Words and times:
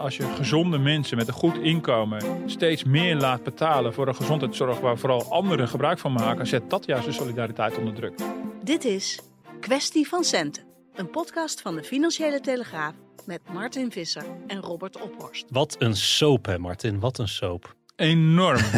Als 0.00 0.16
je 0.16 0.22
gezonde 0.22 0.78
mensen 0.78 1.16
met 1.16 1.28
een 1.28 1.34
goed 1.34 1.58
inkomen 1.58 2.42
steeds 2.46 2.84
meer 2.84 3.16
laat 3.16 3.42
betalen 3.42 3.94
voor 3.94 4.08
een 4.08 4.14
gezondheidszorg 4.14 4.80
waar 4.80 4.98
vooral 4.98 5.24
anderen 5.24 5.68
gebruik 5.68 5.98
van 5.98 6.12
maken, 6.12 6.46
zet 6.46 6.70
dat 6.70 6.86
juist 6.86 7.04
de 7.04 7.12
solidariteit 7.12 7.78
onder 7.78 7.94
druk. 7.94 8.20
Dit 8.62 8.84
is 8.84 9.20
Kwestie 9.60 10.08
van 10.08 10.24
Centen, 10.24 10.64
een 10.94 11.10
podcast 11.10 11.60
van 11.60 11.76
de 11.76 11.84
Financiële 11.84 12.40
Telegraaf 12.40 12.94
met 13.26 13.40
Martin 13.52 13.92
Visser 13.92 14.24
en 14.46 14.60
Robert 14.60 15.00
Ophorst. 15.02 15.46
Wat 15.50 15.76
een 15.78 15.96
soap, 15.96 16.46
hè, 16.46 16.58
Martin? 16.58 17.00
Wat 17.00 17.18
een 17.18 17.28
soap. 17.28 17.74
Enorm. 18.00 18.60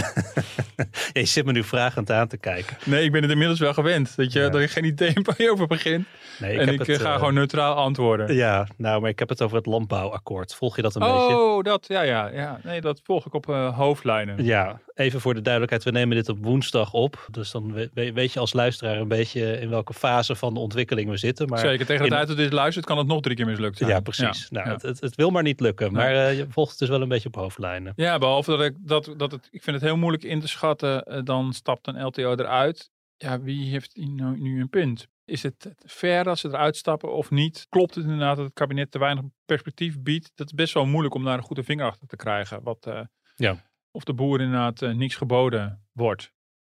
Je 1.12 1.24
zit 1.24 1.44
me 1.44 1.52
nu 1.52 1.64
vragend 1.64 2.10
aan 2.10 2.28
te 2.28 2.36
kijken. 2.36 2.76
Nee, 2.84 3.04
ik 3.04 3.12
ben 3.12 3.22
het 3.22 3.30
inmiddels 3.30 3.58
wel 3.60 3.74
gewend. 3.74 4.16
Dat 4.16 4.32
je, 4.32 4.40
Ja. 4.40 4.48
dat 4.48 4.60
je 4.60 4.68
geen 4.68 4.84
idee 4.84 5.12
waar 5.22 5.42
je 5.42 5.50
over 5.52 5.66
begint. 5.66 6.06
Nee, 6.38 6.52
en 6.58 6.58
heb 6.66 6.68
ik 6.74 6.78
het, 6.78 6.88
eh, 6.88 6.96
ga 7.04 7.12
eh, 7.12 7.18
gewoon 7.18 7.34
neutraal 7.34 7.74
antwoorden. 7.74 8.34
Ja, 8.34 8.66
nou, 8.76 9.00
maar 9.00 9.10
ik 9.10 9.18
heb 9.18 9.28
het 9.28 9.42
over 9.42 9.56
het 9.56 9.66
landbouwakkoord. 9.66 10.54
Volg 10.54 10.76
je 10.76 10.82
dat 10.82 10.94
een 10.94 11.00
beetje? 11.00 11.38
Oh, 11.40 11.62
dat, 11.62 11.84
ja, 11.88 12.02
ja, 12.02 12.28
ja. 12.32 12.60
Nee, 12.62 12.80
dat 12.80 13.00
volg 13.04 13.26
ik 13.26 13.34
op 13.34 13.48
eh, 13.48 13.76
hoofdlijnen. 13.78 14.44
Ja, 14.44 14.80
even 14.94 15.20
voor 15.20 15.34
de 15.34 15.40
duidelijkheid. 15.42 15.84
We 15.84 15.90
nemen 15.90 16.16
dit 16.16 16.28
op 16.28 16.38
woensdag 16.40 16.92
op. 16.92 17.26
Dus 17.30 17.50
dan 17.50 17.72
we- 17.72 17.90
we- 17.94 18.12
weet 18.12 18.32
je 18.32 18.40
als 18.40 18.52
luisteraar 18.52 18.96
een 18.96 19.08
beetje 19.08 19.60
in 19.60 19.68
welke 19.70 19.94
fase 19.94 20.34
van 20.34 20.54
de 20.54 20.60
ontwikkeling 20.60 21.10
we 21.10 21.16
zitten. 21.16 21.48
Maar 21.48 21.58
Zeker, 21.58 21.86
tegen 21.86 22.04
de 22.04 22.10
tijd 22.10 22.28
dat 22.28 22.36
dit 22.36 22.52
luistert 22.52 22.86
kan 22.86 22.98
het 22.98 23.06
nog 23.06 23.20
drie 23.20 23.36
keer 23.36 23.46
mislukt 23.46 23.76
zijn. 23.78 23.90
Ja, 23.90 24.00
precies. 24.00 24.50
nou, 24.50 24.66
ja. 24.66 24.72
Het, 24.72 24.82
het, 24.82 25.00
het 25.00 25.14
wil 25.16 25.30
maar 25.30 25.42
niet 25.42 25.60
lukken. 25.60 25.92
Maar 25.92 26.14
eh, 26.14 26.36
je 26.36 26.46
volgt 26.48 26.70
het 26.70 26.78
dus 26.78 26.88
wel 26.88 27.02
een 27.02 27.08
beetje 27.08 27.28
op 27.28 27.34
hoofdlijnen. 27.34 27.92
Ja, 27.96 28.18
behalve 28.18 28.50
dat 28.50 28.60
ik 28.62 28.74
dat, 28.78 29.11
dat 29.16 29.32
het, 29.32 29.48
ik 29.50 29.62
vind 29.62 29.77
het 29.77 29.84
heel 29.84 29.96
moeilijk 29.96 30.22
in 30.24 30.41
te 30.41 30.48
schatten. 30.48 31.05
eh, 31.05 31.20
dan 31.24 31.52
stapt 31.52 31.86
een 31.86 32.02
LTO 32.05 32.32
eruit. 32.32 32.91
Ja, 33.16 33.41
wie 33.41 33.70
heeft 33.70 33.96
nou 33.96 34.38
nu 34.41 34.60
een 34.60 34.68
punt? 34.68 35.08
Is 35.24 35.42
het 35.42 35.74
fair 35.86 36.28
als 36.28 36.41
ze 36.41 36.48
eruit 36.48 36.77
stappen 36.77 37.12
of 37.12 37.30
niet? 37.30 37.66
Klopt 37.68 37.94
het 37.94 38.05
inderdaad 38.05 38.36
dat 38.36 38.44
het 38.44 38.55
kabinet 38.55 38.90
te 38.90 38.98
weinig 38.98 39.24
perspectief 39.44 40.00
biedt? 40.00 40.33
Dat 40.34 40.46
is 40.46 40.52
best 40.52 40.74
wel 40.74 40.86
moeilijk 40.86 41.14
om 41.14 41.24
daar 41.24 41.36
een 41.36 41.42
goede 41.44 41.62
vinger 41.62 41.86
achter 41.86 42.06
te 42.06 42.16
krijgen. 42.16 42.62
Wat, 42.62 42.86
eh, 42.86 43.00
Ja. 43.36 43.70
Of 43.90 44.05
de 44.05 44.14
boer 44.14 44.40
inderdaad 44.40 44.83
eh, 44.83 44.90
niks 44.94 45.14
geboden 45.16 45.86
wordt. 45.92 46.33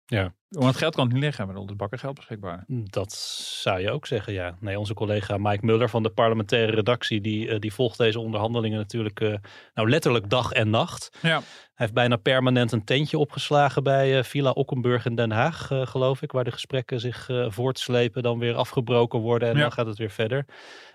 Ja. 0.07 0.33
Want 0.48 0.67
het 0.67 0.77
geld 0.77 0.95
kan 0.95 1.08
niet 1.08 1.17
liggen, 1.23 1.47
maar 1.47 1.57
is 1.57 1.77
bakken 1.77 1.98
geld 1.98 2.14
beschikbaar. 2.14 2.64
Dat 2.69 3.13
zou 3.63 3.80
je 3.80 3.91
ook 3.91 4.07
zeggen, 4.07 4.33
ja. 4.33 4.57
Nee, 4.61 4.79
onze 4.79 4.95
collega 4.95 5.36
Mike 5.39 5.64
Muller 5.67 5.89
van 5.89 6.03
de 6.03 6.11
parlementaire 6.11 6.73
redactie, 6.73 7.20
die, 7.20 7.48
eh, 7.48 7.58
die 7.61 7.73
volgt 7.73 7.98
deze 7.98 8.20
onderhandelingen 8.20 8.79
natuurlijk 8.79 9.20
eh, 9.20 9.35
nou 9.75 9.91
letterlijk 9.91 10.30
dag 10.30 10.53
en 10.53 10.70
nacht. 10.70 11.19
Ja. 11.23 11.36
Hij 11.39 11.42
heeft 11.75 11.92
bijna 11.92 12.17
permanent 12.17 12.73
een 12.73 12.85
tentje 12.85 13.19
opgeslagen 13.19 13.83
bij 13.83 14.19
eh, 14.19 14.25
Villa 14.25 14.51
Ockenburg 14.51 15.07
in 15.07 15.14
Den 15.14 15.30
Haag, 15.30 15.67
geloof 15.67 16.23
ik, 16.23 16.33
waar 16.33 16.45
de 16.45 16.53
gesprekken 16.53 17.01
zich 17.01 17.29
voortslepen, 17.48 18.23
dan 18.23 18.39
weer 18.39 18.55
afgebroken 18.55 19.19
worden 19.19 19.48
en 19.48 19.55
Ja. 19.57 19.61
dan 19.61 19.73
gaat 19.73 19.86
het 19.86 19.98
weer 19.98 20.11
verder. 20.11 20.45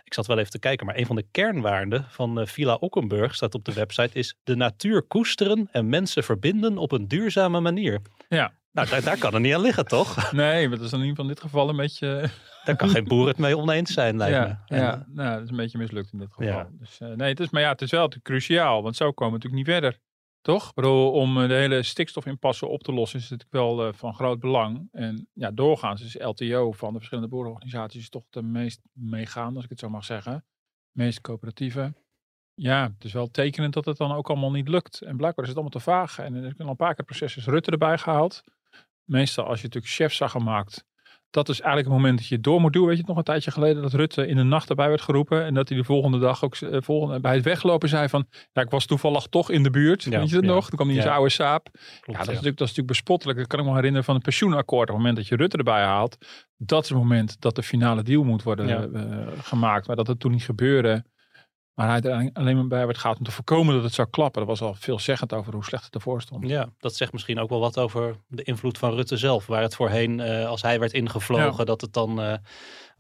Ik 0.04 0.14
zat 0.14 0.28
wel 0.28 0.38
even 0.38 0.52
te 0.52 0.60
kijken, 0.60 0.86
maar 0.86 0.98
een 0.98 1.06
van 1.06 1.16
de 1.16 1.26
kernwaarden 1.32 2.06
van 2.10 2.48
Villa 2.48 2.74
Ockenburg, 2.76 3.36
staat 3.36 3.56
op 3.56 3.66
de 3.66 3.74
website, 3.74 4.18
is 4.20 4.36
de 4.44 4.56
natuur 4.56 5.02
koesteren 5.04 5.70
en 5.72 5.90
mensen 5.90 6.24
verbinden 6.24 6.78
op 6.78 6.92
een 6.92 7.08
duurzame 7.08 7.60
manier. 7.60 8.02
Ja. 8.30 8.52
Nou, 8.72 8.90
daar, 8.90 9.04
daar 9.04 9.18
kan 9.18 9.34
er 9.34 9.40
niet 9.40 9.54
aan 9.54 9.62
liggen, 9.62 9.86
toch? 9.86 10.32
Nee, 10.32 10.68
maar 10.68 10.78
dat 10.78 10.86
is 10.86 10.92
in 10.92 10.98
ieder 10.98 11.10
geval 11.10 11.26
in 11.26 11.32
dit 11.32 11.42
geval 11.42 11.70
een 11.70 11.76
beetje... 11.76 12.30
Daar 12.66 12.76
kan 12.76 12.90
geen 12.90 13.04
boer 13.04 13.28
het 13.28 13.38
mee 13.38 13.58
oneens 13.58 13.94
zijn, 13.94 14.18
lijkt 14.18 14.36
ja, 14.36 14.44
me. 14.68 14.76
En, 14.76 14.82
ja, 14.84 15.06
nou, 15.08 15.34
dat 15.34 15.44
is 15.44 15.50
een 15.50 15.56
beetje 15.56 15.78
mislukt 15.78 16.14
in 16.14 16.20
dit 16.20 16.34
geval. 16.34 16.46
Ja. 16.46 16.70
Dus, 16.72 17.00
eh, 17.00 17.10
nee, 17.10 17.30
het 17.30 17.40
is, 17.40 17.50
maar 17.50 17.62
ja, 17.62 17.72
het 17.72 17.82
is 17.82 17.92
wel 17.92 18.12
cruciaal, 18.22 18.84
want 18.84 18.96
zo 18.96 19.12
komen 19.12 19.34
we 19.34 19.40
natuurlijk 19.40 19.68
niet 19.68 19.82
verder. 19.82 20.00
Toch? 20.42 20.74
Bedoel, 20.74 21.12
om 21.12 21.42
eh, 21.42 21.48
de 21.48 21.54
hele 21.54 21.84
stikstofimpasse 21.84 22.66
op 22.66 22.84
te 22.84 22.94
lossen 22.94 23.20
is 23.20 23.30
het 23.30 23.46
wel 23.50 23.88
eh, 23.88 23.94
van 23.94 24.14
groot 24.14 24.40
belang. 24.40 24.88
En 24.92 25.28
ja, 25.34 25.52
doorgaans 25.52 26.02
is 26.02 26.20
LTO 26.20 26.72
van 26.72 26.92
de 26.92 26.98
verschillende 26.98 27.30
boerenorganisaties 27.30 28.10
toch 28.10 28.24
de 28.30 28.42
meest 28.42 28.82
meegaande, 28.92 29.56
als 29.56 29.64
ik 29.64 29.70
het 29.70 29.80
zo 29.80 29.90
mag 29.90 30.06
zeggen. 30.06 30.46
Meest 30.92 31.22
coöperatieve. 31.22 31.94
Ja, 32.54 32.92
het 32.94 33.04
is 33.04 33.14
wel 33.14 33.28
tekenend 33.28 33.74
dat 33.74 33.86
het 33.86 33.98
dan 33.98 34.12
ook 34.12 34.30
allemaal 34.30 34.52
niet 34.52 34.68
lukt. 34.68 35.02
En 35.02 35.18
blijkbaar 35.18 35.44
is 35.44 35.50
het 35.50 35.60
allemaal 35.60 35.80
te 35.80 35.90
vaag. 35.90 36.20
En 36.20 36.34
er 36.34 36.46
is 36.46 36.58
al 36.58 36.68
een 36.68 36.76
paar 36.76 36.88
keer 36.88 36.98
het 36.98 37.06
proces 37.06 37.38
is 37.38 37.46
Rutte 37.46 37.72
erbij 37.72 37.98
gehaald. 37.98 38.44
Meestal 39.12 39.46
als 39.46 39.58
je 39.58 39.66
natuurlijk 39.66 39.94
chef 39.94 40.14
zag 40.14 40.32
gemaakt, 40.32 40.86
dat 41.32 41.50
is 41.50 41.60
eigenlijk 41.60 41.88
het 41.88 41.98
moment 41.98 42.18
dat 42.18 42.28
je 42.28 42.40
door 42.40 42.62
moet 42.62 42.74
doen. 42.74 42.86
Weet 42.86 42.94
je 42.94 43.00
het 43.00 43.08
nog 43.08 43.18
een 43.18 43.24
tijdje 43.24 43.52
geleden 43.52 43.82
dat 43.82 43.94
Rutte 43.94 44.28
in 44.28 44.36
de 44.36 44.44
nacht 44.44 44.70
erbij 44.70 44.88
werd 44.88 45.02
geroepen. 45.02 45.46
En 45.46 45.54
dat 45.54 45.70
hij 45.70 45.78
de 45.78 45.84
volgende 45.84 46.20
dag 46.20 46.44
ook 46.44 46.56
eh, 46.56 46.82
volgende, 46.82 47.20
bij 47.20 47.34
het 47.34 47.44
weglopen 47.44 47.90
zei 47.90 48.10
van... 48.10 48.26
Ja, 48.54 48.62
ik 48.62 48.70
was 48.70 48.86
toevallig 48.86 49.26
toch 49.26 49.50
in 49.50 49.64
de 49.64 49.70
buurt. 49.70 50.04
Ja, 50.04 50.20
Weet 50.20 50.30
je 50.30 50.36
dat 50.36 50.44
ja. 50.44 50.50
nog? 50.50 50.68
Toen 50.68 50.76
kwam 50.76 50.88
hij 50.88 50.96
in 50.96 51.02
zijn 51.02 51.14
oude 51.14 51.30
saap. 51.30 51.70
Klopt, 51.72 52.06
ja, 52.06 52.12
dat, 52.12 52.20
is 52.20 52.28
natuurlijk, 52.28 52.58
dat 52.58 52.68
is 52.68 52.76
natuurlijk 52.76 52.88
bespottelijk. 52.88 53.38
Dat 53.38 53.48
kan 53.48 53.60
ik 53.60 53.66
me 53.66 53.74
herinneren 53.74 54.04
van 54.06 54.16
het 54.16 54.24
pensioenakkoord. 54.24 54.90
Op 54.90 54.96
het 54.96 54.98
moment 54.98 55.16
dat 55.16 55.28
je 55.28 55.36
Rutte 55.36 55.58
erbij 55.58 55.84
haalt. 55.84 56.18
Dat 56.58 56.84
is 56.84 56.90
het 56.90 56.98
moment 56.98 57.42
dat 57.42 57.56
de 57.56 57.64
finale 57.64 58.04
deal 58.04 58.24
moet 58.24 58.44
worden 58.44 58.94
eh, 58.94 59.28
gemaakt. 59.42 59.88
Maar 59.88 59.96
dat 59.96 60.08
het 60.08 60.20
toen 60.20 60.32
niet 60.32 60.44
gebeurde. 60.44 61.04
Maar 61.74 62.02
hij 62.02 62.30
alleen 62.34 62.56
maar 62.56 62.68
bij 62.68 62.86
werd 62.86 62.98
gehaald 62.98 63.18
om 63.18 63.24
te 63.24 63.32
voorkomen 63.32 63.76
dat 63.76 63.84
het 63.84 63.94
zou 63.94 64.08
klappen. 64.10 64.46
Dat 64.46 64.60
was 64.60 64.70
al 64.70 64.74
veelzeggend 64.74 65.34
over 65.34 65.54
hoe 65.54 65.64
slecht 65.64 65.86
het 65.86 65.96
ervoor 65.96 66.22
stond. 66.22 66.48
Ja, 66.48 66.70
dat 66.80 66.96
zegt 66.96 67.12
misschien 67.12 67.40
ook 67.40 67.50
wel 67.50 67.60
wat 67.60 67.78
over 67.78 68.16
de 68.28 68.44
invloed 68.44 68.78
van 68.78 68.94
Rutte 68.94 69.18
zelf. 69.18 69.48
Waar 69.48 69.62
het 69.62 69.76
voorheen, 69.76 70.20
eh, 70.20 70.48
als 70.48 70.62
hij 70.62 70.80
werd 70.80 70.94
ingevlogen, 70.94 71.66
dat 71.66 71.82
het 71.82 71.94
dan 71.94 72.22
eh, 72.22 72.34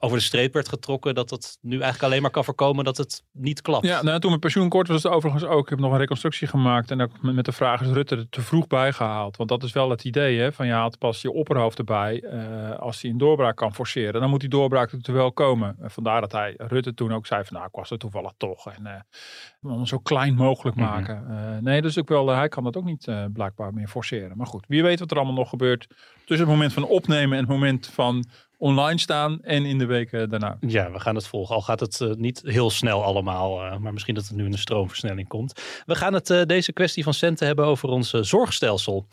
over 0.03 0.17
de 0.17 0.23
streep 0.23 0.53
werd 0.53 0.69
getrokken. 0.69 1.15
Dat 1.15 1.29
het 1.29 1.57
nu 1.61 1.73
eigenlijk 1.73 2.03
alleen 2.03 2.21
maar 2.21 2.31
kan 2.31 2.43
voorkomen 2.43 2.83
dat 2.83 2.97
het 2.97 3.23
niet 3.31 3.61
klapt. 3.61 3.85
Ja, 3.85 4.01
nou, 4.03 4.19
toen 4.19 4.29
mijn 4.29 4.41
pensioenkort 4.41 4.87
was 4.87 5.03
het 5.03 5.11
overigens 5.11 5.43
ook. 5.45 5.63
Ik 5.63 5.69
heb 5.69 5.79
nog 5.79 5.91
een 5.91 5.97
reconstructie 5.97 6.47
gemaakt. 6.47 6.91
En 6.91 7.01
ook 7.01 7.21
met 7.21 7.45
de 7.45 7.51
vraag 7.51 7.81
is 7.81 7.87
Rutte 7.87 8.15
er 8.15 8.29
te 8.29 8.41
vroeg 8.41 8.67
bijgehaald. 8.67 9.37
Want 9.37 9.49
dat 9.49 9.63
is 9.63 9.71
wel 9.71 9.89
het 9.89 10.03
idee, 10.03 10.39
hè. 10.39 10.51
Van 10.51 10.65
je 10.67 10.71
haalt 10.73 10.97
pas 10.97 11.21
je 11.21 11.31
opperhoofd 11.31 11.77
erbij. 11.77 12.21
eh, 12.21 12.79
als 12.79 13.01
hij 13.01 13.11
een 13.11 13.17
doorbraak 13.17 13.55
kan 13.55 13.73
forceren. 13.73 14.21
Dan 14.21 14.29
moet 14.29 14.39
die 14.39 14.49
doorbraak 14.49 14.91
er 14.91 15.13
wel 15.13 15.31
komen. 15.31 15.75
En 15.81 15.91
vandaar 15.91 16.21
dat 16.21 16.31
hij 16.31 16.53
Rutte 16.57 16.93
toen 16.93 17.13
ook 17.13 17.25
zei 17.25 17.43
van... 17.43 17.53
Nou, 17.55 17.67
ik 17.67 17.75
was 17.75 17.89
er 17.91 17.97
toevallig 17.97 18.31
toch. 18.37 18.67
En 18.71 18.85
eh, 18.85 19.71
om 19.71 19.85
zo 19.85 19.97
klein 19.97 20.35
mogelijk 20.35 20.75
Mhm. 20.75 20.85
maken. 20.85 21.25
Eh, 21.29 21.57
nee, 21.61 21.81
dus 21.81 21.99
ook 21.99 22.09
wel, 22.09 22.27
hij 22.29 22.47
kan 22.47 22.63
dat 22.63 22.77
ook 22.77 22.85
niet 22.85 23.11
blijkbaar 23.33 23.73
meer 23.73 23.87
forceren. 23.87 24.37
Maar 24.37 24.47
goed, 24.47 24.65
wie 24.67 24.83
weet 24.83 24.99
wat 24.99 25.11
er 25.11 25.17
allemaal 25.17 25.35
nog 25.35 25.49
gebeurt. 25.49 25.87
Tussen 26.25 26.47
het 26.47 26.55
moment 26.55 26.73
van 26.73 26.83
opnemen 26.83 27.31
en 27.37 27.43
het 27.43 27.51
moment 27.53 27.87
van 27.87 28.25
online 28.61 28.99
staan. 28.99 29.39
En 29.41 29.65
in 29.65 29.77
de 29.77 29.85
weken 29.85 30.29
daarna. 30.29 30.57
Ja, 30.59 30.91
we 30.91 30.99
gaan 30.99 31.15
het 31.15 31.27
volgen. 31.27 31.55
Al 31.55 31.61
gaat 31.61 31.79
het 31.79 32.01
eh, 32.01 32.09
niet 32.11 32.41
heel 32.45 32.69
snel 32.69 33.03
allemaal, 33.03 33.63
eh, 33.63 33.77
maar 33.77 33.93
misschien 33.93 34.15
dat 34.15 34.27
het 34.27 34.35
nu 34.35 34.45
in 34.45 34.51
een 34.51 34.57
stroomversnelling 34.57 35.27
komt. 35.27 35.61
We 35.85 35.95
gaan 35.95 36.13
het 36.13 36.29
eh, 36.29 36.41
deze 36.45 36.73
kwestie 36.73 37.03
van 37.03 37.13
centen 37.13 37.47
hebben 37.47 37.65
over 37.65 37.89
ons 37.89 38.13
eh, 38.13 38.21
zorgstelsel. 38.21 39.07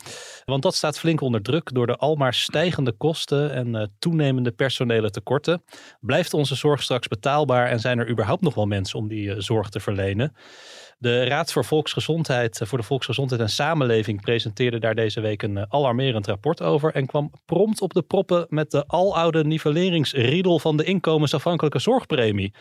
Want 0.45 0.63
dat 0.63 0.75
staat 0.75 0.99
flink 0.99 1.21
onder 1.21 1.41
druk 1.41 1.73
door 1.73 1.87
de 1.87 1.95
almaar 1.95 2.33
stijgende 2.33 2.91
kosten 2.91 3.53
en 3.53 3.75
eh, 3.75 3.87
toenemende 3.99 4.51
personele 4.51 5.09
tekorten. 5.09 5.63
Blijft 5.99 6.33
onze 6.33 6.55
zorg 6.55 6.83
straks 6.83 7.07
betaalbaar 7.07 7.67
en 7.67 7.79
zijn 7.79 7.99
er 7.99 8.09
überhaupt 8.09 8.41
nog 8.41 8.55
wel 8.55 8.65
mensen 8.65 8.99
om 8.99 9.07
die 9.07 9.31
eh, 9.31 9.39
zorg 9.39 9.69
te 9.69 9.79
verlenen? 9.79 10.33
De 11.01 11.23
Raad 11.23 11.51
voor 11.51 11.65
Volksgezondheid, 11.65 12.61
eh, 12.61 12.67
voor 12.67 12.77
de 12.77 12.83
Volksgezondheid 12.83 13.41
en 13.41 13.49
Samenleving 13.49 14.21
presenteerde 14.21 14.79
daar 14.79 14.95
deze 14.95 15.21
week 15.21 15.41
een 15.41 15.57
eh, 15.57 15.63
alarmerend 15.69 16.27
rapport 16.27 16.61
over 16.61 16.93
en 16.93 17.05
kwam 17.05 17.31
prompt 17.45 17.81
op 17.81 17.93
de 17.93 18.01
proppen 18.01 18.45
met 18.49 18.71
de 18.71 18.87
aloude 18.87 19.43
nivelleringsriedel 19.43 20.59
van 20.59 20.77
de 20.77 20.83
inkomensafhankelijke 20.83 21.79
zorgpremie. 21.79 22.53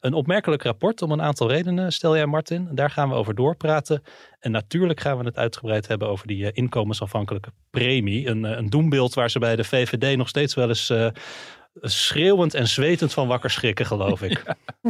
Een 0.00 0.14
opmerkelijk 0.14 0.62
rapport 0.62 1.02
om 1.02 1.10
een 1.10 1.22
aantal 1.22 1.48
redenen, 1.48 1.92
stel 1.92 2.16
jij 2.16 2.26
Martin. 2.26 2.68
Daar 2.72 2.90
gaan 2.90 3.08
we 3.08 3.14
over 3.14 3.34
doorpraten. 3.34 4.02
En 4.40 4.50
natuurlijk 4.50 5.00
gaan 5.00 5.18
we 5.18 5.24
het 5.24 5.36
uitgebreid 5.36 5.88
hebben 5.88 6.08
over 6.08 6.26
die 6.26 6.44
eh, 6.44 6.50
inkomensafhankelijke 6.52 7.52
premie. 7.70 8.28
Een, 8.28 8.44
een 8.44 8.70
doembeeld 8.70 9.14
waar 9.14 9.30
ze 9.30 9.38
bij 9.38 9.56
de 9.56 9.64
VVD 9.64 10.16
nog 10.16 10.28
steeds 10.28 10.54
wel 10.54 10.68
eens 10.68 10.92
schreeuwend 11.80 12.54
en 12.54 12.68
zwetend 12.68 13.12
van 13.12 13.26
wakker 13.26 13.50
schrikken, 13.50 13.86
geloof 13.86 14.22
ik. 14.22 14.42
9% 14.84 14.88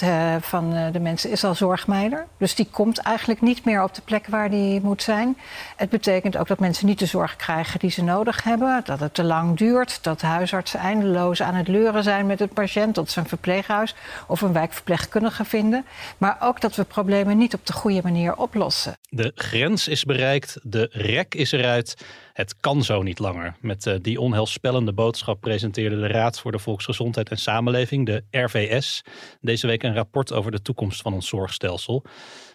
eh, 0.00 0.34
van 0.40 0.74
eh, 0.74 0.92
de 0.92 1.00
mensen 1.00 1.30
is 1.30 1.44
al 1.44 1.54
zorgmeider. 1.54 2.26
Dus 2.38 2.54
die 2.54 2.68
komt 2.70 2.98
eigenlijk 2.98 3.40
niet 3.40 3.64
meer 3.64 3.82
op 3.82 3.94
de 3.94 4.02
plek 4.04 4.26
waar 4.26 4.50
die 4.50 4.80
moet 4.80 5.02
zijn. 5.02 5.36
Het 5.76 5.90
betekent 5.90 6.36
ook 6.36 6.48
dat 6.48 6.58
mensen 6.58 6.86
niet 6.86 6.98
de 6.98 7.06
zorg 7.06 7.36
krijgen 7.36 7.78
die 7.78 7.90
ze 7.90 8.02
nodig 8.02 8.42
hebben. 8.42 8.82
Dat 8.84 9.00
het 9.00 9.14
te 9.14 9.24
lang 9.24 9.56
duurt. 9.56 10.02
Dat 10.02 10.20
huisartsen 10.20 10.80
eindeloos 10.80 11.42
aan 11.42 11.54
het 11.54 11.68
leuren 11.68 12.02
zijn 12.02 12.26
met 12.26 12.38
het 12.38 12.52
patiënt. 12.52 12.94
Dat 12.94 13.10
ze 13.10 13.20
een 13.20 13.28
verpleeghuis 13.28 13.94
of 14.26 14.40
een 14.40 14.52
wijkverpleegkundige 14.52 15.44
vinden. 15.44 15.84
Maar 16.18 16.36
ook 16.40 16.60
dat 16.60 16.76
we 16.76 16.84
problemen 16.84 17.38
niet 17.38 17.54
op 17.54 17.66
de 17.66 17.72
goede 17.72 18.00
manier 18.02 18.36
oplossen. 18.36 18.96
De 19.08 19.32
grens 19.34 19.88
is 19.88 20.04
bereikt, 20.04 20.58
de 20.62 20.88
rek 20.90 21.34
is 21.34 21.52
eruit. 21.52 21.96
Het 22.34 22.56
kan 22.56 22.82
zo 22.82 23.02
niet 23.02 23.18
langer. 23.18 23.56
Met 23.60 23.86
uh, 23.86 23.94
die 24.00 24.20
onheilspellende 24.20 24.92
boodschap 24.92 25.40
presenteerde 25.40 25.96
de 25.96 26.06
Raad 26.06 26.40
voor 26.40 26.52
de 26.52 26.58
Volksgezondheid 26.58 27.30
en 27.30 27.38
Samenleving, 27.38 28.06
de 28.06 28.24
RVS, 28.30 29.02
deze 29.40 29.66
week 29.66 29.82
een 29.82 29.94
rapport 29.94 30.32
over 30.32 30.50
de 30.50 30.62
toekomst 30.62 31.02
van 31.02 31.12
ons 31.12 31.28
zorgstelsel. 31.28 32.04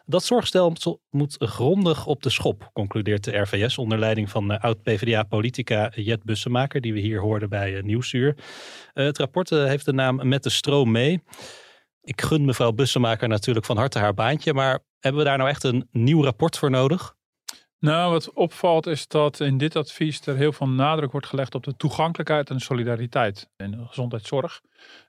Dat 0.05 0.23
zorgstelsel 0.23 1.01
moet 1.09 1.35
grondig 1.39 2.05
op 2.05 2.23
de 2.23 2.29
schop, 2.29 2.69
concludeert 2.73 3.23
de 3.23 3.37
RVS 3.37 3.77
onder 3.77 3.99
leiding 3.99 4.29
van 4.29 4.51
uh, 4.51 4.59
oud-PVDA-politica 4.59 5.91
Jet 5.95 6.23
Bussemaker, 6.23 6.81
die 6.81 6.93
we 6.93 6.99
hier 6.99 7.19
hoorden 7.19 7.49
bij 7.49 7.71
uh, 7.71 7.83
Nieuwsuur. 7.83 8.37
het 8.93 9.17
rapport 9.17 9.49
heeft 9.49 9.85
de 9.85 9.93
naam 9.93 10.27
Met 10.27 10.43
de 10.43 10.49
stroom 10.49 10.91
mee. 10.91 11.23
Ik 12.01 12.21
gun 12.21 12.45
mevrouw 12.45 12.71
Bussemaker 12.71 13.27
natuurlijk 13.27 13.65
van 13.65 13.77
harte 13.77 13.99
haar 13.99 14.13
baantje, 14.13 14.53
maar 14.53 14.79
hebben 14.99 15.21
we 15.21 15.27
daar 15.27 15.37
nou 15.37 15.49
echt 15.49 15.63
een 15.63 15.87
nieuw 15.91 16.23
rapport 16.23 16.57
voor 16.57 16.69
nodig? 16.69 17.17
Nou, 17.79 18.11
wat 18.11 18.33
opvalt 18.33 18.87
is 18.87 19.07
dat 19.07 19.39
in 19.39 19.57
dit 19.57 19.75
advies 19.75 20.25
er 20.25 20.35
heel 20.35 20.51
veel 20.51 20.67
nadruk 20.67 21.11
wordt 21.11 21.27
gelegd 21.27 21.55
op 21.55 21.63
de 21.63 21.75
toegankelijkheid 21.75 22.49
en 22.49 22.59
solidariteit 22.59 23.49
in 23.57 23.71
de 23.71 23.85
gezondheidszorg. 23.85 24.61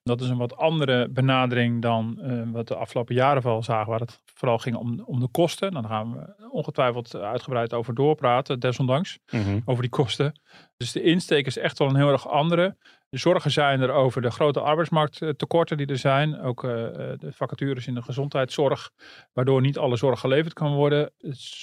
Dat 0.03 0.21
is 0.21 0.29
een 0.29 0.37
wat 0.37 0.57
andere 0.57 1.09
benadering 1.09 1.83
dan 1.83 2.19
uh, 2.23 2.43
wat 2.53 2.69
de 2.69 2.75
afgelopen 2.75 3.15
jaren 3.15 3.43
vooral 3.43 3.63
zagen, 3.63 3.91
waar 3.91 4.01
het 4.01 4.21
vooral 4.25 4.59
ging 4.59 4.77
om, 4.77 5.03
om 5.05 5.21
de 5.21 5.29
kosten. 5.29 5.73
Daar 5.73 5.85
gaan 5.85 6.13
we 6.13 6.49
ongetwijfeld 6.51 7.15
uitgebreid 7.15 7.75
over 7.75 7.95
doorpraten, 7.95 8.61
desondanks, 8.61 9.19
mm 9.31 9.63
over 9.65 9.83
die 9.83 9.91
kosten. 9.91 10.41
Dus 10.77 10.93
de 10.93 11.03
insteek 11.03 11.47
is 11.47 11.57
echt 11.57 11.79
wel 11.79 11.89
een 11.89 11.97
heel 11.97 12.11
erg 12.11 12.29
andere. 12.29 12.77
De 13.11 13.19
zorgen 13.19 13.51
zijn 13.51 13.81
er 13.81 13.91
over 13.91 14.23
de 14.23 14.31
grote 14.31 14.61
arbeidsmarkttekorten 14.61 15.77
die 15.77 15.87
er 15.87 15.99
zijn. 15.99 16.41
Ook 16.41 16.65
uh, 16.65 16.71
de 16.71 17.33
vacatures 17.33 17.87
in 17.87 17.95
de 17.95 18.03
gezondheidszorg, 18.03 18.91
waardoor 19.33 19.61
niet 19.61 19.79
alle 19.79 19.97
zorg 19.97 20.21
geleverd 20.21 20.53
kan 20.53 20.75
worden. 20.75 21.13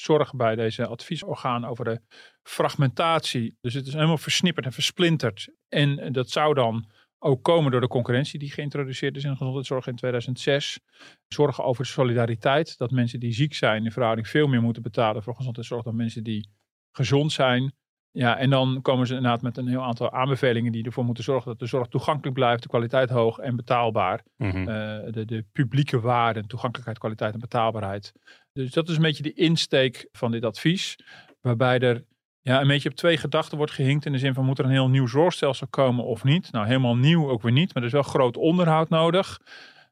Zorg 0.02 0.36
bij 0.36 0.56
deze 0.56 0.88
adviesorgaan 0.88 1.66
over 1.66 1.86
de 1.86 2.02
fragmentatie. 2.44 3.58
Dus 3.62 3.74
het 3.74 3.88
is 3.88 3.94
helemaal 3.94 4.18
versnipperd 4.18 4.66
en 4.66 4.72
versplinterd. 4.72 5.54
En 5.70 6.12
dat 6.12 6.30
zou 6.30 6.54
dan 6.54 6.90
ook 7.20 7.44
komen 7.44 7.72
door 7.72 7.82
de 7.82 7.88
concurrentie 7.88 8.40
die 8.40 8.52
geïntroduceerd 8.52 9.16
is 9.16 9.24
in 9.24 9.30
de 9.30 9.36
gezondheidszorg 9.36 9.88
in 9.88 9.96
2006. 9.96 10.80
Zorgen 11.28 11.64
over 11.64 11.86
solidariteit. 11.86 12.78
Dat 12.78 12.92
mensen 12.92 13.20
die 13.20 13.34
ziek 13.34 13.54
zijn 13.54 13.86
in 13.86 13.92
verhouding 13.92 14.28
veel 14.28 14.48
meer 14.48 14.62
moeten 14.62 14.82
betalen 14.82 15.24
voor 15.24 15.36
gezondheidszorg 15.36 15.84
dan 15.84 15.96
mensen 15.96 16.24
die 16.24 16.50
gezond 16.92 17.32
zijn. 17.32 17.74
Ja, 18.18 18.38
en 18.38 18.50
dan 18.50 18.82
komen 18.82 19.08
ze 19.08 19.16
inderdaad 19.16 19.42
met 19.42 19.58
een 19.58 19.68
heel 19.68 19.84
aantal 19.84 20.12
aanbevelingen 20.12 20.72
die 20.72 20.86
ervoor 20.86 21.06
moeten 21.06 21.24
zorgen 21.24 21.50
dat 21.50 21.60
de 21.60 21.66
zorg 21.66 21.88
toegankelijk 21.88 22.36
blijft, 22.36 22.62
de 22.62 22.70
kwaliteit 22.70 23.10
hoog 23.10 23.38
en 23.38 23.56
betaalbaar. 23.56 24.24
Mhm. 24.38 24.58
Eh, 24.58 24.66
de, 25.12 25.26
de 25.26 25.46
publieke 25.52 26.00
waarde, 26.00 26.46
toegankelijkheid, 26.46 27.00
kwaliteit 27.00 27.34
en 27.34 27.40
betaalbaarheid. 27.40 28.14
Dus 28.54 28.72
dat 28.72 28.90
is 28.90 28.96
een 28.96 29.02
beetje 29.02 29.24
de 29.24 29.34
insteek 29.34 30.08
van 30.12 30.32
dit 30.32 30.46
advies, 30.46 30.96
waarbij 31.42 31.80
er 31.80 32.04
ja, 32.42 32.62
een 32.62 32.68
beetje 32.68 32.90
op 32.90 32.96
twee 32.96 33.18
gedachten 33.18 33.58
wordt 33.58 33.72
gehinkt 33.72 34.06
in 34.06 34.12
de 34.12 34.18
zin 34.18 34.34
van 34.34 34.46
moet 34.46 34.60
er 34.60 34.66
een 34.66 34.72
heel 34.72 34.90
nieuw 34.90 35.08
zorgstelsel 35.08 35.68
komen 35.68 36.06
of 36.06 36.24
niet? 36.24 36.52
Nou, 36.52 36.66
helemaal 36.66 36.96
nieuw 36.96 37.30
ook 37.30 37.42
weer 37.42 37.52
niet, 37.52 37.74
maar 37.74 37.84
er 37.84 37.90
is 37.90 37.94
wel 37.94 38.04
groot 38.04 38.38
onderhoud 38.38 38.90
nodig. 38.90 39.40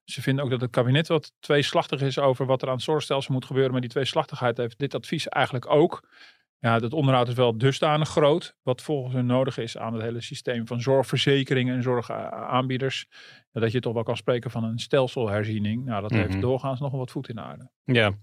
Ze 0.03 0.21
vinden 0.21 0.43
ook 0.43 0.49
dat 0.49 0.61
het 0.61 0.71
kabinet 0.71 1.07
wat 1.07 1.31
tweeslachtig 1.39 2.01
is 2.01 2.19
over 2.19 2.45
wat 2.45 2.61
er 2.61 2.67
aan 2.67 2.73
het 2.73 2.83
zorgstelsel 2.83 3.33
moet 3.33 3.45
gebeuren. 3.45 3.71
Maar 3.71 3.81
die 3.81 3.89
tweeslachtigheid 3.89 4.57
heeft 4.57 4.79
dit 4.79 4.95
advies 4.95 5.27
eigenlijk 5.27 5.69
ook. 5.69 6.07
Ja, 6.59 6.79
dat 6.79 6.93
onderhoud 6.93 7.27
is 7.27 7.33
wel 7.33 7.57
dusdanig 7.57 8.09
groot, 8.09 8.55
wat 8.63 8.81
volgens 8.81 9.13
hun 9.13 9.25
nodig 9.25 9.57
is 9.57 9.77
aan 9.77 9.93
het 9.93 10.01
hele 10.01 10.21
systeem 10.21 10.67
van 10.67 10.81
zorgverzekeringen 10.81 11.75
en 11.75 11.83
zorgaanbieders, 11.83 13.07
dat 13.51 13.71
je 13.71 13.79
toch 13.79 13.93
wel 13.93 14.03
kan 14.03 14.17
spreken 14.17 14.51
van 14.51 14.63
een 14.63 14.79
stelselherziening. 14.79 15.85
Nou, 15.85 16.01
dat 16.01 16.11
heeft 16.11 16.29
mhm. 16.29 16.39
doorgaans 16.39 16.79
nog 16.79 16.91
wel 16.91 16.99
wat 16.99 17.11
voet 17.11 17.29
in 17.29 17.35
de 17.35 17.41
aarde. 17.41 17.69
Ja, 17.83 18.13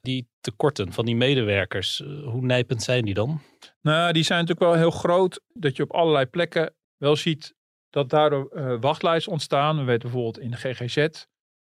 die 0.00 0.28
tekorten 0.40 0.92
van 0.92 1.04
die 1.04 1.16
medewerkers, 1.16 2.02
eh, 2.02 2.08
hoe 2.08 2.44
nijpend 2.44 2.82
zijn 2.82 3.04
die 3.04 3.14
dan? 3.14 3.40
Nou, 3.80 4.12
die 4.12 4.22
zijn 4.22 4.40
natuurlijk 4.40 4.70
wel 4.70 4.80
heel 4.80 4.98
groot, 4.98 5.40
dat 5.52 5.76
je 5.76 5.82
op 5.82 5.92
allerlei 5.92 6.26
plekken 6.26 6.74
wel 6.96 7.16
ziet 7.16 7.54
dat 7.90 8.10
daardoor 8.10 8.50
uh, 8.52 8.80
wachtlijsten 8.80 9.32
ontstaan. 9.32 9.76
We 9.76 9.84
weten 9.84 10.10
bijvoorbeeld 10.10 10.38
in 10.38 10.50
de 10.50 10.56
GGZ 10.56 11.08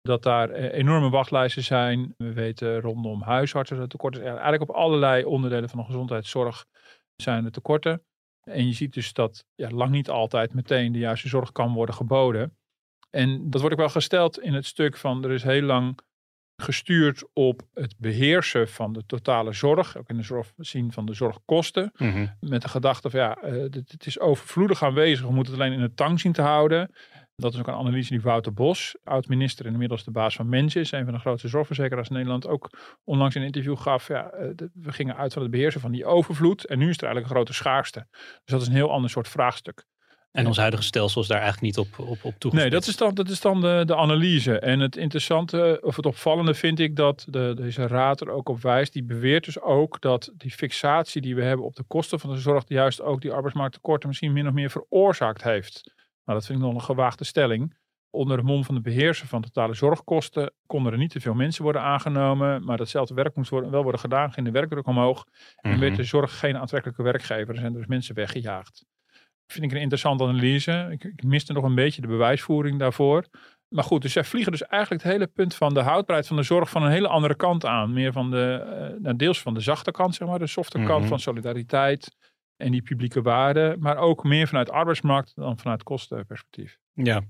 dat 0.06 0.23
daar 0.23 0.50
eh, 0.50 0.79
enorme 0.79 1.11
wachtlijsten 1.11 1.62
zijn. 1.62 2.14
We 2.17 2.32
weten 2.32 2.81
rondom 2.81 3.23
huisartsen 3.23 3.76
dat 3.76 3.91
tekorten 3.91 4.20
zijn. 4.20 4.32
Eigenlijk 4.32 4.70
op 4.70 4.76
allerlei 4.76 5.25
onderdelen 5.25 5.69
van 5.69 5.79
de 5.79 5.85
gezondheidszorg 5.85 6.64
zijn 7.17 7.44
er 7.44 7.50
tekorten. 7.50 8.03
En 8.41 8.67
je 8.67 8.73
ziet 8.73 8.94
dus 8.94 9.12
dat 9.12 9.44
ja, 9.55 9.70
lang 9.70 9.91
niet 9.91 10.11
altijd 10.11 10.55
meteen 10.55 10.93
de 10.93 10.99
juiste 10.99 11.29
zorg 11.29 11.53
kan 11.53 11.73
worden 11.73 11.94
geboden. 11.94 12.56
En 13.11 13.50
dat 13.50 13.61
wordt 13.61 13.76
ook 13.76 13.82
wel 13.82 13.91
gesteld 13.91 14.41
in 14.41 14.55
het 14.55 14.67
stuk 14.67 14.97
van 14.97 15.25
er 15.25 15.31
is 15.31 15.43
heel 15.43 15.62
lang 15.62 16.00
gestuurd 16.62 17.25
op 17.32 17.62
het 17.75 17.94
beheersen 17.99 18.69
van 18.69 18.93
de 18.93 19.06
totale 19.06 19.52
zorg, 19.52 19.97
ook 19.97 20.09
in 20.09 20.17
de 20.17 20.23
zorg 20.23 20.52
zien 20.56 20.93
van 20.93 21.06
de 21.06 21.14
zorgkosten, 21.14 21.93
mhm. 21.97 22.26
met 22.41 22.62
de 22.62 22.69
gedachte 22.69 23.11
van 23.11 23.20
ja, 23.20 23.38
het 23.70 24.06
is 24.06 24.19
overvloedig 24.20 24.82
aanwezig, 24.82 25.26
we 25.26 25.32
moeten 25.32 25.52
het 25.52 25.62
alleen 25.62 25.79
in 25.79 25.81
de 25.81 25.94
tang 25.94 26.20
zien 26.20 26.32
te 26.32 26.43
houden. 26.43 26.91
Dat 27.37 27.53
is 27.53 27.59
ook 27.59 27.67
een 27.67 27.75
analyse 27.75 28.11
die 28.11 28.21
Wouter 28.21 28.53
Bos, 28.53 28.97
oud-minister 29.05 29.67
en 29.67 29.73
inmiddels 29.73 30.05
de 30.05 30.11
baas 30.11 30.37
van 30.37 30.49
Mens 30.49 30.77
is, 30.77 30.93
een 30.93 31.05
van 31.05 31.15
de 31.15 31.21
grootste 31.21 31.49
zorgverzekeraars 31.49 32.09
in 32.09 32.15
Nederland, 32.15 32.47
ook 32.47 32.71
onlangs 33.05 33.35
in 33.35 33.41
een 33.41 33.47
interview 33.47 33.77
gaf. 33.77 34.09
Ja, 34.09 34.31
eh, 34.31 34.49
we 34.75 34.93
gingen 34.93 35.17
uit 35.17 35.33
van 35.33 35.43
het 35.43 35.50
beheersen 35.50 35.81
van 35.81 35.93
die 35.93 36.05
overvloed 36.05 36.65
en 36.65 36.79
nu 36.79 36.88
is 36.88 36.97
er 36.97 37.05
eigenlijk 37.05 37.27
een 37.31 37.37
grote 37.37 37.53
schaarste. 37.53 38.06
Dus 38.11 38.41
dat 38.44 38.61
is 38.61 38.67
een 38.67 38.75
heel 38.75 38.91
ander 38.91 39.11
soort 39.11 39.29
vraagstuk. 39.29 39.85
En 40.33 40.47
ons 40.47 40.56
huidige 40.56 40.83
stelsel 40.83 41.21
is 41.21 41.27
daar 41.27 41.41
eigenlijk 41.41 41.77
niet 41.77 41.87
op, 41.87 41.99
op, 41.99 42.09
op 42.09 42.35
toegespitst. 42.38 42.55
Nee, 42.55 42.71
dat 42.71 42.87
is 42.87 42.97
dan, 42.97 43.15
dat 43.15 43.29
is 43.29 43.41
dan 43.41 43.61
de, 43.61 43.83
de 43.87 43.97
analyse. 43.97 44.59
En 44.59 44.81
het 44.81 44.97
interessante 44.97 45.79
of 45.83 45.97
het 45.97 46.06
opvallende 46.06 46.55
vind 46.55 46.79
ik 46.79 46.97
dat 46.97 47.27
de, 47.29 47.53
deze 47.56 47.87
raad 47.87 48.21
er 48.21 48.31
ook 48.31 48.49
op 48.49 48.62
wijst. 48.62 48.93
Die 48.93 49.05
beweert 49.05 49.44
dus 49.44 49.61
ook 49.61 50.00
dat 50.00 50.33
die 50.37 50.50
fixatie 50.50 51.21
die 51.21 51.35
we 51.35 51.43
hebben 51.43 51.67
op 51.67 51.75
de 51.75 51.85
kosten 51.87 52.21
van 52.21 52.31
de 52.31 52.38
zorg, 52.38 52.65
juist 52.67 53.03
ook 53.03 53.21
die 53.21 53.33
arbeidsmarkttekorten 53.33 54.09
misschien 54.09 54.33
min 54.33 54.47
of 54.47 54.53
meer 54.53 54.71
veroorzaakt 54.71 55.43
heeft. 55.43 55.94
Nou, 56.26 56.38
dat 56.38 56.46
vind 56.46 56.58
ik 56.58 56.64
nog 56.64 56.75
een 56.75 56.81
gewaagde 56.82 57.25
stelling. 57.25 57.76
Onder 58.11 58.37
de 58.37 58.43
mom 58.43 58.64
van 58.64 58.75
de 58.75 58.81
beheerser 58.81 59.26
van 59.26 59.43
totale 59.43 59.75
zorgkosten 59.75 60.52
konden 60.67 60.93
er 60.93 60.99
niet 60.99 61.11
te 61.11 61.20
veel 61.20 61.34
mensen 61.34 61.62
worden 61.62 61.82
aangenomen. 61.82 62.64
Maar 62.64 62.76
datzelfde 62.76 63.14
werk 63.14 63.37
moest 63.37 63.50
worden, 63.50 63.71
wel 63.71 63.83
worden 63.83 64.00
gedaan. 64.00 64.33
Ging 64.33 64.47
de 64.47 64.52
werkdruk 64.52 64.87
omhoog. 64.87 65.26
En 65.56 65.71
mhm. 65.71 65.80
werd 65.80 65.97
de 65.97 66.04
zorg 66.04 66.38
geen 66.38 66.56
aantrekkelijke 66.56 67.02
werkgever. 67.02 67.54
Er 67.54 67.61
zijn 67.61 67.73
dus 67.73 67.87
mensen 67.87 68.14
weggejaagd 68.14 68.85
vind 69.47 69.64
ik 69.64 69.73
een 69.73 69.80
interessante 69.80 70.25
analyse. 70.25 70.88
Ik, 70.90 71.04
ik 71.04 71.23
miste 71.23 71.52
nog 71.52 71.64
een 71.64 71.75
beetje 71.75 72.00
de 72.00 72.06
bewijsvoering 72.06 72.78
daarvoor. 72.78 73.25
Maar 73.68 73.85
goed, 73.85 74.02
dus 74.02 74.12
zij 74.12 74.25
vliegen 74.25 74.52
dus 74.52 74.62
eigenlijk 74.62 75.02
het 75.02 75.12
hele 75.12 75.26
punt 75.26 75.54
van 75.54 75.75
de 75.75 75.80
houdbaarheid 75.80 76.26
van 76.26 76.37
de 76.37 76.42
zorg 76.42 76.71
van 76.71 76.83
een 76.83 76.90
hele 76.90 77.09
andere 77.09 77.35
kant 77.35 77.64
aan. 77.64 77.92
Meer 77.92 78.12
van 78.12 78.30
de, 78.30 78.99
uh, 79.02 79.11
deels 79.16 79.42
van 79.42 79.54
de 79.54 79.61
zachte 79.61 79.90
kant, 79.90 80.14
zeg 80.14 80.28
maar, 80.28 80.38
de 80.38 80.47
softe 80.47 80.78
kant 80.78 81.00
mhm. 81.00 81.09
van 81.09 81.18
solidariteit 81.18 82.16
en 82.57 82.73
die 82.73 82.83
publieke 82.83 83.23
waarde. 83.23 83.77
Maar 83.79 83.97
ook 83.97 84.25
meer 84.25 84.47
vanuit 84.47 84.71
arbeidsmarkt 84.71 85.33
dan 85.35 85.59
vanuit 85.59 85.83
kostenperspectief. 85.83 86.79
Ja, 86.97 87.23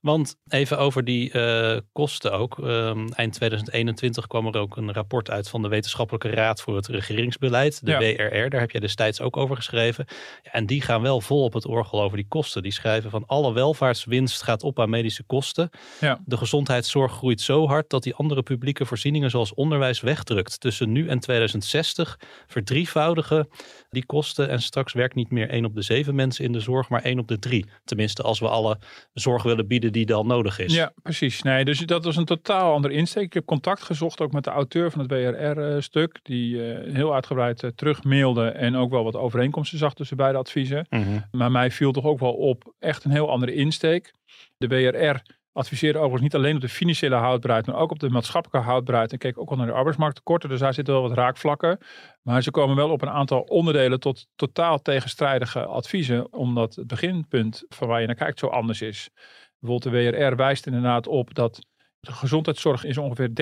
want 0.00 0.36
even 0.48 0.78
over 0.78 1.04
die 1.04 1.32
uh, 1.32 1.76
kosten 1.92 2.32
ook. 2.32 2.58
Um, 2.58 3.08
eind 3.12 3.32
2021 3.32 4.26
kwam 4.26 4.46
er 4.46 4.58
ook 4.58 4.76
een 4.76 4.92
rapport 4.92 5.30
uit 5.30 5.48
van 5.48 5.62
de 5.62 5.68
Wetenschappelijke 5.68 6.30
Raad 6.30 6.60
voor 6.60 6.76
het 6.76 6.86
Regeringsbeleid, 6.86 7.86
de 7.86 7.96
WRR. 7.96 8.48
Daar 8.48 8.60
heb 8.60 8.70
jij 8.70 8.80
destijds 8.80 9.20
ook 9.20 9.36
over 9.36 9.56
geschreven. 9.56 10.06
Ja, 10.42 10.52
en 10.52 10.66
die 10.66 10.80
gaan 10.80 11.02
wel 11.02 11.20
vol 11.20 11.44
op 11.44 11.52
het 11.52 11.66
orgel 11.66 12.02
over 12.02 12.16
die 12.16 12.28
kosten. 12.28 12.62
Die 12.62 12.72
schrijven 12.72 13.10
van 13.10 13.24
alle 13.26 13.52
welvaartswinst 13.52 14.42
gaat 14.42 14.62
op 14.62 14.80
aan 14.80 14.90
medische 14.90 15.22
kosten. 15.22 15.70
Ja. 16.00 16.20
De 16.24 16.36
gezondheidszorg 16.36 17.12
groeit 17.12 17.40
zo 17.40 17.66
hard 17.66 17.90
dat 17.90 18.02
die 18.02 18.14
andere 18.14 18.42
publieke 18.42 18.86
voorzieningen 18.86 19.30
zoals 19.30 19.54
onderwijs 19.54 20.00
wegdrukt. 20.00 20.60
Tussen 20.60 20.92
nu 20.92 21.08
en 21.08 21.18
2060 21.18 22.18
verdrievoudigen 22.46 23.48
die 23.90 24.06
kosten. 24.06 24.48
En 24.48 24.62
straks 24.62 24.92
werkt 24.92 25.14
niet 25.14 25.30
meer 25.30 25.48
één 25.48 25.64
op 25.64 25.74
de 25.74 25.82
zeven 25.82 26.14
mensen 26.14 26.44
in 26.44 26.52
de 26.52 26.60
zorg, 26.60 26.88
maar 26.88 27.02
één 27.02 27.18
op 27.18 27.28
de 27.28 27.38
drie. 27.38 27.66
Tenminste, 27.84 28.22
als 28.22 28.40
we 28.40 28.48
alle 28.48 28.78
zorg 29.12 29.42
willen 29.42 29.66
bieden 29.66 29.92
die 29.92 30.06
dan 30.06 30.26
nodig 30.26 30.58
is. 30.58 30.74
Ja, 30.74 30.92
precies. 31.02 31.42
Nee, 31.42 31.64
dus 31.64 31.78
dat 31.78 32.04
was 32.04 32.16
een 32.16 32.24
totaal 32.24 32.74
andere 32.74 32.94
insteek. 32.94 33.24
Ik 33.24 33.32
heb 33.32 33.44
contact 33.44 33.82
gezocht 33.82 34.20
ook 34.20 34.32
met 34.32 34.44
de 34.44 34.50
auteur 34.50 34.90
van 34.90 35.00
het 35.00 35.08
BRR-stuk, 35.08 36.14
eh, 36.14 36.20
die 36.22 36.54
uh, 36.54 36.94
heel 36.94 37.14
uitgebreid 37.14 37.62
uh, 37.62 37.70
terugmailde 37.70 38.48
en 38.48 38.76
ook 38.76 38.90
wel 38.90 39.04
wat 39.04 39.16
overeenkomsten 39.16 39.78
zag 39.78 39.94
tussen 39.94 40.16
beide 40.16 40.38
adviezen. 40.38 40.86
Mhm. 40.90 41.18
Maar 41.30 41.50
mij 41.50 41.70
viel 41.70 41.92
toch 41.92 42.04
ook 42.04 42.18
wel 42.18 42.32
op 42.32 42.74
echt 42.78 43.04
een 43.04 43.10
heel 43.10 43.30
andere 43.30 43.54
insteek. 43.54 44.12
De 44.56 44.66
BRR 44.66 45.22
adviseerde 45.58 45.98
overigens 45.98 46.22
niet 46.22 46.34
alleen 46.34 46.54
op 46.54 46.60
de 46.60 46.68
financiële 46.68 47.14
houdbaarheid, 47.14 47.66
maar 47.66 47.76
ook 47.76 47.90
op 47.90 47.98
de 47.98 48.10
maatschappelijke 48.10 48.68
houdbaarheid. 48.68 49.12
En 49.12 49.18
keek 49.18 49.38
ook 49.38 49.50
al 49.50 49.56
naar 49.56 49.66
de 49.66 49.72
arbeidsmarkttekorten. 49.72 50.48
Dus 50.48 50.60
daar 50.60 50.74
zitten 50.74 50.94
wel 50.94 51.02
wat 51.02 51.16
raakvlakken. 51.16 51.78
Maar 52.22 52.42
ze 52.42 52.50
komen 52.50 52.76
wel 52.76 52.90
op 52.90 53.02
een 53.02 53.10
aantal 53.10 53.40
onderdelen 53.40 54.00
tot 54.00 54.26
totaal 54.36 54.82
tegenstrijdige 54.82 55.66
adviezen, 55.66 56.32
omdat 56.32 56.74
het 56.74 56.86
beginpunt 56.86 57.64
van 57.68 57.88
waar 57.88 58.00
je 58.00 58.06
naar 58.06 58.14
kijkt 58.14 58.38
zo 58.38 58.46
anders 58.46 58.82
is. 58.82 59.10
Bijvoorbeeld 59.58 59.94
de 59.94 60.10
WRR 60.10 60.36
wijst 60.36 60.66
inderdaad 60.66 61.06
op 61.06 61.34
dat 61.34 61.66
de 62.00 62.12
gezondheidszorg 62.12 62.84
is 62.84 62.98
ongeveer 62.98 63.28
13% 63.28 63.32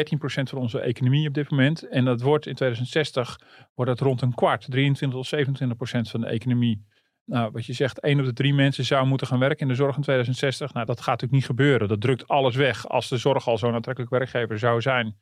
van 0.43 0.59
onze 0.59 0.81
economie 0.81 1.29
op 1.29 1.35
dit 1.35 1.51
moment. 1.51 1.89
En 1.89 2.05
dat 2.05 2.21
wordt 2.21 2.47
in 2.47 2.55
2060 2.55 3.41
wordt 3.75 3.91
dat 3.91 4.01
rond 4.01 4.23
een 4.23 4.35
kwart, 4.35 4.71
23 4.71 5.29
tot 5.29 5.47
27% 5.47 6.11
van 6.11 6.21
de 6.21 6.27
economie. 6.27 6.87
Nou, 7.27 7.51
wat 7.53 7.67
je 7.67 7.73
zegt, 7.73 8.01
één 8.01 8.19
op 8.19 8.25
de 8.25 8.33
drie 8.33 8.55
mensen 8.55 8.85
zou 8.85 9.07
moeten 9.07 9.27
gaan 9.27 9.39
werken 9.39 9.61
in 9.61 9.69
de 9.69 9.75
zorg 9.75 9.97
in 9.97 10.03
2060. 10.03 10.73
Nou, 10.73 10.87
dat 10.87 10.97
gaat 10.97 11.07
natuurlijk 11.07 11.33
niet 11.33 11.47
gebeuren. 11.47 11.89
Dat 11.89 12.01
drukt 12.01 12.29
alles 12.29 12.57
weg 12.57 12.89
als 12.89 13.09
de 13.09 13.17
zorg 13.17 13.49
al 13.49 13.59
zo'n 13.59 13.75
aantrekkelijk 13.75 14.13
werkgever 14.13 14.59
zou 14.59 14.81
zijn. 14.81 15.17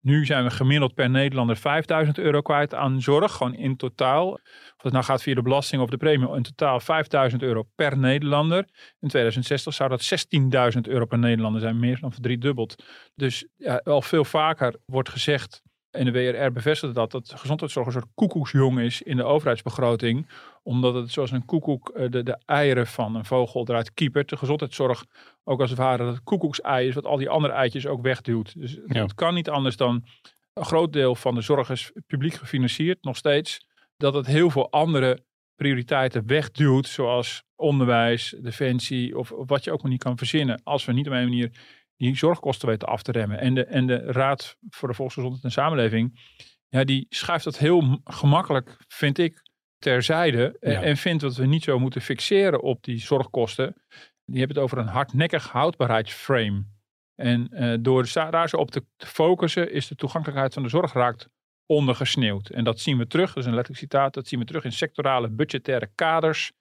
Nu 0.00 0.24
zijn 0.24 0.44
we 0.44 0.50
gemiddeld 0.50 0.94
per 0.94 1.10
Nederlander 1.10 1.56
5000 1.56 2.18
euro 2.18 2.40
kwijt 2.40 2.74
aan 2.74 3.00
zorg, 3.00 3.32
gewoon 3.32 3.54
in 3.54 3.76
totaal. 3.76 4.32
Of 4.76 4.82
het 4.82 4.92
nou 4.92 5.04
gaat 5.04 5.22
via 5.22 5.34
de 5.34 5.42
belasting 5.42 5.82
of 5.82 5.90
de 5.90 5.96
premie, 5.96 6.34
in 6.36 6.42
totaal 6.42 6.80
5000 6.80 7.42
euro 7.42 7.62
per 7.74 7.98
Nederlander. 7.98 8.68
In 9.00 9.08
2060 9.08 9.74
zou 9.74 9.88
dat 9.88 10.26
16.000 10.74 10.80
euro 10.80 11.04
per 11.04 11.18
Nederlander 11.18 11.60
zijn, 11.60 11.78
meer 11.78 12.00
dan 12.00 12.12
verdriedubbeld. 12.12 12.84
Dus 13.14 13.46
ja, 13.56 13.76
al 13.84 14.02
veel 14.02 14.24
vaker 14.24 14.76
wordt 14.86 15.08
gezegd 15.08 15.62
en 15.90 16.04
de 16.04 16.10
WRR 16.10 16.52
bevestigde 16.52 16.94
dat, 16.94 17.10
dat 17.10 17.32
gezondheidszorg 17.36 17.86
een 17.86 17.92
soort 17.92 18.08
koekoeksjong 18.14 18.80
is 18.80 19.02
in 19.02 19.16
de 19.16 19.24
overheidsbegroting. 19.24 20.26
Omdat 20.62 20.94
het 20.94 21.10
zoals 21.10 21.30
een 21.30 21.44
koekoek 21.44 21.88
eh, 21.88 22.10
de, 22.10 22.22
de 22.22 22.38
eieren 22.44 22.86
van 22.86 23.14
een 23.14 23.24
vogel 23.24 23.68
eruit 23.68 23.94
kiepert. 23.94 24.28
De 24.28 24.36
gezondheidszorg 24.36 25.04
ook 25.44 25.60
als 25.60 25.70
het 25.70 25.78
ware 25.78 26.06
het 26.06 26.22
koekoeksei 26.22 26.88
is 26.88 26.94
wat 26.94 27.06
al 27.06 27.16
die 27.16 27.28
andere 27.28 27.52
eitjes 27.52 27.86
ook 27.86 28.02
wegduwt. 28.02 28.58
Dus 28.58 28.78
het 28.86 29.14
kan 29.14 29.34
niet 29.34 29.48
anders 29.48 29.76
dan 29.76 30.04
een 30.54 30.64
groot 30.64 30.92
deel 30.92 31.14
van 31.14 31.34
de 31.34 31.40
zorg 31.40 31.70
is 31.70 31.92
publiek 32.06 32.34
gefinancierd 32.34 33.04
nog 33.04 33.16
steeds. 33.16 33.66
Dat 33.96 34.14
het 34.14 34.26
heel 34.26 34.50
veel 34.50 34.70
andere 34.70 35.24
prioriteiten 35.54 36.26
wegduwt 36.26 36.86
zoals 36.86 37.42
onderwijs, 37.56 38.36
defensie 38.40 39.18
of, 39.18 39.32
of 39.32 39.48
wat 39.48 39.64
je 39.64 39.72
ook 39.72 39.82
maar 39.82 39.90
niet 39.90 40.02
kan 40.02 40.18
verzinnen. 40.18 40.60
Als 40.62 40.84
we 40.84 40.92
niet 40.92 41.06
op 41.06 41.12
een 41.12 41.22
manier 41.22 41.50
die 41.96 42.16
zorgkosten 42.16 42.68
weten 42.68 42.88
af 42.88 43.02
te 43.02 43.12
remmen. 43.12 43.38
En 43.38 43.54
de, 43.54 43.64
en 43.64 43.86
de 43.86 43.96
Raad 43.96 44.56
voor 44.68 44.88
de 44.88 44.94
Volksgezondheid 44.94 45.44
en 45.44 45.50
Samenleving, 45.50 46.20
ja, 46.68 46.84
die 46.84 47.06
schuift 47.08 47.44
dat 47.44 47.58
heel 47.58 48.00
gemakkelijk, 48.04 48.76
vind 48.88 49.18
ik, 49.18 49.42
terzijde. 49.80 50.58
En 50.60 50.96
vindt 50.96 51.22
dat 51.22 51.36
we 51.36 51.46
niet 51.46 51.62
zo 51.62 51.78
moeten 51.78 52.00
fixeren 52.00 52.62
op 52.62 52.84
die 52.84 52.98
zorgkosten. 52.98 53.74
Die 54.24 54.38
hebben 54.38 54.56
het 54.56 54.64
over 54.64 54.78
een 54.78 54.86
hardnekkig 54.86 55.48
houdbaarheidsframe. 55.48 56.64
En 57.14 57.48
uh, 57.52 57.74
door 57.80 58.10
daar 58.30 58.48
zo 58.48 58.56
op 58.56 58.70
te 58.70 58.84
focussen, 58.96 59.72
is 59.72 59.88
de 59.88 59.94
toegankelijkheid 59.94 60.54
van 60.54 60.62
de 60.62 60.68
zorg 60.68 60.92
raakt 60.92 61.28
ondergesneeuwd. 61.66 62.48
En 62.48 62.64
dat 62.64 62.80
zien 62.80 62.98
we 62.98 63.06
terug, 63.06 63.28
dat 63.28 63.36
is 63.36 63.44
een 63.44 63.54
letterlijk 63.54 63.84
citaat, 63.84 64.14
dat 64.14 64.26
zien 64.26 64.38
we 64.38 64.44
terug 64.44 64.64
in 64.64 64.72
sectorale 64.72 65.28
budgettaire 65.28 65.90
kaders 65.94 66.52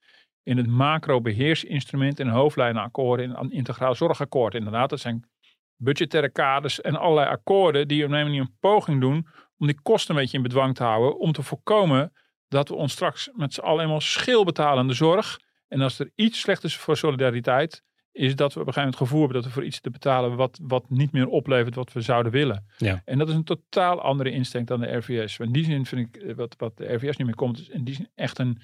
in 0.43 0.57
het 0.57 0.67
macro-beheersinstrument, 0.67 2.19
in 2.19 2.27
hoofdlijnenakkoorden, 2.27 3.25
in 3.25 3.35
een 3.35 3.51
integraal 3.51 3.95
zorgakkoord. 3.95 4.53
Inderdaad, 4.53 4.89
dat 4.89 4.99
zijn 4.99 5.29
budgettaire 5.75 6.29
kaders 6.29 6.81
en 6.81 6.95
allerlei 6.95 7.29
akkoorden 7.29 7.87
die 7.87 8.05
op 8.05 8.11
een 8.11 8.23
manier 8.23 8.41
een 8.41 8.57
poging 8.59 9.01
doen 9.01 9.27
om 9.57 9.67
die 9.67 9.81
kosten 9.81 10.15
een 10.15 10.21
beetje 10.21 10.37
in 10.37 10.43
bedwang 10.43 10.75
te 10.75 10.83
houden, 10.83 11.19
om 11.19 11.31
te 11.31 11.43
voorkomen 11.43 12.11
dat 12.49 12.69
we 12.69 12.75
ons 12.75 12.91
straks 12.91 13.29
met 13.33 13.53
z'n 13.53 13.61
allen 13.61 13.83
eenmaal 13.83 14.01
schil 14.01 14.43
betalen 14.43 14.79
aan 14.79 14.87
de 14.87 14.93
zorg. 14.93 15.39
En 15.67 15.81
als 15.81 15.99
er 15.99 16.11
iets 16.15 16.39
slecht 16.39 16.63
is 16.63 16.77
voor 16.77 16.97
solidariteit, 16.97 17.83
is 18.11 18.35
dat 18.35 18.53
we 18.53 18.59
op 18.59 18.67
een 18.67 18.73
gegeven 18.73 18.81
moment 18.81 18.99
het 18.99 19.07
gevoel 19.07 19.19
hebben 19.19 19.37
dat 19.37 19.45
we 19.45 19.53
voor 19.53 19.65
iets 19.65 19.81
te 19.81 19.89
betalen 19.89 20.35
wat, 20.35 20.59
wat 20.61 20.89
niet 20.89 21.11
meer 21.11 21.27
oplevert 21.27 21.75
wat 21.75 21.93
we 21.93 22.01
zouden 22.01 22.31
willen. 22.31 22.65
Ja. 22.77 23.01
En 23.05 23.17
dat 23.17 23.29
is 23.29 23.33
een 23.33 23.43
totaal 23.43 24.01
andere 24.01 24.31
insteek 24.31 24.67
dan 24.67 24.79
de 24.79 24.95
RVS. 24.95 25.39
In 25.39 25.51
die 25.51 25.65
zin 25.65 25.85
vind 25.85 26.15
ik, 26.15 26.35
wat, 26.35 26.55
wat 26.57 26.77
de 26.77 26.93
RVS 26.93 27.17
niet 27.17 27.27
meer 27.27 27.35
komt, 27.35 27.59
is 27.59 27.69
in 27.69 27.83
die 27.83 27.95
zin 27.95 28.09
echt 28.15 28.39
een 28.39 28.61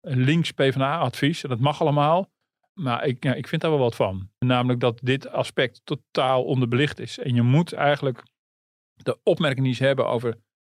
links 0.00 0.50
PvdA-advies. 0.50 1.42
En 1.42 1.48
dat 1.48 1.60
mag 1.60 1.80
allemaal. 1.80 2.30
Maar 2.72 3.06
ik, 3.06 3.24
ja, 3.24 3.34
ik 3.34 3.48
vind 3.48 3.62
daar 3.62 3.70
wel 3.70 3.80
wat 3.80 3.94
van. 3.94 4.30
Namelijk 4.38 4.80
dat 4.80 5.00
dit 5.02 5.28
aspect 5.28 5.80
totaal 5.84 6.44
onderbelicht 6.44 7.00
is. 7.00 7.18
En 7.18 7.34
je 7.34 7.42
moet 7.42 7.72
eigenlijk 7.72 8.22
de 8.94 9.18
opmerking 9.22 9.66
die 9.66 9.74
ze 9.74 9.84
hebben 9.84 10.06
over 10.06 10.36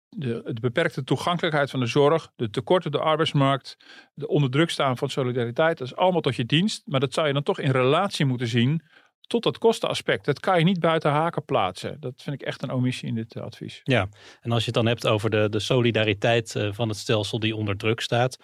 de, 0.10 0.42
de 0.54 0.60
beperkte 0.60 1.04
toegankelijkheid 1.04 1.70
van 1.70 1.80
de 1.80 1.86
zorg, 1.86 2.32
de 2.36 2.50
tekorten 2.50 2.94
op 2.94 3.00
de 3.00 3.06
arbeidsmarkt, 3.06 3.78
de 4.14 4.28
onderdruk 4.28 4.70
staan 4.70 4.98
van 4.98 5.10
solidariteit, 5.10 5.78
dat 5.78 5.88
is 5.88 5.96
allemaal 5.96 6.22
tot 6.22 6.36
je 6.36 6.46
dienst. 6.46 6.82
Maar 6.86 7.00
dat 7.00 7.14
zou 7.14 7.28
je 7.28 7.34
dan 7.34 7.44
toch 7.44 7.60
in 7.60 7.72
relatie 7.72 8.26
moeten 8.26 8.48
zien 8.48 8.82
tot 9.22 9.44
dat 9.44 9.58
kostenaspect. 9.58 10.26
Dat 10.26 10.40
kan 10.40 10.58
je 10.60 10.64
niet 10.64 10.80
buiten 10.80 11.12
haken 11.12 11.46
plaatsen. 11.46 12.00
Dat 12.00 12.14
vind 12.22 12.42
ik 12.42 12.48
echt 12.48 12.64
een 12.64 12.72
omissie 12.72 13.08
in 13.08 13.16
dit 13.16 13.36
eh, 13.36 13.44
advies. 13.44 13.82
Ja, 13.84 14.10
en 14.42 14.52
als 14.52 14.60
je 14.60 14.66
het 14.66 14.76
dan 14.76 14.86
hebt 14.86 15.08
over 15.08 15.30
de, 15.30 15.50
de 15.50 15.60
solidariteit 15.60 16.56
eh, 16.56 16.70
van 16.72 16.90
het 16.90 16.98
stelsel 16.98 17.40
die 17.40 17.56
onder 17.56 17.78
druk 17.78 18.00
staat 18.00 18.38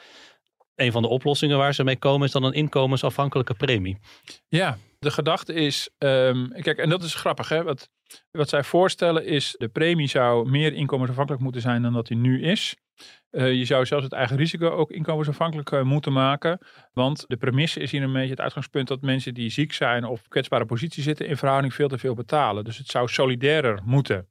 een 0.76 0.92
van 0.92 1.02
de 1.02 1.08
oplossingen 1.08 1.58
waar 1.58 1.74
ze 1.74 1.84
mee 1.84 1.98
komen 1.98 2.28
is 2.28 2.34
dan 2.34 2.44
een 2.44 2.54
inkomensafhankelijke 2.54 3.54
premie. 3.54 3.98
Ja, 4.48 4.78
de 5.04 5.12
gedachte 5.12 5.54
is, 5.54 5.90
um, 5.98 6.52
kijk, 6.62 6.78
en 6.78 6.90
dat 6.90 7.04
is 7.04 7.16
grappig, 7.16 7.50
hè? 7.50 7.64
Wat, 7.64 7.90
wat 8.32 8.50
zij 8.50 8.64
voorstellen 8.64 9.26
is, 9.26 9.56
de 9.58 9.68
premie 9.68 10.08
zou 10.08 10.50
meer 10.50 10.74
inkomensafhankelijk 10.74 11.44
moeten 11.44 11.62
zijn 11.62 11.82
dan 11.82 11.94
dat 11.94 12.08
die 12.08 12.18
nu 12.18 12.42
is. 12.42 12.76
Uh, 13.32 13.54
je 13.54 13.66
zou 13.66 13.86
zelfs 13.86 14.04
het 14.04 14.14
eigen 14.14 14.38
risico 14.38 14.70
ook 14.70 14.92
inkomensafhankelijk 14.92 15.72
uh, 15.72 15.82
moeten 15.82 16.14
maken. 16.14 16.60
Want 16.92 17.24
de 17.28 17.38
premisse 17.38 17.80
is 17.80 17.92
hier 17.92 18.04
een 18.04 18.14
beetje 18.14 18.30
het 18.30 18.42
uitgangspunt 18.42 18.88
dat 18.88 19.02
mensen 19.02 19.34
die 19.34 19.50
ziek 19.50 19.74
zijn 19.74 20.06
of 20.06 20.28
kwetsbare 20.28 20.66
positie 20.66 21.04
zitten 21.04 21.28
in 21.28 21.38
verhouding 21.38 21.74
veel 21.74 21.88
te 21.88 21.98
veel 21.98 22.14
betalen. 22.14 22.64
Dus 22.64 22.78
het 22.78 22.88
zou 22.88 23.08
solidairer 23.08 23.80
moeten. 23.84 24.28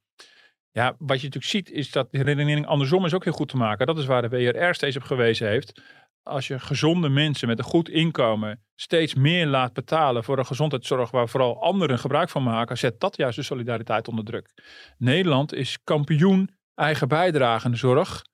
Ja, 0.71 0.95
wat 0.99 1.21
je 1.21 1.27
natuurlijk 1.27 1.53
ziet 1.53 1.71
is 1.71 1.91
dat 1.91 2.09
de 2.11 2.23
redenering 2.23 2.67
andersom 2.67 3.05
is 3.05 3.15
ook 3.15 3.25
heel 3.25 3.33
goed 3.33 3.49
te 3.49 3.57
maken. 3.57 3.87
Dat 3.87 3.99
is 3.99 4.07
waar 4.07 4.29
de 4.29 4.29
WRR 4.29 4.75
steeds 4.75 4.97
op 4.97 5.03
gewezen 5.03 5.49
heeft 5.49 5.83
als 6.23 6.47
je 6.47 6.59
gezonde 6.59 7.09
mensen 7.09 7.49
met 7.49 7.59
een 7.59 7.65
goed 7.65 7.89
inkomen 7.89 8.63
steeds 8.75 9.15
meer 9.15 9.47
laat 9.47 9.73
betalen 9.73 10.25
voor 10.25 10.39
een 10.39 10.47
gezondheidszorg 10.47 11.11
waar 11.11 11.29
vooral 11.29 11.63
anderen 11.63 11.99
gebruik 11.99 12.29
van 12.29 12.43
maken, 12.43 12.79
zet 12.79 13.01
dat 13.01 13.17
juist 13.17 13.37
de 13.37 13.43
solidariteit 13.43 14.09
onder 14.09 14.25
druk. 14.25 14.51
Nederland 14.99 15.55
is 15.55 15.79
kampioen 15.85 16.51
eigen 16.75 17.09
bijdragende 17.09 17.77
zorg, 17.77 18.25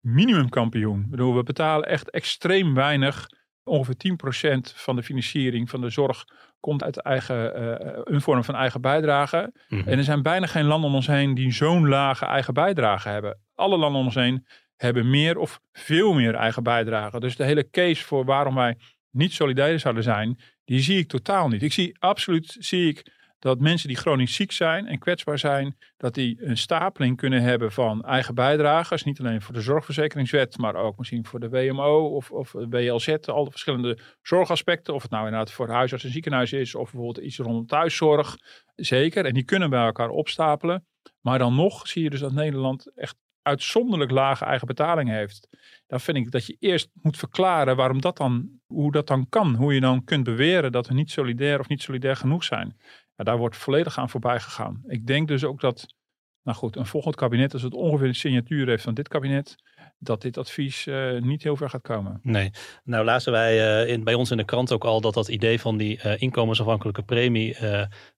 minimumkampioen. 0.00 1.00
Ik 1.00 1.10
bedoel, 1.10 1.36
we 1.36 1.42
betalen 1.42 1.88
echt 1.88 2.10
extreem 2.10 2.74
weinig. 2.74 3.26
Ongeveer 3.64 3.94
10% 4.56 4.74
van 4.74 4.96
de 4.96 5.02
financiering 5.02 5.70
van 5.70 5.80
de 5.80 5.90
zorg 5.90 6.24
komt 6.60 6.82
uit 6.82 7.02
eigen, 7.02 7.62
uh, 7.62 7.98
een 8.04 8.20
vorm 8.20 8.44
van 8.44 8.54
eigen 8.54 8.80
bijdrage. 8.80 9.52
Mhm. 9.68 9.88
En 9.88 9.98
er 9.98 10.04
zijn 10.04 10.22
bijna 10.22 10.46
geen 10.46 10.64
landen 10.64 10.88
om 10.88 10.94
ons 10.94 11.06
heen 11.06 11.34
die 11.34 11.52
zo'n 11.52 11.88
lage 11.88 12.24
eigen 12.24 12.54
bijdrage 12.54 13.08
hebben. 13.08 13.40
Alle 13.54 13.76
landen 13.76 14.00
om 14.00 14.06
ons 14.06 14.14
heen 14.14 14.46
hebben 14.78 15.10
meer 15.10 15.38
of 15.38 15.60
veel 15.72 16.14
meer 16.14 16.34
eigen 16.34 16.62
bijdrage. 16.62 17.20
Dus 17.20 17.36
de 17.36 17.44
hele 17.44 17.70
case 17.70 18.04
voor 18.04 18.24
waarom 18.24 18.54
wij 18.54 18.76
niet 19.10 19.32
solidair 19.32 19.78
zouden 19.78 20.02
zijn, 20.02 20.40
die 20.64 20.80
zie 20.80 20.98
ik 20.98 21.08
totaal 21.08 21.48
niet. 21.48 21.62
Ik 21.62 21.72
zie 21.72 21.96
absoluut 21.98 22.56
zie 22.58 22.88
ik 22.88 23.16
dat 23.38 23.60
mensen 23.60 23.88
die 23.88 23.96
chronisch 23.96 24.34
ziek 24.34 24.52
zijn 24.52 24.86
en 24.86 24.98
kwetsbaar 24.98 25.38
zijn, 25.38 25.76
dat 25.96 26.14
die 26.14 26.44
een 26.44 26.56
stapeling 26.56 27.16
kunnen 27.16 27.42
hebben 27.42 27.72
van 27.72 28.04
eigen 28.04 28.34
bijdragers. 28.34 29.04
Niet 29.04 29.20
alleen 29.20 29.42
voor 29.42 29.54
de 29.54 29.60
zorgverzekeringswet, 29.60 30.58
maar 30.58 30.74
ook 30.74 30.98
misschien 30.98 31.26
voor 31.26 31.40
de 31.40 31.48
WMO 31.48 32.06
of, 32.06 32.30
of 32.30 32.52
WLZ. 32.52 33.08
Al 33.08 33.44
de 33.44 33.50
verschillende 33.50 33.98
zorgaspecten. 34.22 34.94
Of 34.94 35.02
het 35.02 35.10
nou 35.10 35.24
inderdaad 35.24 35.52
voor 35.52 35.68
huisarts 35.68 36.04
en 36.04 36.10
ziekenhuis 36.10 36.52
is, 36.52 36.74
of 36.74 36.90
bijvoorbeeld 36.90 37.26
iets 37.26 37.38
rondom 37.38 37.66
thuiszorg. 37.66 38.36
Zeker. 38.74 39.24
En 39.24 39.34
die 39.34 39.44
kunnen 39.44 39.70
bij 39.70 39.84
elkaar 39.84 40.10
opstapelen. 40.10 40.86
Maar 41.20 41.38
dan 41.38 41.54
nog 41.54 41.88
zie 41.88 42.02
je 42.02 42.10
dus 42.10 42.20
dat 42.20 42.32
Nederland 42.32 42.90
echt 42.94 43.16
uitzonderlijk 43.48 44.10
lage 44.10 44.44
eigen 44.44 44.66
betaling 44.66 45.08
heeft. 45.08 45.48
Dan 45.86 46.00
vind 46.00 46.16
ik 46.16 46.30
dat 46.30 46.46
je 46.46 46.56
eerst 46.58 46.90
moet 47.02 47.16
verklaren 47.16 47.76
waarom 47.76 48.00
dat 48.00 48.16
dan, 48.16 48.48
hoe 48.66 48.92
dat 48.92 49.06
dan 49.06 49.28
kan. 49.28 49.54
Hoe 49.54 49.74
je 49.74 49.80
dan 49.80 50.04
kunt 50.04 50.24
beweren 50.24 50.72
dat 50.72 50.86
we 50.86 50.94
niet 50.94 51.10
solidair 51.10 51.60
of 51.60 51.68
niet 51.68 51.82
solidair 51.82 52.16
genoeg 52.16 52.44
zijn. 52.44 52.76
Ja, 53.16 53.24
daar 53.24 53.38
wordt 53.38 53.56
volledig 53.56 53.98
aan 53.98 54.10
voorbij 54.10 54.40
gegaan. 54.40 54.82
Ik 54.86 55.06
denk 55.06 55.28
dus 55.28 55.44
ook 55.44 55.60
dat, 55.60 55.94
nou 56.42 56.56
goed, 56.56 56.76
een 56.76 56.86
volgend 56.86 57.14
kabinet, 57.14 57.52
als 57.52 57.62
het 57.62 57.74
ongeveer 57.74 58.06
een 58.08 58.14
signatuur 58.14 58.68
heeft 58.68 58.82
van 58.82 58.94
dit 58.94 59.08
kabinet, 59.08 59.56
dat 59.98 60.22
dit 60.22 60.38
advies 60.38 60.86
uh, 60.86 61.20
niet 61.20 61.42
heel 61.42 61.56
ver 61.56 61.70
gaat 61.70 61.82
komen. 61.82 62.20
Nee. 62.22 62.50
Nou 62.84 63.04
lazen 63.04 63.32
wij 63.32 63.82
uh, 63.84 63.92
in, 63.92 64.04
bij 64.04 64.14
ons 64.14 64.30
in 64.30 64.36
de 64.36 64.44
krant 64.44 64.72
ook 64.72 64.84
al 64.84 65.00
dat 65.00 65.14
dat 65.14 65.28
idee 65.28 65.60
van 65.60 65.76
die 65.76 66.00
uh, 66.04 66.20
inkomensafhankelijke 66.20 67.02
premie 67.02 67.56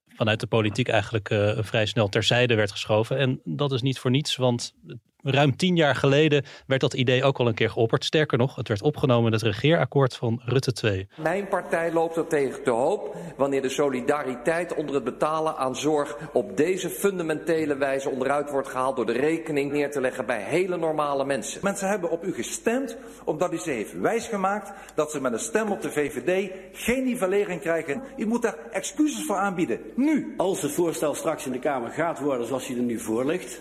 vanuit 0.07 0.41
de 0.41 0.47
politiek 0.47 0.89
eigenlijk 0.89 1.29
vrij 1.59 1.87
snel 1.87 2.09
terzijde 2.09 2.55
werd 2.55 2.71
geschoven. 2.71 3.19
En 3.19 3.41
dat 3.45 3.73
is 3.73 3.83
niet 3.83 3.99
voor 3.99 4.11
niets, 4.11 4.37
want 4.37 4.75
ruim 5.23 5.57
tien 5.57 5.77
jaar 5.77 5.95
geleden 5.95 6.45
werd 6.67 6.81
dat 6.81 6.95
idee 6.95 7.25
ook 7.25 7.39
al 7.39 7.47
een 7.47 7.55
keer 7.55 7.71
geopperd. 7.71 8.05
Sterker 8.05 8.39
nog, 8.39 8.57
het 8.57 8.69
werd 8.69 8.83
opgenomen 8.83 9.27
in 9.27 9.33
het 9.33 9.43
regeerakkoord 9.43 10.17
van 10.17 10.41
Rutte 10.45 10.73
2. 10.73 11.09
Mijn 11.17 11.49
partij 11.49 11.93
loopt 11.93 12.17
er 12.17 12.27
tegen 12.27 12.63
te 12.63 12.71
hoop 12.71 13.17
wanneer 13.37 13.63
de 13.63 13.69
solidariteit 13.69 14.75
onder 14.75 14.95
het 14.95 15.05
betalen 15.05 15.57
aan 15.57 15.77
zorg 15.77 16.17
op 16.33 16.57
deze 16.57 16.91
fundamentele 16.91 17.77
wijze 17.77 18.11
onderuit 18.11 18.51
wordt 18.51 18.69
gehaald 18.69 18.97
door 18.97 19.07
de 19.07 19.13
rekening 19.13 19.73
neer 19.73 19.91
te 19.91 20.01
leggen 20.01 20.27
bij 20.27 20.43
hele 20.43 20.77
normale 20.77 21.25
mensen. 21.25 21.61
Mensen 21.63 21.89
hebben 21.89 22.11
op 22.11 22.25
u 22.25 22.33
gestemd 22.33 22.97
omdat 23.25 23.53
u 23.53 23.59
ze 23.59 23.71
heeft 23.71 24.01
wijsgemaakt 24.01 24.73
dat 24.95 25.11
ze 25.11 25.21
met 25.21 25.33
een 25.33 25.39
stem 25.39 25.71
op 25.71 25.83
de 25.83 25.91
VVD 25.91 26.51
geen 26.73 27.05
nivellering 27.05 27.61
krijgen. 27.61 28.03
U 28.17 28.27
moet 28.27 28.43
daar 28.43 28.57
excuses 28.71 29.25
voor 29.25 29.37
aanbieden. 29.37 29.81
Nu. 29.97 30.35
Als 30.37 30.63
het 30.63 30.73
voorstel 30.73 31.15
straks 31.15 31.47
in 31.47 31.53
de 31.53 31.59
Kamer 31.59 31.91
gaat 31.91 32.21
worden 32.21 32.47
zoals 32.47 32.67
hij 32.67 32.77
er 32.77 32.83
nu 32.83 32.99
voor 32.99 33.25
ligt, 33.25 33.61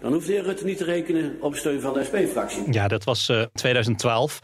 dan 0.00 0.12
hoeft 0.12 0.26
de 0.26 0.32
heer 0.32 0.42
Rutte 0.42 0.64
niet 0.64 0.76
te 0.76 0.84
rekenen 0.84 1.36
op 1.40 1.54
steun 1.54 1.80
van 1.80 1.94
de 1.94 2.04
SP-fractie. 2.04 2.72
Ja, 2.72 2.88
dat 2.88 3.04
was 3.04 3.28
uh, 3.28 3.42
2012. 3.52 4.40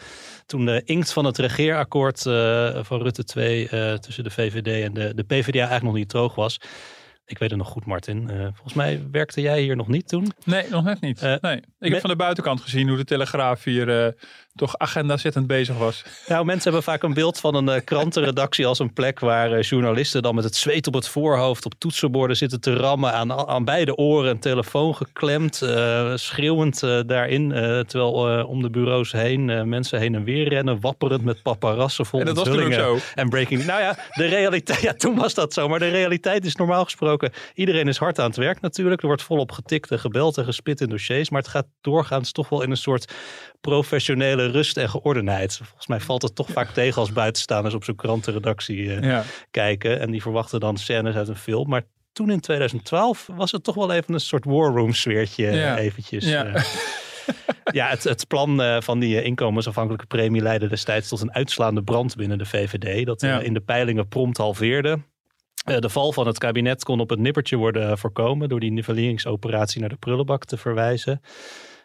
Toen 0.47 0.65
de 0.65 0.83
inkt 0.85 1.13
van 1.13 1.25
het 1.25 1.39
regeerakkoord 1.39 2.25
uh, 2.25 2.85
van 2.85 3.03
Rutte 3.03 3.25
2 3.25 3.69
uh, 3.73 3.95
tussen 3.95 4.25
de 4.25 4.31
VVD 4.31 4.85
en 4.85 4.95
de, 4.95 5.15
de 5.15 5.23
PvdA 5.23 5.59
eigenlijk 5.59 5.83
nog 5.83 5.95
niet 5.95 6.09
droog 6.09 6.35
was. 6.35 6.61
Ik 7.27 7.39
weet 7.39 7.51
het 7.51 7.59
nog 7.59 7.69
goed, 7.69 7.87
Martin. 7.87 8.29
Uh, 8.31 8.43
volgens 8.43 8.75
mij 8.75 9.03
werkte 9.11 9.41
jij 9.41 9.63
hier 9.63 9.77
nog 9.77 9.89
niet 9.89 10.09
toen. 10.09 10.33
Nee, 10.45 10.65
nog 10.71 10.85
net 10.85 11.01
niet. 11.01 11.21
nee. 11.41 11.61
Ik 11.79 11.93
heb 11.93 12.01
van 12.01 12.11
de 12.11 12.17
buitenkant 12.17 12.61
gezien 12.61 12.89
hoe 12.89 12.97
de 12.97 13.05
Telegraaf 13.05 13.65
hier 13.65 14.15
toch 14.57 14.79
agenda-zittend 14.79 15.47
bezig 15.47 15.77
was. 15.77 16.05
Nou, 16.27 16.45
mensen 16.45 16.63
hebben 16.63 16.83
vaak 16.83 17.03
een 17.03 17.15
beeld 17.15 17.41
van 17.41 17.55
een 17.55 17.69
uh, 17.69 17.85
krantenredactie 17.85 18.67
als 18.67 18.79
een 18.79 18.93
plek 18.93 19.21
waar 19.21 19.53
uh, 19.53 19.63
journalisten 19.63 20.23
dan 20.23 20.35
met 20.35 20.45
het 20.45 20.57
zweet 20.57 20.87
op 20.87 20.95
het 20.95 21.09
voorhoofd 21.09 21.65
op 21.65 21.75
toetsenborden 21.79 22.37
zitten 22.37 22.61
te 22.61 22.75
rammen, 22.75 23.13
aan, 23.13 23.33
aan 23.33 23.65
beide 23.65 23.97
oren 23.97 24.31
een 24.31 24.39
telefoon 24.39 24.95
geklemd, 24.95 25.61
uh, 25.63 26.13
schreeuwend 26.15 26.81
daarin, 27.07 27.49
terwijl 27.87 28.45
om 28.45 28.63
de 28.63 28.71
bureaus 28.71 29.13
heen 29.13 29.69
mensen 29.69 29.99
heen 29.99 30.15
en 30.15 30.25
weer 30.25 30.49
rennen, 30.49 30.81
wapperend 30.81 31.25
met 31.25 31.43
paparazzen 31.43 32.07
vol 32.07 32.21
En 32.21 32.27
dat 32.27 32.37
was 32.37 32.75
zo. 32.75 32.99
En 33.15 33.29
breaking. 33.29 33.65
Nou 33.65 33.81
ja, 33.81 33.97
de 34.13 34.27
realiteit, 34.27 34.81
ja, 34.81 34.93
toen 34.93 35.17
was 35.17 35.35
dat 35.35 35.53
zo, 35.53 35.69
maar 35.69 35.79
de 35.79 35.89
realiteit 35.89 36.45
is 36.45 36.57
normaal 36.57 36.85
gesproken, 36.85 37.33
iedereen 37.55 37.89
is 37.89 37.99
hard 37.99 38.19
aan 38.19 38.27
het 38.27 38.37
werk 38.37 38.61
natuurlijk. 38.61 39.01
Er 39.01 39.07
wordt 39.07 39.23
volop 39.23 39.53
getikt 39.53 39.91
en 39.91 39.99
gebeld 39.99 40.39
en 40.39 40.45
gespit 40.45 40.81
in 40.81 40.89
dossiers, 40.89 41.31
maar 41.31 41.41
het 41.41 41.51
gaat 41.51 41.67
doorgaans 41.81 42.33
toch 42.33 42.49
wel 42.49 42.63
in 42.63 42.71
een 42.71 42.77
soort 42.77 43.13
professionele 43.67 44.47
rust 44.47 44.77
en 44.77 44.89
geordenheid. 44.89 45.57
Volgens 45.57 45.87
mij 45.87 46.01
valt 46.01 46.23
het 46.23 46.35
toch 46.35 46.51
vaak 46.51 46.71
tegen 46.71 47.01
als 47.01 47.13
buitenstaanders 47.13 47.75
op 47.75 47.85
zo'n 47.85 47.95
krantenredactie 47.95 48.77
uh, 48.77 49.03
ja. 49.03 49.25
kijken. 49.51 50.01
En 50.01 50.11
die 50.11 50.23
verwachten 50.23 50.61
dan 50.61 50.77
scènes 50.77 51.15
uit 51.15 51.29
een 51.29 51.37
film. 51.37 51.69
Maar 51.69 51.83
toen 52.13 52.31
in 52.31 52.41
2012 52.41 53.29
was 53.33 53.53
het 53.53 53.65
toch 53.65 53.75
wel 53.75 53.93
even 53.93 54.15
een 54.15 54.21
soort 54.21 54.45
war 54.45 54.73
room 54.73 54.93
sfeertje 54.93 55.51
ja. 55.51 55.77
eventjes. 55.79 56.25
Ja. 56.25 56.47
Uh, 56.47 56.65
ja, 57.73 57.89
het, 57.89 58.05
het 58.05 58.29
plan 58.29 58.61
uh, 58.61 58.81
van 58.81 58.99
die 58.99 59.23
inkomensafhankelijke 59.23 60.07
premie 60.07 60.43
leidde 60.43 60.69
destijds 60.69 61.09
tot 61.09 61.21
een 61.21 61.35
uitslaande 61.35 61.83
brand 61.83 62.17
binnen 62.17 62.39
de 62.39 62.47
VVD. 62.47 63.07
Dat 63.07 63.23
in 63.23 63.55
de 63.55 63.61
peilingen 63.61 64.09
prompt 64.09 64.37
halveerde. 64.37 64.99
de 65.65 65.89
val 65.89 66.13
van 66.13 66.27
het 66.27 66.39
kabinet 66.39 66.85
kon 66.85 67.01
op 67.01 67.11
het 67.11 67.19
nippertje 67.19 67.57
worden 67.57 67.99
voorkomen 67.99 68.49
door 68.49 68.61
die 68.61 68.73
nivelleringsoperatie 68.73 69.81
naar 69.81 69.89
de 69.89 69.97
prullenbak 69.97 70.45
te 70.45 70.57
verwijzen. 70.57 71.21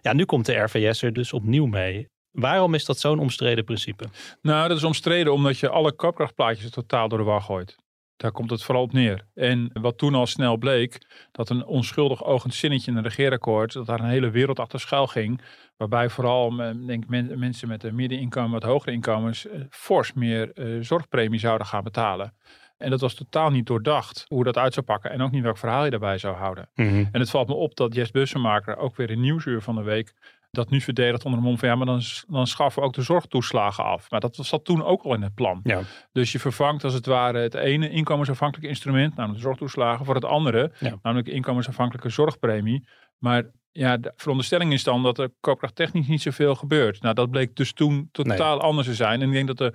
Ja, 0.02 0.14
nu 0.14 0.26
komt 0.26 0.46
de 0.46 0.54
RVS 0.54 1.02
er 1.02 1.14
dus 1.14 1.34
opnieuw 1.34 1.66
mee. 1.66 2.10
Waarom 2.32 2.74
is 2.74 2.86
dat 2.86 3.00
zo'n 3.00 3.20
omstreden 3.20 3.64
principe? 3.64 4.06
Nou, 4.42 4.68
dat 4.68 4.78
is 4.78 4.84
omstreden 4.84 5.34
omdat 5.34 5.60
je 5.60 5.70
alle 5.70 5.94
koopkrachtplaatjes 5.94 6.70
totaal 6.70 7.08
door 7.08 7.18
de 7.18 7.24
war 7.24 7.42
gooit. 7.42 7.76
Daar 8.16 8.32
komt 8.32 8.50
het 8.50 8.64
vooral 8.64 8.84
op 8.84 8.94
neer. 8.94 9.26
En 9.34 9.70
wat 9.74 9.98
toen 9.98 10.16
al 10.16 10.28
snel 10.28 10.58
bleek, 10.58 11.08
dat 11.32 11.50
een 11.50 11.66
onschuldig 11.66 12.24
ogend 12.24 12.54
zinnetje 12.54 12.92
in 12.92 12.98
een 12.98 13.04
regeerakkoord, 13.04 13.74
dat 13.74 13.86
daar 13.86 14.00
een 14.00 14.10
hele 14.10 14.30
wereld 14.30 14.60
achter 14.60 14.80
schuil 14.80 15.08
ging. 15.08 15.42
Waarbij 15.78 16.10
vooral 16.10 16.50
denk, 16.86 17.08
men, 17.08 17.40
mensen 17.40 17.68
met 17.68 17.84
een 17.84 17.96
middeninkomen, 17.96 18.52
wat 18.52 18.64
hogere 18.64 18.92
inkomens, 18.92 19.48
eh, 19.48 19.62
fors 19.70 20.14
meer 20.14 20.52
eh, 20.52 20.78
zorgpremie 20.82 21.40
zouden 21.40 21.68
gaan 21.68 21.84
betalen. 21.84 22.34
En 22.82 22.90
dat 22.90 23.02
was 23.02 23.14
totaal 23.14 23.50
niet 23.50 23.66
doordacht 23.66 24.26
hoe 24.28 24.44
dat 24.44 24.58
uit 24.58 24.74
zou 24.74 24.86
pakken. 24.86 25.12
En 25.12 25.22
ook 25.22 25.32
niet 25.32 25.44
welk 25.44 25.58
verhaal 25.58 25.84
je 25.84 25.90
daarbij 25.90 26.18
zou 26.18 26.36
houden. 26.36 26.70
Mm 26.76 26.88
-hmm. 26.88 27.10
En 27.12 27.20
het 27.20 27.30
valt 27.30 27.48
me 27.48 27.54
op 27.54 27.76
dat 27.76 27.96
Jes 27.96 28.12
Bussenmaker 28.12 28.78
ook 28.78 28.96
weer 28.96 29.10
in 29.10 29.20
Nieuwsuur 29.20 29.62
van 29.62 29.76
de 29.76 29.84
week 29.84 30.14
dat 30.52 30.70
nu 30.70 30.82
verdedigt 30.82 31.26
onder 31.26 31.40
de 31.40 31.46
mond 31.46 31.60
van 31.60 31.70
ja, 31.70 31.76
maar 31.76 31.86
dan, 31.86 32.02
dan 32.28 32.48
schaffen 32.48 32.82
we 32.82 32.88
ook 32.88 32.94
de 32.94 33.02
zorgtoeslagen 33.02 33.84
af. 33.84 34.10
Maar 34.10 34.20
dat 34.20 34.36
zat 34.42 34.66
toen 34.66 34.84
ook 34.84 35.04
al 35.04 35.14
in 35.14 35.22
het 35.22 35.34
plan. 35.34 35.60
Ja. 35.64 35.82
Dus 36.12 36.32
je 36.32 36.40
vervangt 36.40 36.84
als 36.84 36.94
het 36.94 37.06
ware 37.06 37.40
het 37.40 37.54
ene 37.54 37.90
inkomensafhankelijke 37.90 38.70
instrument, 38.70 39.16
namelijk 39.16 39.42
de 39.42 39.46
zorgtoeslagen, 39.46 40.06
voor 40.06 40.16
het 40.16 40.26
andere, 40.26 40.72
ja. 40.80 41.00
namelijk 41.02 41.28
de 41.28 41.34
inkomensafhankelijke 41.34 42.10
zorgpremie. 42.10 42.88
Maar 43.18 43.44
ja, 43.72 43.98
de 43.98 44.14
veronderstelling 44.16 44.74
is 44.74 44.84
dan 44.84 45.04
dat 45.04 45.18
er 45.18 45.32
koopkrachttechnisch 45.40 46.08
niet 46.08 46.22
zoveel 46.22 46.56
gebeurt. 46.56 47.02
Nou, 47.02 47.16
dat 47.16 47.32
bleek 47.32 47.56
dus 47.56 47.74
toen 47.74 48.10
totaal 48.12 48.56
nee. 48.56 48.66
anders 48.66 48.88
te 48.88 48.96
zijn. 48.96 49.22
En 49.22 49.28
ik 49.28 49.34
denk 49.34 49.48
dat 49.48 49.58
de 49.58 49.74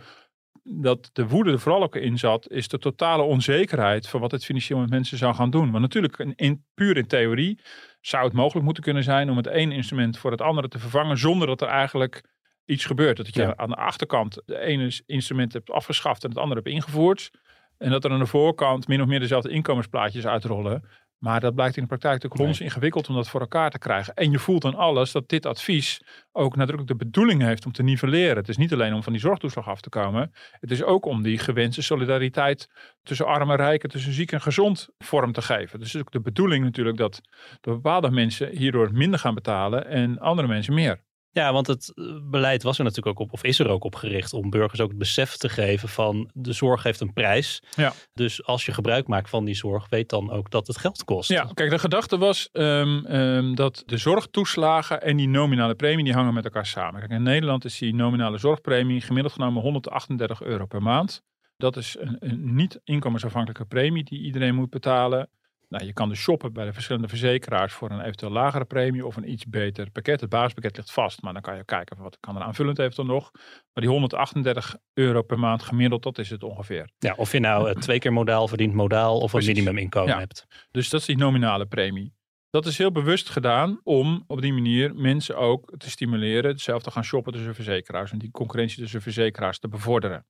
dat 0.68 1.10
de 1.12 1.28
woede 1.28 1.52
er 1.52 1.58
vooral 1.58 1.82
ook 1.82 1.96
in 1.96 2.18
zat, 2.18 2.50
is 2.50 2.68
de 2.68 2.78
totale 2.78 3.22
onzekerheid 3.22 4.08
van 4.08 4.20
wat 4.20 4.30
het 4.30 4.44
financieel 4.44 4.78
met 4.78 4.90
mensen 4.90 5.18
zou 5.18 5.34
gaan 5.34 5.50
doen. 5.50 5.70
Maar 5.70 5.80
natuurlijk, 5.80 6.18
in, 6.18 6.32
in, 6.36 6.64
puur 6.74 6.96
in 6.96 7.06
theorie, 7.06 7.60
zou 8.00 8.24
het 8.24 8.32
mogelijk 8.32 8.64
moeten 8.64 8.82
kunnen 8.82 9.02
zijn 9.02 9.30
om 9.30 9.36
het 9.36 9.46
ene 9.46 9.74
instrument 9.74 10.18
voor 10.18 10.30
het 10.30 10.40
andere 10.40 10.68
te 10.68 10.78
vervangen, 10.78 11.18
zonder 11.18 11.46
dat 11.46 11.60
er 11.60 11.68
eigenlijk 11.68 12.22
iets 12.64 12.84
gebeurt. 12.84 13.16
Dat 13.16 13.34
je 13.34 13.42
ja. 13.42 13.56
aan 13.56 13.68
de 13.68 13.76
achterkant 13.76 14.34
het 14.34 14.50
ene 14.50 15.00
instrument 15.06 15.52
hebt 15.52 15.70
afgeschaft 15.70 16.22
en 16.24 16.28
het 16.28 16.38
andere 16.38 16.60
hebt 16.60 16.74
ingevoerd. 16.74 17.30
En 17.78 17.90
dat 17.90 18.04
er 18.04 18.10
aan 18.10 18.18
de 18.18 18.26
voorkant 18.26 18.88
min 18.88 19.02
of 19.02 19.06
meer 19.06 19.20
dezelfde 19.20 19.50
inkomensplaatjes 19.50 20.26
uitrollen. 20.26 20.84
Maar 21.18 21.40
dat 21.40 21.54
blijkt 21.54 21.76
in 21.76 21.82
de 21.82 21.88
praktijk 21.88 22.22
natuurlijk 22.22 22.58
nee. 22.58 22.68
ingewikkeld 22.68 23.08
om 23.08 23.14
dat 23.14 23.28
voor 23.28 23.40
elkaar 23.40 23.70
te 23.70 23.78
krijgen. 23.78 24.14
En 24.14 24.30
je 24.30 24.38
voelt 24.38 24.64
aan 24.64 24.74
alles 24.74 25.12
dat 25.12 25.28
dit 25.28 25.46
advies 25.46 26.00
ook 26.32 26.56
nadrukkelijk 26.56 26.98
de 26.98 27.04
bedoeling 27.04 27.42
heeft 27.42 27.66
om 27.66 27.72
te 27.72 27.82
nivelleren. 27.82 28.36
Het 28.36 28.48
is 28.48 28.56
niet 28.56 28.72
alleen 28.72 28.94
om 28.94 29.02
van 29.02 29.12
die 29.12 29.20
zorgtoeslag 29.20 29.68
af 29.68 29.80
te 29.80 29.88
komen. 29.88 30.32
Het 30.50 30.70
is 30.70 30.82
ook 30.82 31.04
om 31.04 31.22
die 31.22 31.38
gewenste 31.38 31.82
solidariteit 31.82 32.68
tussen 33.02 33.26
arm 33.26 33.50
en 33.50 33.56
rijk, 33.56 33.86
tussen 33.86 34.12
ziek 34.12 34.32
en 34.32 34.40
gezond 34.40 34.88
vorm 34.98 35.32
te 35.32 35.42
geven. 35.42 35.78
Dus 35.78 35.92
het 35.92 35.94
is 35.94 36.00
ook 36.00 36.12
de 36.12 36.20
bedoeling 36.20 36.64
natuurlijk 36.64 36.96
dat 36.96 37.20
de 37.60 37.70
bepaalde 37.70 38.10
mensen 38.10 38.56
hierdoor 38.56 38.92
minder 38.92 39.18
gaan 39.18 39.34
betalen 39.34 39.86
en 39.86 40.18
andere 40.18 40.48
mensen 40.48 40.74
meer. 40.74 41.04
Ja, 41.36 41.52
want 41.52 41.66
het 41.66 41.92
beleid 42.30 42.62
was 42.62 42.78
er 42.78 42.84
natuurlijk 42.84 43.20
ook 43.20 43.26
op, 43.26 43.32
of 43.32 43.44
is 43.44 43.58
er 43.58 43.68
ook 43.68 43.84
op 43.84 43.94
gericht 43.94 44.32
om 44.32 44.50
burgers 44.50 44.80
ook 44.80 44.88
het 44.88 44.98
besef 44.98 45.36
te 45.36 45.48
geven 45.48 45.88
van 45.88 46.30
de 46.32 46.52
zorg 46.52 46.82
heeft 46.82 47.00
een 47.00 47.12
prijs. 47.12 47.62
Ja. 47.74 47.92
Dus 48.14 48.44
als 48.44 48.66
je 48.66 48.72
gebruik 48.72 49.06
maakt 49.06 49.28
van 49.28 49.44
die 49.44 49.54
zorg, 49.54 49.88
weet 49.88 50.08
dan 50.08 50.30
ook 50.30 50.50
dat 50.50 50.66
het 50.66 50.78
geld 50.78 51.04
kost. 51.04 51.28
Ja, 51.28 51.50
kijk, 51.54 51.70
de 51.70 51.78
gedachte 51.78 52.18
was 52.18 52.48
um, 52.52 53.06
um, 53.06 53.54
dat 53.54 53.82
de 53.86 53.96
zorgtoeslagen 53.96 55.02
en 55.02 55.16
die 55.16 55.28
nominale 55.28 55.74
premie, 55.74 56.04
die 56.04 56.14
hangen 56.14 56.34
met 56.34 56.44
elkaar 56.44 56.66
samen. 56.66 57.00
Kijk, 57.00 57.12
in 57.12 57.22
Nederland 57.22 57.64
is 57.64 57.78
die 57.78 57.94
nominale 57.94 58.38
zorgpremie 58.38 59.00
gemiddeld 59.00 59.34
genomen 59.34 59.62
138 59.62 60.42
euro 60.42 60.66
per 60.66 60.82
maand. 60.82 61.22
Dat 61.56 61.76
is 61.76 61.96
een, 61.98 62.16
een 62.20 62.54
niet 62.54 62.80
inkomensafhankelijke 62.84 63.64
premie 63.64 64.04
die 64.04 64.20
iedereen 64.20 64.54
moet 64.54 64.70
betalen. 64.70 65.28
Nou, 65.68 65.84
je 65.84 65.92
kan 65.92 66.08
dus 66.08 66.18
shoppen 66.18 66.52
bij 66.52 66.64
de 66.64 66.72
verschillende 66.72 67.08
verzekeraars 67.08 67.72
voor 67.72 67.90
een 67.90 68.00
eventueel 68.00 68.32
lagere 68.32 68.64
premie 68.64 69.06
of 69.06 69.16
een 69.16 69.30
iets 69.30 69.46
beter 69.46 69.90
pakket. 69.90 70.20
Het 70.20 70.30
basispakket 70.30 70.76
ligt 70.76 70.92
vast, 70.92 71.22
maar 71.22 71.32
dan 71.32 71.42
kan 71.42 71.56
je 71.56 71.64
kijken 71.64 71.96
wat 71.96 72.16
kan 72.20 72.36
er 72.36 72.42
aanvullend 72.42 72.78
eventueel 72.78 73.08
nog. 73.08 73.30
Maar 73.32 73.84
die 73.84 73.88
138 73.88 74.76
euro 74.94 75.22
per 75.22 75.38
maand 75.38 75.62
gemiddeld, 75.62 76.02
dat 76.02 76.18
is 76.18 76.30
het 76.30 76.42
ongeveer. 76.42 76.90
Ja, 76.98 77.14
of 77.16 77.32
je 77.32 77.38
nou 77.38 77.80
twee 77.80 77.98
keer 77.98 78.12
modaal 78.12 78.48
verdient 78.48 78.74
modaal 78.74 79.18
of 79.18 79.32
een 79.32 79.44
minimuminkomen 79.44 80.12
ja. 80.12 80.18
hebt. 80.18 80.46
Dus 80.70 80.88
dat 80.88 81.00
is 81.00 81.06
die 81.06 81.16
nominale 81.16 81.66
premie. 81.66 82.14
Dat 82.50 82.66
is 82.66 82.78
heel 82.78 82.92
bewust 82.92 83.30
gedaan 83.30 83.80
om 83.82 84.24
op 84.26 84.40
die 84.40 84.52
manier 84.52 84.94
mensen 84.94 85.36
ook 85.36 85.74
te 85.76 85.90
stimuleren 85.90 86.58
zelf 86.58 86.82
te 86.82 86.90
gaan 86.90 87.04
shoppen 87.04 87.32
tussen 87.32 87.54
verzekeraars 87.54 88.12
en 88.12 88.18
die 88.18 88.30
concurrentie 88.30 88.82
tussen 88.82 89.02
verzekeraars 89.02 89.58
te 89.58 89.68
bevorderen. 89.68 90.26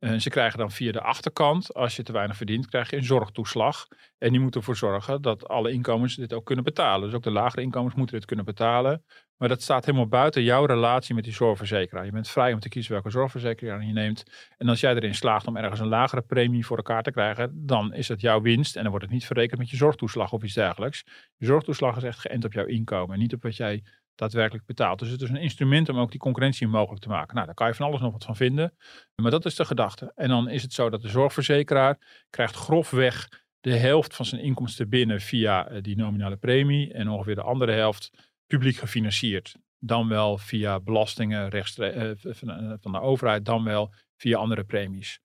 Uh, 0.00 0.18
ze 0.18 0.30
krijgen 0.30 0.58
dan 0.58 0.70
via 0.70 0.92
de 0.92 1.00
achterkant, 1.00 1.74
als 1.74 1.96
je 1.96 2.02
te 2.02 2.12
weinig 2.12 2.36
verdient, 2.36 2.66
krijg 2.68 2.90
je 2.90 2.96
een 2.96 3.04
zorgtoeslag. 3.04 3.86
En 4.18 4.30
die 4.30 4.40
moet 4.40 4.54
ervoor 4.54 4.76
zorgen 4.76 5.22
dat 5.22 5.48
alle 5.48 5.72
inkomens 5.72 6.16
dit 6.16 6.32
ook 6.32 6.44
kunnen 6.44 6.64
betalen. 6.64 7.06
Dus 7.06 7.16
ook 7.16 7.22
de 7.22 7.30
lagere 7.30 7.62
inkomens 7.62 7.94
moeten 7.94 8.16
dit 8.16 8.26
kunnen 8.26 8.44
betalen. 8.44 9.04
Maar 9.40 9.48
dat 9.48 9.62
staat 9.62 9.84
helemaal 9.84 10.08
buiten 10.08 10.42
jouw 10.42 10.64
relatie 10.64 11.14
met 11.14 11.24
die 11.24 11.32
zorgverzekeraar. 11.32 12.04
Je 12.04 12.10
bent 12.10 12.28
vrij 12.28 12.52
om 12.52 12.60
te 12.60 12.68
kiezen 12.68 12.92
welke 12.92 13.10
zorgverzekeraar 13.10 13.84
je 13.84 13.92
neemt. 13.92 14.24
En 14.58 14.68
als 14.68 14.80
jij 14.80 14.94
erin 14.94 15.14
slaagt 15.14 15.46
om 15.46 15.56
ergens 15.56 15.80
een 15.80 15.88
lagere 15.88 16.22
premie 16.22 16.66
voor 16.66 16.76
elkaar 16.76 17.02
te 17.02 17.10
krijgen, 17.10 17.66
dan 17.66 17.94
is 17.94 18.06
dat 18.06 18.20
jouw 18.20 18.40
winst. 18.40 18.76
En 18.76 18.80
dan 18.82 18.90
wordt 18.90 19.04
het 19.04 19.14
niet 19.14 19.24
verrekend 19.26 19.58
met 19.58 19.70
je 19.70 19.76
zorgtoeslag 19.76 20.32
of 20.32 20.42
iets 20.42 20.54
dergelijks. 20.54 21.04
Je 21.36 21.46
zorgtoeslag 21.46 21.96
is 21.96 22.02
echt 22.02 22.18
geënt 22.18 22.44
op 22.44 22.52
jouw 22.52 22.64
inkomen. 22.64 23.14
En 23.14 23.20
niet 23.20 23.34
op 23.34 23.42
wat 23.42 23.56
jij 23.56 23.82
daadwerkelijk 24.14 24.66
betaalt. 24.66 24.98
Dus 24.98 25.10
het 25.10 25.22
is 25.22 25.28
een 25.28 25.36
instrument 25.36 25.88
om 25.88 25.98
ook 25.98 26.10
die 26.10 26.20
concurrentie 26.20 26.66
mogelijk 26.66 27.02
te 27.02 27.08
maken. 27.08 27.34
Nou, 27.34 27.46
daar 27.46 27.54
kan 27.54 27.66
je 27.66 27.74
van 27.74 27.86
alles 27.86 28.00
nog 28.00 28.12
wat 28.12 28.24
van 28.24 28.36
vinden. 28.36 28.74
Maar 29.22 29.30
dat 29.30 29.44
is 29.44 29.54
de 29.54 29.64
gedachte. 29.64 30.12
En 30.14 30.28
dan 30.28 30.48
is 30.48 30.62
het 30.62 30.72
zo 30.72 30.90
dat 30.90 31.02
de 31.02 31.08
zorgverzekeraar 31.08 32.24
krijgt 32.30 32.56
grofweg 32.56 33.28
de 33.60 33.76
helft 33.76 34.16
van 34.16 34.24
zijn 34.24 34.40
inkomsten 34.40 34.88
binnen 34.88 35.20
via 35.20 35.80
die 35.80 35.96
nominale 35.96 36.36
premie. 36.36 36.92
En 36.92 37.08
ongeveer 37.08 37.34
de 37.34 37.42
andere 37.42 37.72
helft 37.72 38.29
publiek 38.50 38.76
gefinancierd. 38.76 39.56
Dan 39.78 40.08
wel 40.08 40.38
via 40.38 40.80
belastingen 40.80 41.48
rechtstreeks 41.48 42.22
van 42.80 42.92
de 42.92 43.00
overheid, 43.00 43.44
dan 43.44 43.64
wel 43.64 43.94
via 44.16 44.38
andere 44.38 44.64
premies. 44.64 45.20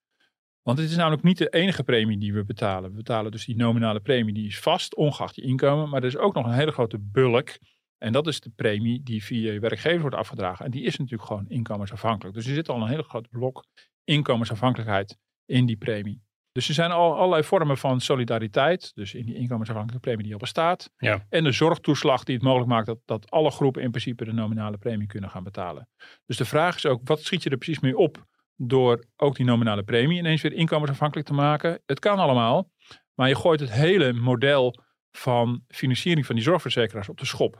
Want 0.62 0.78
het 0.78 0.90
is 0.90 0.96
namelijk 0.96 1.22
niet 1.22 1.38
de 1.38 1.48
enige 1.48 1.82
premie 1.82 2.18
die 2.18 2.32
we 2.34 2.44
betalen. 2.44 2.90
We 2.90 2.96
betalen 2.96 3.30
dus 3.30 3.44
die 3.44 3.56
nominale 3.56 4.00
premie, 4.00 4.34
die 4.34 4.46
is 4.46 4.58
vast, 4.58 4.94
ongeacht 4.94 5.34
je 5.34 5.42
inkomen. 5.42 5.88
Maar 5.88 6.00
er 6.00 6.06
is 6.06 6.16
ook 6.16 6.34
nog 6.34 6.46
een 6.46 6.52
hele 6.52 6.72
grote 6.72 6.98
bulk 6.98 7.58
En 7.98 8.12
dat 8.12 8.26
is 8.26 8.40
de 8.40 8.50
premie 8.50 9.02
die 9.02 9.24
via 9.24 9.52
je 9.52 9.60
werkgever 9.60 10.00
wordt 10.00 10.16
afgedragen. 10.16 10.64
En 10.64 10.70
die 10.70 10.82
is 10.82 10.96
natuurlijk 10.96 11.28
gewoon 11.28 11.48
inkomensafhankelijk. 11.48 12.36
Dus 12.36 12.46
er 12.46 12.54
zit 12.54 12.68
al 12.68 12.82
een 12.82 12.88
hele 12.88 13.02
groot 13.02 13.28
blok 13.30 13.64
inkomensafhankelijkheid 14.04 15.18
in 15.44 15.66
die 15.66 15.76
premie. 15.76 16.25
Dus 16.56 16.68
er 16.68 16.74
zijn 16.74 16.90
al 16.90 17.16
allerlei 17.16 17.42
vormen 17.42 17.78
van 17.78 18.00
solidariteit. 18.00 18.94
Dus 18.94 19.14
in 19.14 19.26
die 19.26 19.34
inkomensafhankelijke 19.34 20.08
premie 20.08 20.24
die 20.24 20.32
al 20.32 20.38
bestaat. 20.38 20.90
Ja. 20.96 21.26
En 21.28 21.44
de 21.44 21.52
zorgtoeslag 21.52 22.24
die 22.24 22.34
het 22.34 22.44
mogelijk 22.44 22.68
maakt 22.68 22.86
dat, 22.86 22.98
dat 23.04 23.30
alle 23.30 23.50
groepen 23.50 23.82
in 23.82 23.90
principe 23.90 24.24
de 24.24 24.32
nominale 24.32 24.78
premie 24.78 25.06
kunnen 25.06 25.30
gaan 25.30 25.44
betalen. 25.44 25.88
Dus 26.26 26.36
de 26.36 26.44
vraag 26.44 26.76
is 26.76 26.86
ook, 26.86 27.00
wat 27.04 27.22
schiet 27.22 27.42
je 27.42 27.50
er 27.50 27.56
precies 27.56 27.80
mee 27.80 27.96
op 27.96 28.26
door 28.54 29.04
ook 29.16 29.36
die 29.36 29.46
nominale 29.46 29.82
premie 29.82 30.18
ineens 30.18 30.42
weer 30.42 30.52
inkomensafhankelijk 30.52 31.28
te 31.28 31.34
maken? 31.34 31.82
Het 31.86 31.98
kan 31.98 32.18
allemaal, 32.18 32.70
maar 33.14 33.28
je 33.28 33.36
gooit 33.36 33.60
het 33.60 33.72
hele 33.72 34.12
model 34.12 34.74
van 35.10 35.64
financiering 35.68 36.26
van 36.26 36.34
die 36.34 36.44
zorgverzekeraars 36.44 37.08
op 37.08 37.18
de 37.18 37.26
schop. 37.26 37.56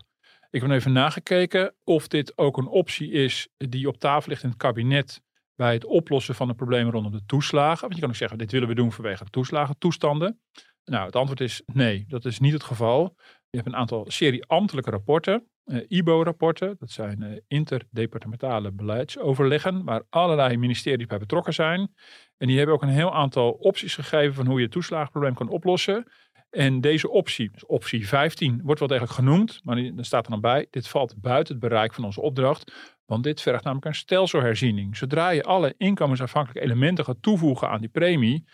Ik 0.50 0.60
heb 0.60 0.70
even 0.70 0.92
nagekeken 0.92 1.74
of 1.84 2.08
dit 2.08 2.38
ook 2.38 2.56
een 2.56 2.68
optie 2.68 3.10
is 3.10 3.48
die 3.56 3.88
op 3.88 3.98
tafel 3.98 4.30
ligt 4.30 4.42
in 4.42 4.48
het 4.48 4.58
kabinet 4.58 5.20
bij 5.56 5.72
het 5.72 5.84
oplossen 5.84 6.34
van 6.34 6.48
de 6.48 6.54
problemen 6.54 6.92
rondom 6.92 7.12
de 7.12 7.24
toeslagen. 7.26 7.80
Want 7.80 7.94
je 7.94 8.00
kan 8.00 8.08
ook 8.08 8.16
zeggen, 8.16 8.38
dit 8.38 8.52
willen 8.52 8.68
we 8.68 8.74
doen 8.74 8.92
vanwege 8.92 9.24
de 9.24 9.30
toeslagentoestanden. 9.30 10.40
Nou, 10.84 11.06
het 11.06 11.16
antwoord 11.16 11.40
is 11.40 11.62
nee, 11.66 12.04
dat 12.08 12.24
is 12.24 12.38
niet 12.38 12.52
het 12.52 12.64
geval. 12.64 13.14
Je 13.50 13.56
hebt 13.62 13.66
een 13.66 13.76
aantal 13.76 14.04
serie 14.08 14.46
ambtelijke 14.46 14.90
rapporten, 14.90 15.46
eh, 15.64 15.80
IBO-rapporten. 15.88 16.76
Dat 16.78 16.90
zijn 16.90 17.22
eh, 17.22 17.40
interdepartementale 17.46 18.72
beleidsoverleggen, 18.72 19.84
waar 19.84 20.02
allerlei 20.10 20.56
ministeries 20.56 21.06
bij 21.06 21.18
betrokken 21.18 21.54
zijn. 21.54 21.94
En 22.36 22.46
die 22.46 22.56
hebben 22.56 22.74
ook 22.74 22.82
een 22.82 22.88
heel 22.88 23.14
aantal 23.14 23.50
opties 23.50 23.94
gegeven 23.94 24.34
van 24.34 24.46
hoe 24.46 24.56
je 24.56 24.62
het 24.62 24.72
toeslagenprobleem 24.72 25.34
kan 25.34 25.48
oplossen. 25.48 26.06
En 26.50 26.80
deze 26.80 27.10
optie, 27.10 27.50
dus 27.52 27.66
optie 27.66 28.08
15, 28.08 28.60
wordt 28.62 28.78
wel 28.80 28.88
degelijk 28.88 29.12
genoemd, 29.12 29.60
maar 29.64 29.76
er 29.76 30.04
staat 30.04 30.24
er 30.24 30.30
dan 30.30 30.40
bij, 30.40 30.66
dit 30.70 30.88
valt 30.88 31.20
buiten 31.20 31.54
het 31.54 31.62
bereik 31.68 31.94
van 31.94 32.04
onze 32.04 32.20
opdracht, 32.20 32.72
want 33.04 33.24
dit 33.24 33.40
vergt 33.42 33.64
namelijk 33.64 33.86
een 33.86 33.94
stelselherziening. 33.94 34.96
Zodra 34.96 35.30
je 35.30 35.42
alle 35.42 35.74
inkomensafhankelijke 35.76 36.68
elementen 36.68 37.04
gaat 37.04 37.22
toevoegen 37.22 37.68
aan 37.68 37.80
die 37.80 37.88
premie, 37.88 38.44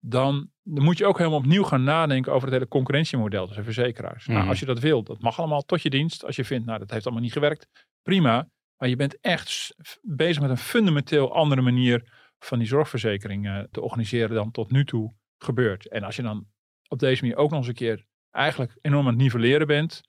dan, 0.00 0.50
dan 0.62 0.84
moet 0.84 0.98
je 0.98 1.06
ook 1.06 1.18
helemaal 1.18 1.38
opnieuw 1.38 1.62
gaan 1.62 1.82
nadenken 1.84 2.32
over 2.32 2.44
het 2.44 2.54
hele 2.56 2.68
concurrentiemodel 2.68 3.46
tussen 3.46 3.64
verzekeraars. 3.64 4.26
Nou, 4.26 4.40
Mhm. 4.40 4.48
als 4.48 4.58
je 4.60 4.66
dat 4.66 4.78
wil, 4.78 5.02
dat 5.02 5.20
mag 5.20 5.38
allemaal 5.38 5.62
tot 5.62 5.82
je 5.82 5.90
dienst. 5.90 6.24
Als 6.24 6.36
je 6.36 6.44
vindt, 6.44 6.66
nou 6.66 6.78
dat 6.78 6.90
heeft 6.90 7.04
allemaal 7.04 7.22
niet 7.22 7.32
gewerkt, 7.32 7.68
prima. 8.02 8.48
Maar 8.76 8.88
je 8.88 8.96
bent 8.96 9.20
echt 9.20 9.74
bezig 10.02 10.42
met 10.42 10.50
een 10.50 10.56
fundamenteel 10.56 11.34
andere 11.34 11.60
manier 11.60 12.12
van 12.38 12.58
die 12.58 12.66
zorgverzekering 12.66 13.46
eh, 13.46 13.58
te 13.70 13.80
organiseren 13.80 14.34
dan 14.34 14.50
tot 14.50 14.70
nu 14.70 14.84
toe 14.84 15.14
gebeurt. 15.38 15.88
En 15.88 16.02
als 16.02 16.16
je 16.16 16.22
dan 16.22 16.46
op 16.88 16.98
deze 16.98 17.22
manier 17.22 17.38
ook 17.38 17.50
nog 17.50 17.58
eens 17.58 17.68
een 17.68 17.74
keer 17.74 18.04
eigenlijk 18.30 18.76
enorm 18.80 19.06
aan 19.06 19.12
het 19.12 19.22
nivelleren 19.22 19.66
bent. 19.66 20.00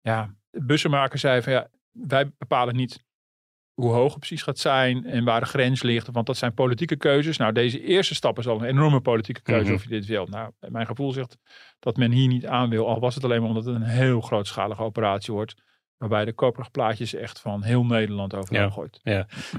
Ja, 0.00 0.34
de 0.50 0.64
bussenmaker 0.64 1.18
zei 1.18 1.42
van 1.42 1.52
ja, 1.52 1.68
wij 1.90 2.30
bepalen 2.38 2.76
niet 2.76 3.06
hoe 3.74 3.92
hoog 3.92 4.10
het 4.10 4.18
precies 4.18 4.42
gaat 4.42 4.58
zijn 4.58 5.04
en 5.04 5.24
waar 5.24 5.40
de 5.40 5.46
grens 5.46 5.82
ligt. 5.82 6.08
Want 6.12 6.26
dat 6.26 6.36
zijn 6.36 6.54
politieke 6.54 6.96
keuzes. 6.96 7.36
Nou, 7.36 7.52
deze 7.52 7.80
eerste 7.80 8.14
stap 8.14 8.38
is 8.38 8.46
al 8.46 8.58
een 8.60 8.68
enorme 8.68 9.00
politieke 9.00 9.42
keuze 9.42 9.64
Mhm. 9.64 9.74
of 9.74 9.82
je 9.82 9.88
dit 9.88 10.06
wil. 10.06 10.26
Nou, 10.26 10.52
mijn 10.68 10.86
gevoel 10.86 11.12
zegt 11.12 11.36
dat 11.78 11.96
men 11.96 12.10
hier 12.10 12.28
niet 12.28 12.46
aan 12.46 12.70
wil. 12.70 12.88
Al 12.88 13.00
was 13.00 13.14
het 13.14 13.24
alleen 13.24 13.40
maar 13.40 13.48
omdat 13.48 13.64
het 13.64 13.74
een 13.74 13.82
heel 13.82 14.20
grootschalige 14.20 14.82
operatie 14.82 15.32
wordt. 15.34 15.54
Waarbij 15.98 16.24
de 16.24 16.32
koperige 16.32 16.70
plaatjes 16.70 17.14
echt 17.14 17.40
van 17.40 17.62
heel 17.62 17.84
Nederland 17.84 18.34
overal 18.34 18.62
Ja. 18.62 18.70
gooit. 18.70 19.00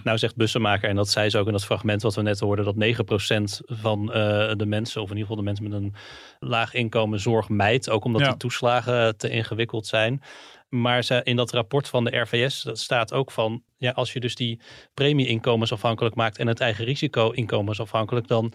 Nou 0.03 0.17
zegt 0.17 0.35
bussenmaker, 0.35 0.89
en 0.89 0.95
dat 0.95 1.09
zei 1.09 1.29
ze 1.29 1.37
ook 1.37 1.45
in 1.45 1.51
dat 1.51 1.65
fragment 1.65 2.01
wat 2.01 2.15
we 2.15 2.21
net 2.21 2.39
hoorden, 2.39 2.65
dat 2.65 2.75
9% 2.75 3.61
van 3.65 4.13
eh, 4.13 4.51
de 4.55 4.65
mensen, 4.65 5.01
of 5.01 5.09
in 5.09 5.17
ieder 5.17 5.29
geval 5.29 5.43
de 5.43 5.49
mensen 5.49 5.69
met 5.69 5.73
een 5.81 5.93
laag 6.49 6.73
inkomen, 6.73 7.19
zorg 7.19 7.49
mijt. 7.49 7.89
Ook 7.89 8.05
omdat 8.05 8.21
Ja. 8.21 8.27
die 8.27 8.37
toeslagen 8.37 9.17
te 9.17 9.29
ingewikkeld 9.29 9.87
zijn. 9.87 10.21
Maar 10.69 11.03
ze, 11.03 11.21
in 11.23 11.35
dat 11.35 11.51
rapport 11.51 11.87
van 11.87 12.03
de 12.03 12.17
RVS 12.17 12.61
dat 12.61 12.79
staat 12.79 13.13
ook 13.13 13.31
van, 13.31 13.63
ja, 13.77 13.91
als 13.91 14.13
je 14.13 14.19
dus 14.19 14.35
die 14.35 14.61
premie 14.93 15.27
inkomensafhankelijk 15.27 16.15
maakt 16.15 16.37
en 16.37 16.47
het 16.47 16.59
eigen 16.59 16.85
risico 16.85 17.29
inkomensafhankelijk, 17.29 18.27
dan 18.27 18.53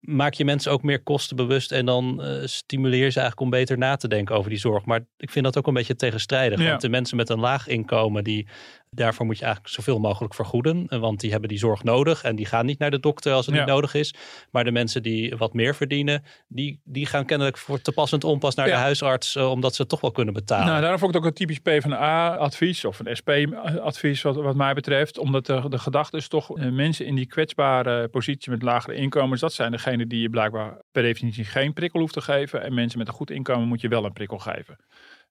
maak 0.00 0.34
je 0.34 0.44
mensen 0.44 0.72
ook 0.72 0.82
meer 0.82 1.02
kostenbewust 1.02 1.72
en 1.72 1.86
dan 1.86 2.22
eh, 2.22 2.46
stimuleer 2.46 3.04
je 3.04 3.10
ze 3.10 3.20
eigenlijk 3.20 3.40
om 3.40 3.50
beter 3.50 3.78
na 3.78 3.96
te 3.96 4.08
denken 4.08 4.36
over 4.36 4.50
die 4.50 4.58
zorg. 4.58 4.84
Maar 4.84 5.00
ik 5.16 5.30
vind 5.30 5.44
dat 5.44 5.58
ook 5.58 5.66
een 5.66 5.74
beetje 5.74 5.96
tegenstrijdig. 5.96 6.60
Ja. 6.60 6.68
Want 6.68 6.80
de 6.80 6.88
mensen 6.88 7.16
met 7.16 7.28
een 7.28 7.40
laag 7.40 7.66
inkomen, 7.66 8.24
die, 8.24 8.48
daarvoor 8.90 9.26
moet 9.26 9.38
je 9.38 9.44
eigenlijk 9.44 9.74
zoveel 9.74 9.98
mogelijk 9.98 10.34
vergoeden. 10.34 10.86
eh, 10.88 10.98
Want 10.98 11.20
die 11.20 11.30
hebben 11.30 11.48
die 11.48 11.58
zorg 11.58 11.82
nodig 11.82 12.22
en 12.22 12.36
die 12.36 12.46
gaan 12.46 12.66
niet 12.66 12.78
naar 12.78 12.90
de 12.90 13.00
dokter 13.00 13.32
als 13.32 13.46
het 13.46 13.54
Ja. 13.54 13.60
niet 13.60 13.70
nodig 13.70 13.94
is. 13.94 14.14
Maar 14.50 14.64
de 14.64 14.72
mensen 14.72 15.02
die 15.02 15.36
wat 15.36 15.52
meer 15.52 15.74
verdienen, 15.74 16.24
die, 16.48 16.80
die 16.84 17.06
gaan 17.06 17.24
kennelijk 17.26 17.58
voor 17.58 17.80
te 17.80 17.92
pas 17.92 18.12
en 18.12 18.18
te 18.18 18.26
onpas 18.26 18.54
naar 18.54 18.66
Ja. 18.68 18.74
de 18.74 18.80
huisarts, 18.80 19.36
eh, 19.36 19.50
omdat 19.50 19.74
ze 19.74 19.80
het 19.80 19.90
toch 19.90 20.00
wel 20.00 20.10
kunnen 20.10 20.34
betalen. 20.34 20.66
Nou, 20.66 20.80
daarom 20.80 20.98
vond 20.98 21.10
ik 21.14 21.16
het 21.16 21.24
ook 21.24 21.30
een 21.30 21.46
typisch 21.46 21.58
PvdA-advies 21.58 22.84
of 22.84 22.98
een 22.98 23.16
SP-advies 23.16 24.22
wat, 24.22 24.36
wat 24.36 24.56
mij 24.56 24.74
betreft. 24.74 25.18
Omdat 25.18 25.46
de, 25.46 25.68
de 25.68 25.78
gedachte 25.78 26.16
is 26.16 26.28
toch 26.28 26.58
eh, 26.58 26.68
mensen 26.70 27.06
in 27.06 27.14
die 27.14 27.26
kwetsbare 27.26 28.08
positie 28.08 28.50
met 28.50 28.62
lagere 28.62 28.94
inkomens. 28.96 29.40
Dat 29.40 29.52
zijn 29.52 29.70
degenen 29.70 30.08
die 30.08 30.20
je 30.20 30.30
blijkbaar 30.30 30.78
per 30.92 31.02
definitie 31.02 31.44
geen 31.44 31.72
prikkel 31.72 32.00
hoeft 32.00 32.12
te 32.14 32.20
geven. 32.20 32.62
En 32.62 32.74
mensen 32.74 32.98
met 32.98 33.08
een 33.08 33.14
goed 33.14 33.30
inkomen 33.30 33.68
moet 33.68 33.80
je 33.80 33.88
wel 33.88 34.04
een 34.04 34.12
prikkel 34.12 34.38
geven. 34.38 34.76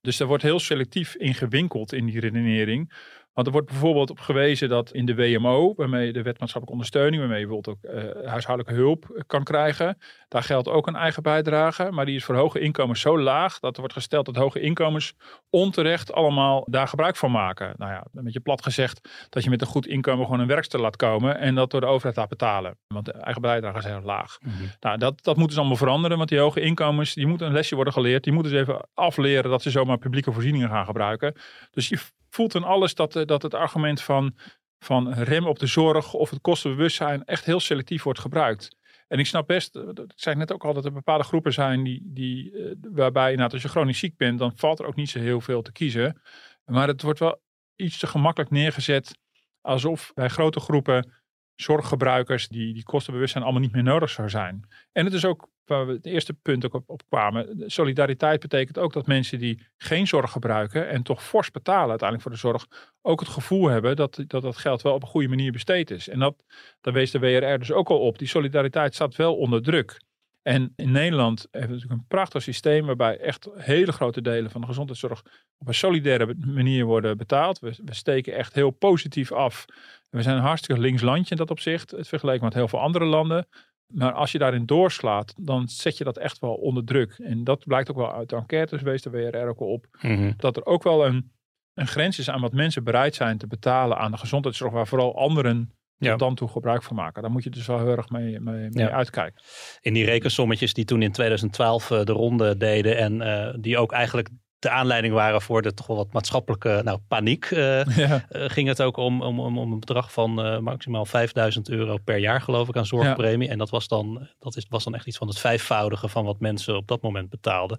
Dus 0.00 0.20
er 0.20 0.26
wordt 0.26 0.42
heel 0.42 0.60
selectief 0.60 1.14
ingewinkeld 1.14 1.92
in 1.92 2.06
die 2.06 2.20
redenering. 2.20 2.92
Want 3.38 3.50
er 3.50 3.56
wordt 3.56 3.68
bijvoorbeeld 3.68 4.10
op 4.10 4.20
gewezen 4.20 4.68
dat 4.68 4.92
in 4.92 5.06
de 5.06 5.14
WMO, 5.14 5.74
waarmee 5.76 6.12
de 6.12 6.22
wet 6.22 6.38
maatschappelijke 6.38 6.72
ondersteuning, 6.72 7.18
waarmee 7.20 7.40
je 7.40 7.46
bijvoorbeeld 7.46 7.76
ook 7.76 7.90
eh, 7.90 8.28
huishoudelijke 8.30 8.80
hulp 8.80 9.04
eh, 9.04 9.22
kan 9.26 9.44
krijgen, 9.44 9.98
daar 10.28 10.42
geldt 10.42 10.68
ook 10.68 10.86
een 10.86 10.96
eigen 10.96 11.22
bijdrage. 11.22 11.90
Maar 11.90 12.06
die 12.06 12.16
is 12.16 12.24
voor 12.24 12.34
hoge 12.34 12.60
inkomens 12.60 13.00
zo 13.00 13.18
laag 13.18 13.58
dat 13.58 13.74
er 13.74 13.80
wordt 13.80 13.94
gesteld 13.94 14.26
dat 14.26 14.36
hoge 14.36 14.60
inkomens 14.60 15.14
onterecht 15.50 16.12
allemaal 16.12 16.66
daar 16.70 16.88
gebruik 16.88 17.16
van 17.16 17.30
maken. 17.30 17.74
Nou 17.76 17.92
ja, 17.92 18.06
een 18.12 18.24
beetje 18.24 18.40
plat 18.40 18.62
gezegd 18.62 19.26
dat 19.28 19.44
je 19.44 19.50
met 19.50 19.60
een 19.60 19.66
goed 19.66 19.86
inkomen 19.86 20.24
gewoon 20.24 20.40
een 20.40 20.46
werkster 20.46 20.80
laat 20.80 20.96
komen 20.96 21.38
en 21.38 21.54
dat 21.54 21.70
door 21.70 21.80
de 21.80 21.86
overheid 21.86 22.16
laat 22.16 22.28
betalen. 22.28 22.76
Want 22.86 23.04
de 23.04 23.12
eigen 23.12 23.42
bijdrage 23.42 23.78
is 23.78 23.84
heel 23.84 24.00
laag. 24.02 24.38
Mhm. 24.40 24.52
Nou, 24.80 24.98
dat, 24.98 25.24
dat 25.24 25.36
moet 25.36 25.48
dus 25.48 25.58
allemaal 25.58 25.76
veranderen, 25.76 26.16
want 26.16 26.28
die 26.28 26.38
hoge 26.38 26.60
inkomens, 26.60 27.14
die 27.14 27.26
moeten 27.26 27.46
een 27.46 27.52
lesje 27.52 27.74
worden 27.74 27.92
geleerd. 27.92 28.24
Die 28.24 28.32
moeten 28.32 28.52
ze 28.52 28.58
even 28.58 28.88
afleren 28.94 29.50
dat 29.50 29.62
ze 29.62 29.70
zomaar 29.70 29.98
publieke 29.98 30.32
voorzieningen 30.32 30.68
gaan 30.68 30.84
gebruiken. 30.84 31.34
Dus 31.70 31.88
je 31.88 31.98
voelt 32.30 32.54
in 32.54 32.64
alles 32.64 32.94
dat, 32.94 33.16
eh, 33.16 33.24
dat 33.24 33.42
het 33.42 33.54
argument 33.54 34.02
van, 34.02 34.36
van 34.78 35.12
rem 35.12 35.46
op 35.46 35.58
de 35.58 35.66
zorg 35.66 36.14
of 36.14 36.30
het 36.30 36.40
kostenbewustzijn 36.40 37.24
echt 37.24 37.44
heel 37.44 37.60
selectief 37.60 38.02
wordt 38.02 38.20
gebruikt. 38.20 38.76
En 39.08 39.18
ik 39.18 39.26
snap 39.26 39.46
best, 39.46 39.76
eh, 39.76 39.82
dat 39.92 40.12
zei 40.16 40.34
ik 40.34 40.40
net 40.40 40.52
ook 40.52 40.64
al, 40.64 40.74
dat 40.74 40.84
er 40.84 40.92
bepaalde 40.92 41.24
groepen 41.24 41.52
zijn 41.52 41.84
die, 41.84 42.00
die, 42.04 42.52
eh, 42.52 42.74
waarbij 42.80 43.30
inderdaad 43.30 43.52
als 43.52 43.62
je 43.62 43.68
chronisch 43.68 43.98
ziek 43.98 44.16
bent, 44.16 44.38
dan 44.38 44.52
valt 44.56 44.78
er 44.78 44.86
ook 44.86 44.96
niet 44.96 45.10
zo 45.10 45.18
heel 45.18 45.40
veel 45.40 45.62
te 45.62 45.72
kiezen. 45.72 46.20
Maar 46.64 46.88
het 46.88 47.02
wordt 47.02 47.18
wel 47.18 47.40
iets 47.76 47.98
te 47.98 48.06
gemakkelijk 48.06 48.50
neergezet, 48.50 49.18
alsof 49.60 50.12
bij 50.14 50.28
grote 50.28 50.60
groepen 50.60 51.12
zorggebruikers 51.60 52.48
die, 52.48 52.74
die 52.74 52.82
kostenbewustzijn 52.82 53.44
allemaal 53.44 53.62
niet 53.62 53.72
meer 53.72 53.82
nodig 53.82 54.10
zou 54.10 54.28
zijn. 54.28 54.68
En 54.92 55.04
het 55.04 55.14
is 55.14 55.24
ook, 55.24 55.48
waar 55.64 55.86
we 55.86 55.92
het 55.92 56.06
eerste 56.06 56.34
punt 56.34 56.66
ook 56.66 56.82
op, 56.86 57.02
kwamen, 57.08 57.64
solidariteit 57.66 58.40
betekent 58.40 58.78
ook 58.78 58.92
dat 58.92 59.06
mensen 59.06 59.38
die 59.38 59.66
geen 59.76 60.06
zorg 60.06 60.30
gebruiken 60.30 60.88
en 60.88 61.02
toch 61.02 61.24
fors 61.24 61.50
betalen 61.50 61.88
uiteindelijk 61.88 62.22
voor 62.22 62.32
de 62.32 62.38
zorg, 62.48 62.66
ook 63.02 63.20
het 63.20 63.28
gevoel 63.28 63.68
hebben 63.68 63.96
dat 63.96 64.24
dat, 64.26 64.42
dat 64.42 64.56
geld 64.56 64.82
wel 64.82 64.94
op 64.94 65.02
een 65.02 65.08
goede 65.08 65.28
manier 65.28 65.52
besteed 65.52 65.90
is. 65.90 66.08
En 66.08 66.18
dat, 66.18 66.44
daar 66.80 66.92
wees 66.92 67.10
de 67.10 67.18
WRR 67.18 67.58
dus 67.58 67.72
ook 67.72 67.88
al 67.88 68.00
op. 68.00 68.18
Die 68.18 68.28
solidariteit 68.28 68.94
staat 68.94 69.16
wel 69.16 69.36
onder 69.36 69.62
druk. 69.62 70.00
En 70.48 70.72
in 70.76 70.90
Nederland 70.90 71.40
hebben 71.50 71.68
we 71.68 71.74
natuurlijk 71.74 72.00
een 72.00 72.06
prachtig 72.08 72.42
systeem 72.42 72.86
waarbij 72.86 73.18
echt 73.18 73.48
hele 73.54 73.92
grote 73.92 74.20
delen 74.20 74.50
van 74.50 74.60
de 74.60 74.66
gezondheidszorg 74.66 75.22
op 75.58 75.68
een 75.68 75.74
solidaire 75.74 76.34
manier 76.46 76.84
worden 76.84 77.16
betaald. 77.16 77.58
We, 77.58 77.74
we 77.84 77.94
steken 77.94 78.34
echt 78.36 78.54
heel 78.54 78.70
positief 78.70 79.32
af. 79.32 79.64
We 80.10 80.22
zijn 80.22 80.36
een 80.36 80.42
hartstikke 80.42 80.80
links 80.80 81.02
landje 81.02 81.30
in 81.30 81.36
dat 81.36 81.50
opzicht, 81.50 81.90
het 81.90 82.08
vergeleken 82.08 82.44
met 82.44 82.54
heel 82.54 82.68
veel 82.68 82.80
andere 82.80 83.04
landen. 83.04 83.46
Maar 83.86 84.12
als 84.12 84.32
je 84.32 84.38
daarin 84.38 84.66
doorslaat, 84.66 85.34
dan 85.40 85.68
zet 85.68 85.98
je 85.98 86.04
dat 86.04 86.16
echt 86.18 86.38
wel 86.38 86.54
onder 86.54 86.84
druk. 86.84 87.12
En 87.18 87.44
dat 87.44 87.64
blijkt 87.64 87.90
ook 87.90 87.96
wel 87.96 88.14
uit 88.14 88.28
de 88.28 88.36
enquêtes, 88.36 88.82
wees 88.82 89.02
de 89.02 89.10
WRR 89.10 89.48
ook 89.48 89.60
al 89.60 89.72
op, 89.72 89.86
Mhm. 90.00 90.32
dat 90.36 90.56
er 90.56 90.66
ook 90.66 90.82
wel 90.82 91.06
een, 91.06 91.32
een 91.74 91.86
grens 91.86 92.18
is 92.18 92.30
aan 92.30 92.40
wat 92.40 92.52
mensen 92.52 92.84
bereid 92.84 93.14
zijn 93.14 93.38
te 93.38 93.46
betalen 93.46 93.98
aan 93.98 94.10
de 94.10 94.18
gezondheidszorg, 94.18 94.72
waar 94.72 94.86
vooral 94.86 95.18
anderen 95.18 95.72
Ja. 95.98 96.16
dan 96.16 96.34
toe 96.34 96.48
gebruik 96.48 96.82
van 96.82 96.96
maken. 96.96 97.22
Daar 97.22 97.30
moet 97.30 97.44
je 97.44 97.50
dus 97.50 97.66
wel 97.66 97.78
heel 97.78 97.96
erg 97.96 98.08
mee, 98.10 98.40
mee, 98.40 98.68
mee 98.70 98.84
Ja. 98.86 98.90
uitkijken. 98.90 99.42
in 99.80 99.94
die 99.94 100.04
rekensommetjes 100.04 100.74
die 100.74 100.84
toen 100.84 101.02
in 101.02 101.12
2012 101.12 101.90
eh, 101.90 102.04
de 102.04 102.12
ronde 102.12 102.56
deden 102.56 102.96
en 102.96 103.20
eh, 103.22 103.54
die 103.60 103.78
ook 103.78 103.92
eigenlijk 103.92 104.28
de 104.58 104.70
aanleiding 104.70 105.14
waren 105.14 105.42
voor 105.42 105.62
de 105.62 105.74
toch 105.74 105.86
wel 105.86 105.96
wat 105.96 106.12
maatschappelijke 106.12 106.80
nou, 106.84 106.98
paniek, 107.08 107.44
eh, 107.44 107.84
Ja. 107.96 108.24
ging 108.30 108.68
het 108.68 108.82
ook 108.82 108.96
om, 108.96 109.22
om, 109.22 109.40
om, 109.40 109.58
om 109.58 109.72
een 109.72 109.80
bedrag 109.80 110.12
van 110.12 110.62
maximaal 110.62 111.04
5000 111.04 111.68
euro 111.68 111.96
per 112.04 112.16
jaar 112.18 112.40
geloof 112.40 112.68
ik 112.68 112.76
aan 112.76 112.86
zorgpremie. 112.86 113.48
En 113.48 113.58
dat 113.58 113.70
was 113.70 113.88
dan, 113.88 114.28
dat 114.38 114.56
is, 114.56 114.66
was 114.68 114.84
dan 114.84 114.94
echt 114.94 115.06
iets 115.06 115.16
van 115.18 115.28
het 115.28 115.38
vijfvoudige 115.38 116.08
van 116.08 116.24
wat 116.24 116.40
mensen 116.40 116.76
op 116.76 116.86
dat 116.88 117.02
moment 117.02 117.30
betaalden. 117.30 117.78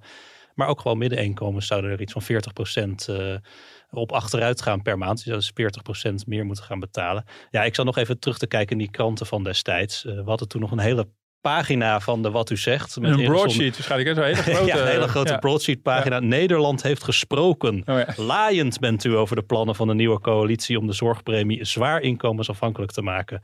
Maar 0.55 0.67
ook 0.67 0.81
gewoon 0.81 0.97
middeninkomens 0.97 1.67
zouden 1.67 1.91
er 1.91 2.01
iets 2.01 2.13
van 2.13 2.23
40% 2.23 3.09
eh 3.09 3.35
op 3.91 4.11
achteruit 4.11 4.61
gaan 4.61 4.81
per 4.81 4.97
maand. 4.97 5.25
Dus 5.25 5.51
40% 5.51 6.13
meer 6.25 6.45
moeten 6.45 6.63
gaan 6.63 6.79
betalen. 6.79 7.23
Ja, 7.49 7.63
ik 7.63 7.75
zal 7.75 7.85
nog 7.85 7.97
even 7.97 8.19
terug 8.19 8.37
te 8.37 8.47
kijken 8.47 8.71
in 8.71 8.83
die 8.83 8.91
kranten 8.91 9.25
van 9.25 9.43
destijds. 9.43 10.05
Eh, 10.05 10.15
we 10.15 10.23
hadden 10.29 10.47
toen 10.47 10.61
nog 10.61 10.71
een 10.71 10.79
hele 10.79 11.09
pagina 11.41 11.99
van 11.99 12.21
de 12.21 12.31
Wat 12.31 12.49
U 12.49 12.57
Zegt. 12.57 12.99
Met 12.99 13.11
een 13.11 13.23
broadsheet 13.25 13.73
waarschijnlijk. 13.73 14.15
hè, 14.15 14.15
Zo'n 14.15 14.23
hele 14.43 14.55
grote, 14.55 14.65
ja, 14.65 14.77
een 14.81 14.87
hele 14.87 15.07
grote 15.07 15.31
ja. 15.31 15.37
broadsheet 15.37 15.81
pagina. 15.81 16.19
Nederland 16.19 16.83
heeft 16.83 17.03
gesproken. 17.03 17.83
Oh. 17.85 17.99
Laaiend 18.17 18.79
bent 18.79 19.03
u 19.03 19.15
over 19.15 19.35
de 19.35 19.41
plannen 19.41 19.75
van 19.75 19.87
de 19.87 19.93
nieuwe 19.93 20.19
coalitie 20.19 20.79
om 20.79 20.87
de 20.87 20.93
zorgpremie 20.93 21.65
zwaar 21.65 22.01
inkomensafhankelijk 22.01 22.91
te 22.91 23.01
maken. 23.01 23.39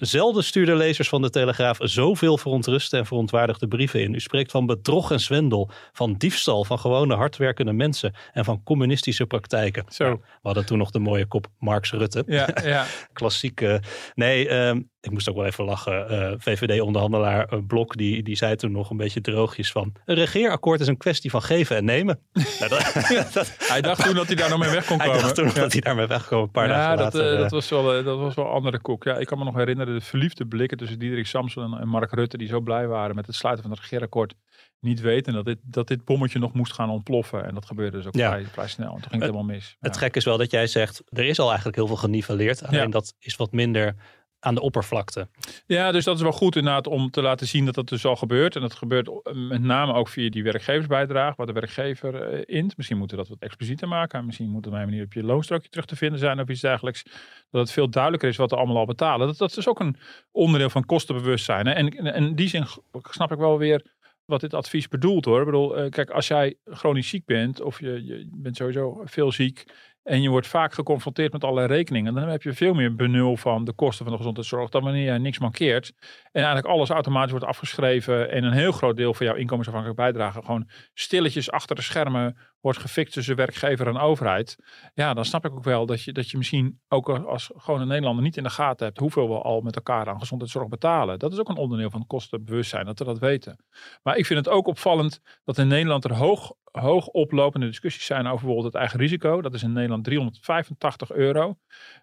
Zelden 0.00 0.44
stuurden 0.44 0.76
lezers 0.76 1.08
van 1.08 1.22
de 1.22 1.30
Telegraaf 1.30 1.78
zoveel 1.80 2.38
verontruste 2.38 2.96
en 2.96 3.06
verontwaardigde 3.06 3.68
brieven 3.68 4.02
in. 4.02 4.14
U 4.14 4.20
spreekt 4.20 4.50
van 4.50 4.66
bedrog 4.66 5.10
en 5.10 5.20
zwendel, 5.20 5.70
van 5.92 6.14
diefstal 6.14 6.64
van 6.64 6.78
gewone 6.78 7.14
hardwerkende 7.14 7.72
mensen 7.72 8.14
en 8.32 8.44
van 8.44 8.62
communistische 8.62 9.26
praktijken. 9.26 9.84
Zo. 9.88 10.10
We 10.10 10.20
hadden 10.42 10.66
toen 10.66 10.78
nog 10.78 10.90
de 10.90 10.98
mooie 10.98 11.26
kop 11.26 11.46
Marx 11.58 11.92
Rutte. 11.92 12.22
Ja, 12.26 12.48
ja. 12.64 12.86
Klassieke. 13.12 13.80
Nee, 14.14 14.48
ehm, 14.48 14.80
ik 15.00 15.10
moest 15.10 15.28
ook 15.28 15.36
wel 15.36 15.44
even 15.46 15.64
lachen. 15.64 16.08
Eh, 16.08 16.32
VVD-onderhandelaar 16.38 17.44
eh, 17.48 17.58
Blok, 17.66 17.96
die, 17.96 18.22
die 18.22 18.36
zei 18.36 18.56
toen 18.56 18.72
nog 18.72 18.90
een 18.90 18.96
beetje 18.96 19.20
droogjes 19.20 19.72
van... 19.72 19.92
Een 20.04 20.14
regeerakkoord 20.14 20.80
is 20.80 20.86
een 20.86 20.96
kwestie 20.96 21.30
van 21.30 21.42
geven 21.42 21.76
en 21.76 21.84
nemen. 21.84 22.18
Nou, 22.58 22.68
dat, 22.70 22.92
dat- 23.34 23.54
Hij 23.58 23.80
dacht 23.80 24.04
toen 24.04 24.14
dat 24.14 24.26
hij 24.26 24.36
daar 24.36 24.50
nog 24.50 24.58
mee 24.58 24.70
weg 24.70 24.86
kon 24.86 24.98
hij 25.00 25.06
komen. 25.06 25.22
dacht 25.22 25.34
toen 25.34 25.46
Ja. 25.46 25.52
dat 25.52 25.72
hij 25.72 25.80
daarmee 25.80 26.06
wegkwam 26.06 26.42
een 26.42 26.50
paar 26.50 26.68
ja, 26.68 26.74
dagen 26.74 26.96
dat, 26.96 27.12
later. 27.14 27.26
eh, 27.28 27.34
eh. 27.34 27.40
dat, 27.40 27.50
was 27.50 27.68
wel, 27.68 28.04
dat 28.04 28.18
was 28.18 28.34
wel 28.34 28.48
andere 28.50 28.80
koek. 28.80 29.04
Ja, 29.04 29.16
ik 29.16 29.26
kan 29.26 29.38
me 29.38 29.44
nog 29.44 29.54
herinneren 29.54 29.94
de 29.94 30.00
verliefde 30.04 30.46
blikken 30.46 30.78
tussen 30.78 30.98
Diederik 30.98 31.26
Samson 31.26 31.72
en, 31.74 31.80
en 31.80 31.88
Mark 31.88 32.12
Rutte. 32.12 32.38
Die 32.38 32.48
zo 32.48 32.60
blij 32.60 32.86
waren 32.86 33.14
met 33.14 33.26
het 33.26 33.34
sluiten 33.36 33.64
van 33.64 33.72
het 33.72 33.80
regeerakkoord. 33.82 34.34
Niet 34.80 35.00
weten 35.00 35.32
dat 35.32 35.44
dit, 35.44 35.58
dat 35.62 35.88
dit 35.88 36.04
bommetje 36.04 36.38
nog 36.38 36.52
moest 36.52 36.72
gaan 36.72 36.90
ontploffen. 36.90 37.44
En 37.46 37.54
dat 37.54 37.66
gebeurde 37.66 37.96
dus 37.96 38.06
ook 38.06 38.14
Ja. 38.14 38.30
vrij, 38.30 38.44
vrij 38.44 38.68
snel. 38.68 38.86
En 38.94 39.00
toen 39.00 39.10
ging 39.10 39.22
het 39.22 39.30
helemaal 39.32 39.54
mis. 39.54 39.76
Het 39.80 39.94
Ja. 39.94 40.00
gek 40.00 40.16
is 40.16 40.24
wel 40.24 40.36
dat 40.38 40.50
jij 40.50 40.66
zegt, 40.66 41.02
er 41.08 41.24
is 41.24 41.38
al 41.38 41.46
eigenlijk 41.46 41.76
heel 41.76 41.86
veel 41.86 41.96
geniveleerd. 41.96 42.64
Alleen 42.66 42.80
Ja. 42.80 42.86
dat 42.88 43.14
is 43.18 43.36
wat 43.36 43.52
minder 43.52 43.94
aan 44.40 44.54
de 44.54 44.60
oppervlakte. 44.60 45.28
Ja, 45.66 45.92
dus 45.92 46.04
dat 46.04 46.16
is 46.16 46.22
wel 46.22 46.32
goed 46.32 46.56
inderdaad 46.56 46.86
om 46.86 47.10
te 47.10 47.22
laten 47.22 47.46
zien 47.46 47.64
dat 47.64 47.74
dat 47.74 47.88
dus 47.88 48.04
al 48.04 48.16
gebeurt. 48.16 48.54
En 48.54 48.60
dat 48.60 48.74
gebeurt 48.74 49.08
eh, 49.08 49.34
met 49.34 49.62
name 49.62 49.92
ook 49.92 50.08
via 50.08 50.30
die 50.30 50.42
werkgeversbijdrage, 50.42 51.36
wat 51.36 51.46
de 51.46 51.52
werkgever 51.52 52.22
eh, 52.22 52.56
int. 52.56 52.76
Misschien 52.76 52.98
moeten 52.98 53.16
we 53.16 53.22
dat 53.22 53.32
wat 53.32 53.42
explicieter 53.42 53.88
maken. 53.88 54.26
Misschien 54.26 54.48
moet 54.48 54.66
er 54.66 54.72
een 54.72 54.78
manier 54.78 55.04
op 55.04 55.12
je 55.12 55.22
loonstrookje 55.22 55.68
terug 55.68 55.86
te 55.86 55.96
vinden 55.96 56.18
zijn 56.18 56.40
of 56.40 56.48
iets 56.48 56.60
dergelijks. 56.60 57.02
Dat 57.50 57.60
het 57.60 57.70
veel 57.70 57.90
duidelijker 57.90 58.28
is 58.28 58.36
wat 58.36 58.50
we 58.50 58.56
allemaal 58.56 58.76
al 58.76 58.86
betalen. 58.86 59.26
Dat, 59.26 59.38
dat 59.38 59.56
is 59.56 59.68
ook 59.68 59.80
een 59.80 59.96
onderdeel 60.30 60.70
van 60.70 60.84
kostenbewustzijn. 60.84 61.66
Hè. 61.66 61.72
En, 61.72 61.88
en 61.88 62.14
in 62.14 62.34
die 62.34 62.48
zin 62.48 62.66
snap 63.10 63.32
ik 63.32 63.38
wel 63.38 63.58
weer 63.58 63.82
wat 64.24 64.40
dit 64.40 64.54
advies 64.54 64.88
bedoelt 64.88 65.24
hoor. 65.24 65.38
Ik 65.38 65.44
bedoel, 65.44 65.76
eh, 65.76 65.90
kijk, 65.90 66.10
als 66.10 66.28
jij 66.28 66.56
chronisch 66.64 67.08
ziek 67.08 67.24
bent 67.24 67.60
of 67.60 67.80
je, 67.80 68.04
je 68.04 68.28
bent 68.32 68.56
sowieso 68.56 69.02
veel 69.04 69.32
ziek 69.32 69.64
en 70.08 70.22
je 70.22 70.28
wordt 70.28 70.46
vaak 70.46 70.72
geconfronteerd 70.72 71.32
met 71.32 71.44
allerlei 71.44 71.66
rekeningen, 71.66 72.14
dan 72.14 72.28
heb 72.28 72.42
je 72.42 72.52
veel 72.52 72.74
meer 72.74 72.94
benul 72.94 73.36
van 73.36 73.64
de 73.64 73.72
kosten 73.72 74.02
van 74.04 74.12
de 74.12 74.18
gezondheidszorg 74.18 74.68
dan 74.68 74.82
wanneer 74.82 75.04
jij 75.04 75.18
niks 75.18 75.38
mankeert. 75.38 75.92
En 76.32 76.42
eigenlijk 76.42 76.66
alles 76.66 76.90
automatisch 76.90 77.30
wordt 77.30 77.46
afgeschreven 77.46 78.30
en 78.30 78.44
een 78.44 78.52
heel 78.52 78.72
groot 78.72 78.96
deel 78.96 79.14
van 79.14 79.26
jouw 79.26 79.34
inkomensafhankelijke 79.34 80.02
bijdrage 80.02 80.42
gewoon 80.42 80.68
stilletjes 80.94 81.50
achter 81.50 81.76
de 81.76 81.82
schermen 81.82 82.36
wordt 82.60 82.78
gefixt 82.78 83.12
tussen 83.12 83.36
werkgever 83.36 83.86
en 83.86 83.96
overheid. 83.98 84.56
Ja, 84.94 85.14
dan 85.14 85.24
snap 85.24 85.44
ik 85.44 85.52
ook 85.52 85.64
wel 85.64 85.86
dat 85.86 86.02
je, 86.02 86.12
dat 86.12 86.30
je 86.30 86.36
misschien 86.36 86.80
ook 86.88 87.08
als 87.08 87.50
gewone 87.56 87.84
Nederlander 87.86 88.24
niet 88.24 88.36
in 88.36 88.42
de 88.42 88.50
gaten 88.50 88.86
hebt 88.86 88.98
hoeveel 88.98 89.28
we 89.28 89.34
al 89.38 89.60
met 89.60 89.76
elkaar 89.76 90.08
aan 90.08 90.18
gezondheidszorg 90.18 90.68
betalen. 90.68 91.18
Dat 91.18 91.32
is 91.32 91.38
ook 91.38 91.48
een 91.48 91.56
onderdeel 91.56 91.90
van 91.90 91.98
het 92.00 92.08
kostenbewustzijn, 92.08 92.84
dat 92.86 92.98
we 92.98 93.04
dat 93.04 93.18
weten. 93.18 93.64
Maar 94.02 94.16
ik 94.16 94.26
vind 94.26 94.38
het 94.44 94.54
ook 94.54 94.66
opvallend 94.66 95.20
dat 95.44 95.58
in 95.58 95.68
Nederland 95.68 96.04
er 96.04 96.14
hoog, 96.14 96.52
hoog 96.64 97.06
oplopende 97.06 97.66
discussies 97.66 98.04
zijn 98.06 98.20
over 98.26 98.36
bijvoorbeeld 98.36 98.64
het 98.72 98.74
eigen 98.74 98.98
risico. 98.98 99.40
Dat 99.42 99.54
is 99.54 99.62
in 99.62 99.72
Nederland 99.72 100.04
385 100.04 101.12
euro. 101.12 101.56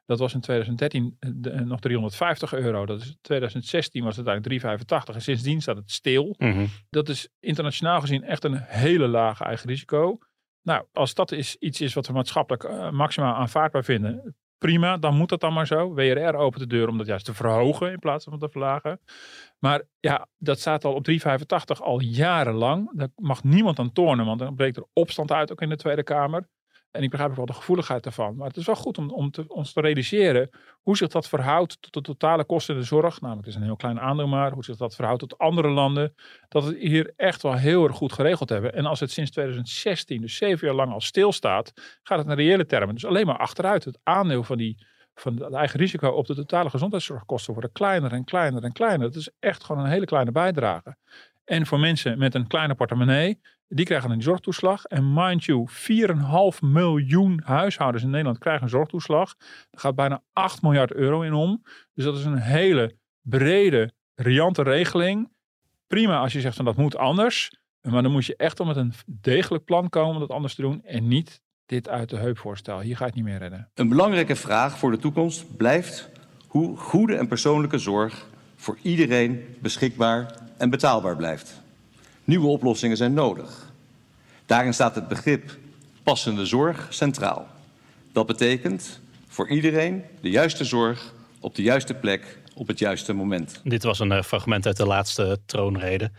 Dat 0.06 0.20
was 0.20 0.34
in 0.34 0.40
2013 0.42 1.18
de- 1.20 1.52
nog 1.66 1.80
350 1.80 2.54
euro. 2.54 2.86
Dat 2.86 3.02
is 3.02 3.08
in 3.08 3.18
2016 3.22 4.04
was 4.04 4.16
het 4.18 4.28
eigenlijk 4.28 4.48
385 4.62 5.16
en 5.16 5.22
sindsdien 5.22 5.62
staat 5.62 5.76
het 5.78 5.92
stil. 5.92 6.36
Dat 6.90 7.10
is 7.10 7.30
internationaal 7.40 8.00
gezien 8.00 8.24
echt 8.24 8.44
een 8.44 8.58
hele 8.62 9.08
lage 9.08 9.44
eigen 9.44 9.70
risico. 9.70 10.18
Nou, 10.66 10.86
als 10.94 11.14
dat 11.14 11.32
is, 11.32 11.56
iets 11.60 11.82
is 11.82 11.94
wat 11.94 12.08
we 12.08 12.14
maatschappelijk 12.14 12.64
eh, 12.64 12.92
maximaal 12.92 13.36
aanvaardbaar 13.36 13.84
vinden, 13.84 14.36
prima, 14.58 14.98
dan 14.98 15.16
moet 15.16 15.30
dat 15.30 15.40
dan 15.40 15.54
maar 15.54 15.68
zo. 15.68 15.94
WRR 15.94 16.36
opent 16.36 16.70
de 16.70 16.76
deur 16.76 16.88
om 16.88 16.98
dat 16.98 17.08
juist 17.08 17.26
te 17.26 17.34
verhogen 17.34 17.92
in 17.92 18.00
plaats 18.00 18.26
van 18.26 18.40
te 18.40 18.50
verlagen. 18.50 19.00
Maar 19.60 19.82
ja, 20.00 20.28
dat 20.38 20.60
staat 20.60 20.86
al 20.86 20.94
op 20.94 21.04
385 21.04 21.82
al 21.82 22.00
jarenlang. 22.00 22.92
Daar 22.94 23.08
mag 23.16 23.44
niemand 23.44 23.80
aan 23.80 23.92
tornen, 23.92 24.26
want 24.26 24.40
dan 24.40 24.56
breekt 24.56 24.78
er 24.78 24.88
opstand 24.94 25.32
uit, 25.32 25.52
ook 25.52 25.62
in 25.62 25.70
de 25.70 25.76
Tweede 25.76 26.04
Kamer. 26.04 26.50
En 26.96 27.04
ik 27.04 27.10
begrijp 27.10 27.30
ook 27.32 27.38
wel 27.38 27.46
de 27.46 27.54
gevoeligheid 27.54 28.04
daarvan. 28.04 28.36
Maar 28.36 28.48
het 28.48 28.58
is 28.58 28.66
wel 28.66 28.76
goed 28.76 28.98
om, 28.98 29.10
om 29.12 29.32
te, 29.32 29.46
ons 29.48 29.74
te 29.74 29.82
realiseren 29.82 30.50
hoe 30.82 30.98
zich 30.98 31.08
dat 31.08 31.28
verhoudt 31.28 31.78
tot 31.82 31.94
de 31.94 32.02
totale 32.02 32.46
kosten 32.46 32.74
in 32.74 32.80
de 32.80 32.86
zorg. 32.86 33.22
Namelijk, 33.22 33.46
het 33.46 33.56
is 33.56 33.62
een 33.62 33.68
heel 33.68 33.76
klein 33.76 34.00
aandeel 34.00 34.28
maar. 34.28 34.52
Hoe 34.52 34.64
zich 34.64 34.78
dat 34.78 34.96
verhoudt 34.96 35.20
tot 35.20 35.38
andere 35.38 35.70
landen. 35.70 36.16
Dat 36.48 36.64
we 36.64 36.70
het 36.70 36.80
hier 36.80 37.14
echt 37.16 37.42
wel 37.42 37.56
heel 37.56 37.84
erg 37.84 37.96
goed 37.96 38.14
geregeld 38.14 38.50
hebben. 38.50 38.74
En 38.74 38.86
als 38.86 39.00
het 39.00 39.12
sinds 39.12 39.32
2016, 39.32 40.22
dus 40.22 40.38
zeven 40.38 40.68
jaar 40.68 40.76
lang 40.76 40.92
al 40.92 41.02
stilstaat, 41.02 41.74
gaat 42.04 42.18
het 42.18 42.28
naar 42.28 42.36
reële 42.36 42.66
termen. 42.66 42.96
Dus 42.96 43.06
alleen 43.06 43.26
maar 43.26 43.38
achteruit. 43.38 43.84
Het 43.84 44.00
aandeel 44.04 44.44
van, 44.44 44.58
die, 44.58 44.86
van 45.16 45.42
het 45.42 45.54
eigen 45.54 45.80
risico 45.80 46.10
op 46.10 46.28
de 46.28 46.36
totale 46.36 46.70
gezondheidszorgkosten 46.70 47.54
worden 47.54 47.72
kleiner 47.72 48.12
en 48.12 48.24
kleiner 48.24 48.64
en 48.64 48.72
kleiner. 48.72 49.06
Het 49.06 49.16
is 49.16 49.30
echt 49.40 49.64
gewoon 49.64 49.84
een 49.84 49.92
hele 49.92 50.06
kleine 50.06 50.32
bijdrage. 50.32 50.96
En 51.46 51.66
voor 51.66 51.80
mensen 51.80 52.18
met 52.18 52.36
een 52.36 52.48
kleine 52.48 52.76
portemonnee, 52.76 53.40
die 53.68 53.86
krijgen 53.86 54.12
een 54.12 54.22
zorgtoeslag. 54.22 54.84
En 54.84 55.14
mind 55.14 55.44
you, 55.44 55.68
4,5 56.56 56.60
miljoen 56.60 57.42
huishoudens 57.44 58.04
in 58.04 58.10
Nederland 58.10 58.38
krijgen 58.38 58.64
een 58.64 58.70
zorgtoeslag. 58.70 59.36
Daar 59.38 59.82
gaat 59.82 59.96
bijna 59.96 60.22
8 60.34 60.62
miljard 60.62 60.94
euro 60.94 61.22
in 61.22 61.34
om. 61.34 61.64
Dus 61.94 62.04
dat 62.04 62.18
is 62.18 62.26
een 62.26 62.38
hele 62.38 62.96
brede, 63.22 63.92
riante 64.16 64.64
regeling. 64.64 65.32
Prima 65.88 66.20
als 66.20 66.34
je 66.34 66.42
zegt 66.42 66.56
van 66.56 66.66
dat 66.66 66.76
moet 66.76 66.98
anders. 66.98 67.52
Maar 67.82 68.04
dan 68.04 68.12
moet 68.12 68.26
je 68.26 68.36
echt 68.36 68.58
wel 68.58 68.68
met 68.68 68.76
een 68.76 68.94
degelijk 69.06 69.64
plan 69.64 69.90
komen 69.90 70.14
om 70.14 70.20
dat 70.20 70.30
anders 70.30 70.56
te 70.56 70.62
doen. 70.62 70.84
En 70.84 71.08
niet 71.08 71.42
dit 71.66 71.90
uit 71.90 72.10
de 72.10 72.18
heup 72.18 72.38
voorstel. 72.38 72.80
Hier 72.80 72.98
ga 72.98 73.04
je 73.04 73.06
het 73.06 73.16
niet 73.16 73.26
meer 73.26 73.38
redden. 73.38 73.70
Een 73.74 73.90
belangrijke 73.90 74.36
vraag 74.36 74.78
voor 74.78 74.92
de 74.92 74.98
toekomst 74.98 75.58
blijft 75.58 76.10
hoe 76.48 76.78
goede 76.78 77.16
en 77.16 77.28
persoonlijke 77.28 77.78
zorg 77.78 78.28
voor 78.56 78.78
iedereen 78.82 79.58
beschikbaar 79.62 80.45
en 80.58 80.70
betaalbaar 80.70 81.16
blijft. 81.16 81.62
Nieuwe 82.24 82.48
oplossingen 82.48 82.98
zijn 82.98 83.14
nodig. 83.14 83.74
Daarin 84.46 84.74
staat 84.74 84.96
het 84.96 85.08
begrip 85.08 85.58
passende 86.04 86.46
zorg 86.46 86.88
centraal. 86.90 87.48
Dat 88.12 88.26
betekent 88.26 89.00
voor 89.28 89.50
iedereen 89.50 90.04
de 90.22 90.30
juiste 90.30 90.64
zorg 90.64 91.14
op 91.40 91.56
de 91.56 91.62
juiste 91.62 91.94
plek 91.94 92.38
op 92.54 92.68
het 92.68 92.80
juiste 92.80 93.14
moment. 93.14 93.62
Dit 93.64 93.84
was 93.84 94.00
een 94.00 94.12
eh, 94.12 94.24
fragment 94.24 94.66
uit 94.66 94.78
de 94.78 94.86
laatste 94.86 95.40
troonrede. 95.46 96.12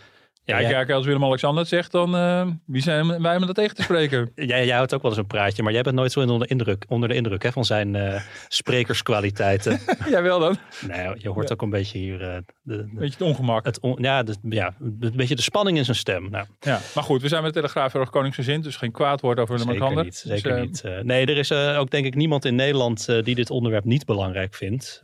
Ja, 0.47 0.59
kijk, 0.69 0.91
als 0.91 1.05
Willem-Alexander 1.07 1.61
het 1.61 1.69
zegt, 1.69 1.93
dan 1.93 2.17
eh, 2.17 2.47
wie 2.67 2.83
zijn 2.83 3.23
wij 3.23 3.37
om 3.37 3.47
dat 3.47 3.55
tegen 3.55 3.75
te 3.77 3.83
spreken? 3.83 4.31
Jij, 4.35 4.67
jij 4.67 4.77
houdt 4.77 4.95
ook 4.95 5.03
wel 5.03 5.11
eens 5.11 5.21
een 5.21 5.27
praatje, 5.27 5.63
maar 5.63 5.73
jij 5.73 5.83
bent 5.83 5.95
nooit 5.97 6.13
zo 6.13 6.21
onder 6.21 6.39
de 6.39 6.47
indruk, 6.47 6.85
onder 6.89 7.09
de 7.09 7.15
indruk 7.15 7.43
hè, 7.43 7.53
van 7.53 7.65
zijn 7.65 7.95
eh, 7.97 8.21
sprekerskwaliteiten. 8.49 9.79
Jij 10.11 10.23
wel 10.23 10.39
dan? 10.39 10.57
nee, 10.89 11.09
je 11.19 11.29
hoort 11.29 11.53
ook 11.53 11.63
een 11.63 11.71
beetje 11.71 11.99
hier 11.99 12.23
eh, 12.23 12.37
de, 12.63 12.77
de- 12.77 12.89
Beetje 12.95 13.13
het 13.19 13.21
ongemak. 13.29 13.65
het 13.65 13.81
on- 13.81 13.99
ja, 14.01 14.23
de, 14.23 14.35
ja, 14.49 14.75
een 14.81 15.13
beetje 15.17 15.37
de 15.37 15.43
spanning 15.43 15.77
in 15.79 15.85
zijn 15.85 15.97
stem. 15.97 16.31
Nou, 16.31 16.47
Ja, 16.61 16.81
maar 16.95 17.05
goed, 17.05 17.23
we 17.23 17.29
zijn 17.29 17.43
met 17.43 17.55
de 17.55 17.61
Telegraaf 17.61 17.95
erg 17.95 18.11
koningsgezind, 18.11 18.65
dus 18.65 18.77
geen 18.77 18.93
kwaad 18.93 19.21
woord 19.21 19.39
over 19.39 19.59
zeker 19.59 19.73
Willem-Alexander. 19.73 20.05
niet. 20.05 20.29
Dus, 20.29 20.41
Zeker 20.43 20.57
eh, 20.85 20.97
niet. 20.97 21.05
Nee, 21.07 21.27
er 21.27 21.37
is 21.37 21.53
ook 21.53 21.91
denk 21.91 22.07
ik 22.07 22.15
niemand 22.15 22.45
in 22.45 22.55
Nederland 22.55 23.07
die 23.25 23.35
dit 23.35 23.51
onderwerp 23.51 23.85
niet 23.85 24.05
belangrijk 24.05 24.55
vindt. 24.55 25.03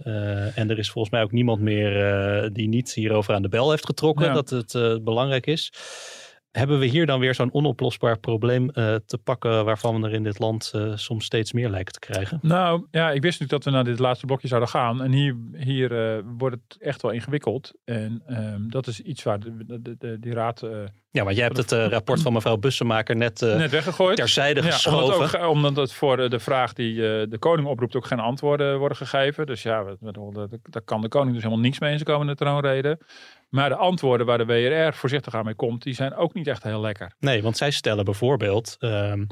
En 0.54 0.70
er 0.70 0.78
is 0.78 0.90
volgens 0.90 1.14
mij 1.14 1.22
ook 1.22 1.32
niemand 1.32 1.60
meer 1.60 2.50
die 2.52 2.68
niet 2.68 2.92
hierover 2.92 3.34
aan 3.34 3.42
de 3.42 3.48
bel 3.48 3.70
heeft 3.70 3.86
getrokken 3.86 4.26
Ja. 4.26 4.32
dat 4.32 4.50
het 4.50 4.74
eh, 4.74 4.94
belangrijk 5.32 5.46
is. 5.46 5.72
Hebben 6.52 6.78
we 6.78 6.86
hier 6.86 7.06
dan 7.06 7.20
weer 7.20 7.34
zo'n 7.34 7.52
onoplosbaar 7.52 8.18
probleem 8.18 8.70
eh, 8.70 8.94
te 9.06 9.18
pakken 9.18 9.64
waarvan 9.64 10.00
we 10.00 10.06
er 10.08 10.14
in 10.14 10.22
dit 10.22 10.38
land 10.38 10.70
eh, 10.74 10.92
soms 10.96 11.24
steeds 11.24 11.52
meer 11.52 11.68
lijken 11.68 11.92
te 11.92 11.98
krijgen? 11.98 12.38
Nou, 12.42 12.86
ja, 12.90 13.10
ik 13.10 13.22
wist 13.22 13.40
natuurlijk 13.40 13.50
dat 13.50 13.64
we 13.64 13.70
naar 13.70 13.84
dit 13.84 13.98
laatste 13.98 14.26
blokje 14.26 14.48
zouden 14.48 14.68
gaan. 14.70 15.02
En 15.02 15.12
hier, 15.12 15.36
hier 15.56 16.16
eh, 16.16 16.22
wordt 16.38 16.56
het 16.68 16.82
echt 16.82 17.02
wel 17.02 17.10
ingewikkeld. 17.10 17.72
En 17.84 18.22
ehm, 18.26 18.68
dat 18.68 18.86
is 18.86 19.00
iets 19.00 19.22
waar 19.22 19.40
de, 19.40 19.80
de, 19.80 19.96
de- 19.98 20.16
die 20.20 20.32
raad 20.32 20.60
Ja, 21.10 21.24
maar 21.24 21.32
jij 21.32 21.44
hebt 21.44 21.56
het 21.56 21.72
rapport 21.72 22.20
van 22.22 22.32
mevrouw 22.32 22.56
Bussemaker 22.56 23.16
net, 23.16 23.40
net 23.40 23.70
weggegooid. 23.70 24.16
terzijde 24.16 24.62
Ja, 24.62 24.70
geschoven. 24.70 25.14
omdat, 25.14 25.36
ook, 25.36 25.50
omdat 25.50 25.76
het 25.76 25.92
voor 25.92 26.28
de, 26.30 26.38
vraag 26.40 26.72
die 26.72 26.94
de 27.26 27.36
koning 27.38 27.68
oproept 27.68 27.96
ook 27.96 28.06
geen 28.06 28.20
antwoorden 28.20 28.78
worden 28.78 28.96
gegeven. 28.96 29.46
Dus 29.46 29.62
ja, 29.62 29.84
daar 30.62 30.82
kan 30.84 31.00
de 31.00 31.08
koning 31.08 31.32
dus 31.34 31.42
helemaal 31.42 31.64
niks 31.64 31.78
mee 31.78 31.90
in 31.90 31.98
zijn 31.98 32.08
komende 32.10 32.34
troonrede. 32.34 32.98
Maar 33.52 33.68
de 33.68 33.76
antwoorden 33.76 34.26
waar 34.26 34.38
de 34.38 34.44
WRR 34.44 34.94
voorzichtig 34.94 35.34
aan 35.34 35.44
mee 35.44 35.54
komt, 35.54 35.82
die 35.82 35.94
zijn 35.94 36.14
ook 36.14 36.34
niet 36.34 36.46
echt 36.46 36.62
heel 36.62 36.80
lekker. 36.80 37.12
Nee, 37.20 37.42
want 37.42 37.56
zij 37.56 37.70
stellen 37.70 38.04
bijvoorbeeld 38.04 38.76
ehm, 38.78 39.24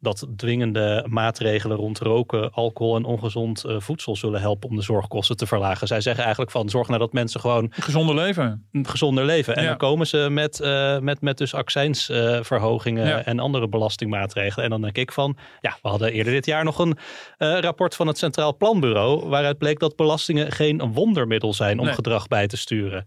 dat 0.00 0.26
dwingende 0.36 1.06
maatregelen 1.08 1.76
rond 1.76 1.98
roken, 1.98 2.52
alcohol 2.52 2.96
en 2.96 3.04
ongezond 3.04 3.64
eh, 3.64 3.76
voedsel 3.80 4.16
zullen 4.16 4.40
helpen 4.40 4.68
om 4.68 4.76
de 4.76 4.82
zorgkosten 4.82 5.36
te 5.36 5.46
verlagen. 5.46 5.86
Zij 5.86 6.00
zeggen 6.00 6.22
eigenlijk 6.22 6.52
van 6.52 6.68
zorg 6.68 6.86
nou 6.88 7.00
dat 7.00 7.12
mensen 7.12 7.40
gewoon 7.40 7.72
Gezonder 7.74 8.14
leven. 8.14 8.66
een 8.72 8.86
gezonder 8.86 9.24
leven. 9.24 9.56
En 9.56 9.62
Ja. 9.62 9.68
dan 9.68 9.78
komen 9.78 10.06
ze 10.06 10.26
met, 10.30 10.60
eh, 10.60 10.98
met, 10.98 11.20
met 11.20 11.38
dus 11.38 11.54
accijnsverhogingen 11.54 13.06
Ja. 13.06 13.24
en 13.24 13.38
andere 13.38 13.68
belastingmaatregelen. 13.68 14.64
En 14.64 14.70
dan 14.70 14.80
denk 14.82 14.98
ik 14.98 15.12
van, 15.12 15.36
ja, 15.60 15.76
we 15.82 15.88
hadden 15.88 16.12
eerder 16.12 16.32
dit 16.32 16.46
jaar 16.46 16.64
nog 16.64 16.78
een 16.78 16.96
eh, 17.38 17.58
rapport 17.58 17.94
van 17.94 18.06
het 18.06 18.18
Centraal 18.18 18.56
Planbureau 18.56 19.28
waaruit 19.28 19.58
bleek 19.58 19.78
dat 19.78 19.96
belastingen 19.96 20.52
geen 20.52 20.92
wondermiddel 20.92 21.54
zijn 21.54 21.78
om 21.78 21.84
Nee. 21.84 21.94
gedrag 21.94 22.28
bij 22.28 22.46
te 22.46 22.56
sturen. 22.56 23.06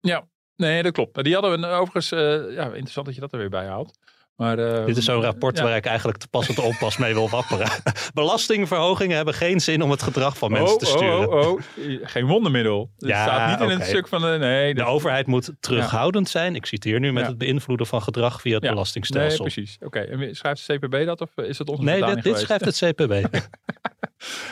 Ja, 0.00 0.26
Nee, 0.58 0.82
dat 0.82 0.92
klopt. 0.92 1.24
Die 1.24 1.32
hadden 1.32 1.60
we 1.60 1.66
overigens, 1.66 2.12
uh, 2.12 2.54
ja, 2.54 2.64
interessant 2.64 3.06
dat 3.06 3.14
je 3.14 3.20
dat 3.20 3.32
er 3.32 3.38
weer 3.38 3.48
bij 3.48 3.66
haalt. 3.66 3.98
Maar, 4.36 4.58
uh, 4.58 4.84
Dit 4.84 4.96
is 4.96 5.04
zo'n 5.04 5.22
rapport 5.22 5.56
ja. 5.56 5.62
waar 5.62 5.76
ik 5.76 5.84
eigenlijk 5.86 6.18
te 6.18 6.28
pas 6.28 6.48
op 6.48 6.56
de 6.56 6.62
onpas 6.62 6.96
mee 6.96 7.14
wil 7.14 7.28
wapperen. 7.28 7.70
Belastingverhogingen 8.14 9.16
hebben 9.16 9.34
geen 9.34 9.60
zin 9.60 9.82
om 9.82 9.90
het 9.90 10.02
gedrag 10.02 10.38
van 10.38 10.50
mensen 10.50 10.74
oh, 10.74 10.78
te 10.78 10.86
sturen. 10.86 11.28
Oh, 11.28 11.46
oh, 11.46 11.52
oh. 11.52 11.60
Geen 12.02 12.26
wondermiddel. 12.26 12.90
Het 12.96 13.08
Ja, 13.08 13.22
staat 13.22 13.60
niet 13.60 13.70
in 13.70 13.78
het 13.78 13.88
stuk 13.88 14.08
van 14.08 14.20
de... 14.20 14.36
Nee, 14.40 14.74
De 14.74 14.84
overheid 14.84 15.26
moet 15.26 15.52
terughoudend 15.60 16.28
zijn. 16.28 16.54
Ik 16.54 16.66
citeer 16.66 17.00
nu 17.00 17.12
met 17.12 17.26
het 17.26 17.38
beïnvloeden 17.38 17.86
van 17.86 18.02
gedrag 18.02 18.40
via 18.40 18.54
het 18.54 18.62
Ja. 18.62 18.70
belastingstelsel. 18.70 19.44
Nee, 19.44 19.54
precies. 19.54 19.76
Oké, 19.80 19.98
en 19.98 20.36
schrijft 20.36 20.66
de 20.66 20.78
CPB 20.78 21.06
dat 21.06 21.20
of 21.20 21.36
is 21.36 21.56
dat 21.56 21.68
onze 21.68 21.82
Nee, 21.82 22.14
dit, 22.14 22.38
schrijft 22.38 22.64
het 22.64 22.78
CPB. 22.78 23.12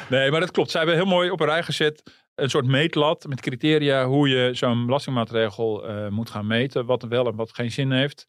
Nee, 0.09 0.31
maar 0.31 0.41
dat 0.41 0.51
klopt. 0.51 0.71
Zij 0.71 0.81
hebben 0.81 0.99
heel 0.99 1.11
mooi 1.11 1.31
op 1.31 1.41
een 1.41 1.47
rij 1.47 1.63
gezet. 1.63 2.03
Een 2.37 2.51
soort 2.51 2.67
meetlat 2.67 3.27
met 3.29 3.41
criteria 3.41 4.07
hoe 4.07 4.29
je 4.29 4.51
zo'n 4.55 4.87
belastingmaatregel 4.87 5.89
eh, 5.89 6.09
moet 6.09 6.31
gaan 6.31 6.47
meten. 6.47 6.87
Wat 6.87 7.03
wel 7.03 7.27
en 7.27 7.35
wat 7.37 7.55
geen 7.55 7.73
zin 7.73 7.93
heeft. 7.93 8.27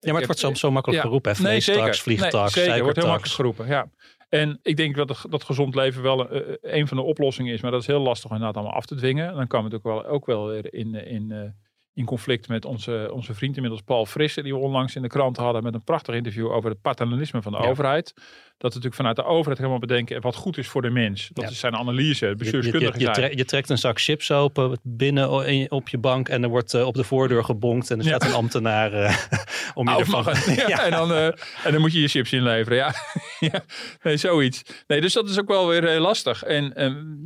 Ja, 0.00 0.10
maar 0.10 0.16
het 0.16 0.26
wordt 0.26 0.40
soms 0.40 0.60
zo 0.60 0.70
makkelijk 0.70 1.00
Ja. 1.02 1.06
geroepen. 1.06 1.36
Hè? 1.36 1.42
Nee, 1.42 1.60
zeker. 1.60 1.94
vliegtaks, 1.94 2.54
nee, 2.54 2.64
zeker. 2.64 2.82
wordt 2.82 2.96
heel 2.96 3.06
makkelijk 3.06 3.34
geroepen, 3.34 3.66
ja. 3.66 3.88
En 4.28 4.58
ik 4.62 4.76
denk 4.76 4.96
dat, 4.96 5.26
dat 5.28 5.44
gezond 5.44 5.74
leven 5.74 6.02
wel 6.02 6.32
een, 6.32 6.58
een 6.60 6.88
van 6.88 6.96
de 6.96 7.02
oplossingen 7.02 7.52
is. 7.54 7.60
Maar 7.60 7.70
dat 7.70 7.80
is 7.80 7.86
heel 7.86 8.00
lastig 8.00 8.30
om 8.30 8.36
inderdaad 8.36 8.56
allemaal 8.62 8.76
af 8.78 8.86
te 8.86 8.94
dwingen. 8.94 9.34
Dan 9.34 9.46
komen 9.46 9.70
we 9.70 9.76
natuurlijk 9.76 10.06
wel, 10.06 10.14
ook 10.14 10.26
wel 10.26 10.48
weer 10.48 10.74
in, 10.74 10.94
in, 10.94 11.30
eh, 11.32 11.38
in 11.94 12.04
conflict 12.04 12.48
met 12.48 12.64
onze, 12.64 13.10
onze 13.12 13.34
vriend 13.34 13.54
inmiddels 13.56 13.82
Paul 13.82 14.06
Frisse. 14.06 14.42
Die 14.42 14.52
we 14.52 14.58
onlangs 14.58 14.96
in 14.96 15.02
de 15.02 15.08
krant 15.08 15.36
hadden 15.36 15.62
met 15.62 15.74
een 15.74 15.84
prachtig 15.84 16.14
interview 16.14 16.50
over 16.50 16.70
het 16.70 16.80
paternalisme 16.80 17.42
van 17.42 17.52
de 17.52 17.58
Ja. 17.58 17.64
overheid. 17.68 18.12
Dat 18.58 18.72
we 18.74 18.78
natuurlijk 18.78 18.94
vanuit 18.94 19.16
de 19.16 19.24
overheid 19.24 19.58
helemaal 19.58 19.78
bedenken 19.78 20.20
wat 20.20 20.34
goed 20.34 20.58
is 20.58 20.68
voor 20.68 20.82
de 20.82 20.90
mens. 20.90 21.30
Dat 21.32 21.44
Ja. 21.44 21.50
is 21.50 21.58
zijn 21.58 21.76
analyse, 21.76 22.26
je, 22.26 22.34
bestuurskundige 22.34 22.98
je, 22.98 23.36
je, 23.36 23.44
trekt 23.44 23.70
een 23.70 23.78
zak 23.78 24.00
chips 24.00 24.30
open 24.30 24.78
binnen 24.82 25.30
op 25.70 25.88
je 25.88 25.98
bank 25.98 26.28
en 26.28 26.42
er 26.42 26.48
wordt 26.48 26.74
eh, 26.74 26.86
op 26.86 26.94
de 26.94 27.04
voordeur 27.04 27.44
gebonkt 27.44 27.90
en 27.90 27.98
er 27.98 28.04
Ja. 28.04 28.14
staat 28.14 28.28
een 28.28 28.34
ambtenaar 28.34 28.92
eh, 28.92 29.16
om 29.74 29.88
je 29.88 29.96
ervan... 29.96 30.24
Ja, 30.68 30.84
En, 30.84 30.90
dan, 30.90 31.12
eh, 31.12 31.24
en 31.64 31.72
dan 31.72 31.80
moet 31.80 31.92
je 31.92 32.00
je 32.00 32.08
chips 32.08 32.32
inleveren. 32.32 32.76
Ja. 32.78 32.94
nee, 34.02 34.16
zoiets. 34.16 34.62
Nee, 34.86 35.00
dus 35.00 35.12
dat 35.12 35.28
is 35.28 35.40
ook 35.40 35.48
wel 35.48 35.68
weer 35.68 35.88
heel 35.88 36.00
lastig. 36.00 36.42
En 36.42 36.72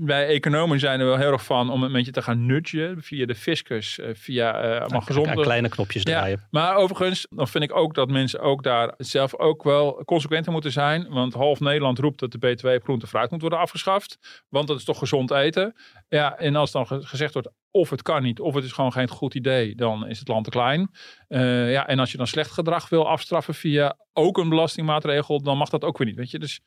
wij 0.04 0.26
economen 0.26 0.78
zijn 0.80 1.00
er 1.00 1.06
wel 1.06 1.16
heel 1.16 1.32
erg 1.32 1.44
van 1.44 1.70
om 1.70 1.82
een 1.82 1.92
beetje 1.92 2.12
te 2.12 2.22
gaan 2.22 2.46
nudgen 2.46 3.02
via 3.02 3.26
de 3.26 3.34
fiscus, 3.34 3.98
via 4.12 4.57
eh 4.58 4.70
allemaal 4.80 5.00
aan 5.00 5.02
gezonde... 5.02 5.42
kleine 5.42 5.68
knopjes 5.68 6.02
Ja, 6.02 6.10
draaien. 6.10 6.46
maar 6.50 6.74
overigens, 6.76 7.26
dan 7.30 7.48
vind 7.48 7.64
ik 7.64 7.76
ook 7.76 7.94
dat 7.94 8.08
mensen 8.08 8.40
ook 8.40 8.62
daar 8.62 8.94
zelf 8.96 9.34
ook 9.38 9.62
wel 9.62 10.02
consequenter 10.04 10.52
moeten 10.52 10.72
zijn. 10.72 11.06
Want 11.08 11.34
half 11.34 11.60
Nederland 11.60 11.98
roept 11.98 12.20
dat 12.20 12.32
de 12.32 12.38
BTW 12.38 12.66
op 12.66 12.82
groente 12.82 13.04
en 13.04 13.10
fruit 13.10 13.30
moet 13.30 13.40
worden 13.40 13.58
afgeschaft. 13.58 14.18
Want 14.48 14.68
dat 14.68 14.76
is 14.78 14.84
toch 14.84 14.98
gezond 14.98 15.30
eten. 15.30 15.74
Ja, 16.08 16.36
en 16.38 16.56
als 16.56 16.70
dan 16.72 16.86
ge- 16.86 17.02
gezegd 17.06 17.32
wordt 17.32 17.48
of 17.70 17.90
het 17.90 18.02
kan 18.02 18.22
niet, 18.22 18.40
of 18.40 18.54
het 18.54 18.64
is 18.64 18.72
gewoon 18.72 18.92
geen 18.92 19.08
goed 19.08 19.34
idee, 19.34 19.74
dan 19.74 20.06
is 20.06 20.18
het 20.18 20.28
land 20.28 20.44
te 20.44 20.50
klein. 20.50 20.90
Eh, 21.28 21.72
ja, 21.72 21.86
en 21.86 21.98
als 21.98 22.10
je 22.10 22.16
dan 22.16 22.26
slecht 22.26 22.50
gedrag 22.50 22.88
wil 22.88 23.08
afstraffen 23.08 23.54
via 23.54 23.96
ook 24.12 24.38
een 24.38 24.48
belastingmaatregel, 24.48 25.42
dan 25.42 25.56
mag 25.56 25.68
dat 25.68 25.84
ook 25.84 25.98
weer 25.98 26.06
niet. 26.06 26.16
Weet 26.16 26.30
je? 26.30 26.38
Dus, 26.38 26.60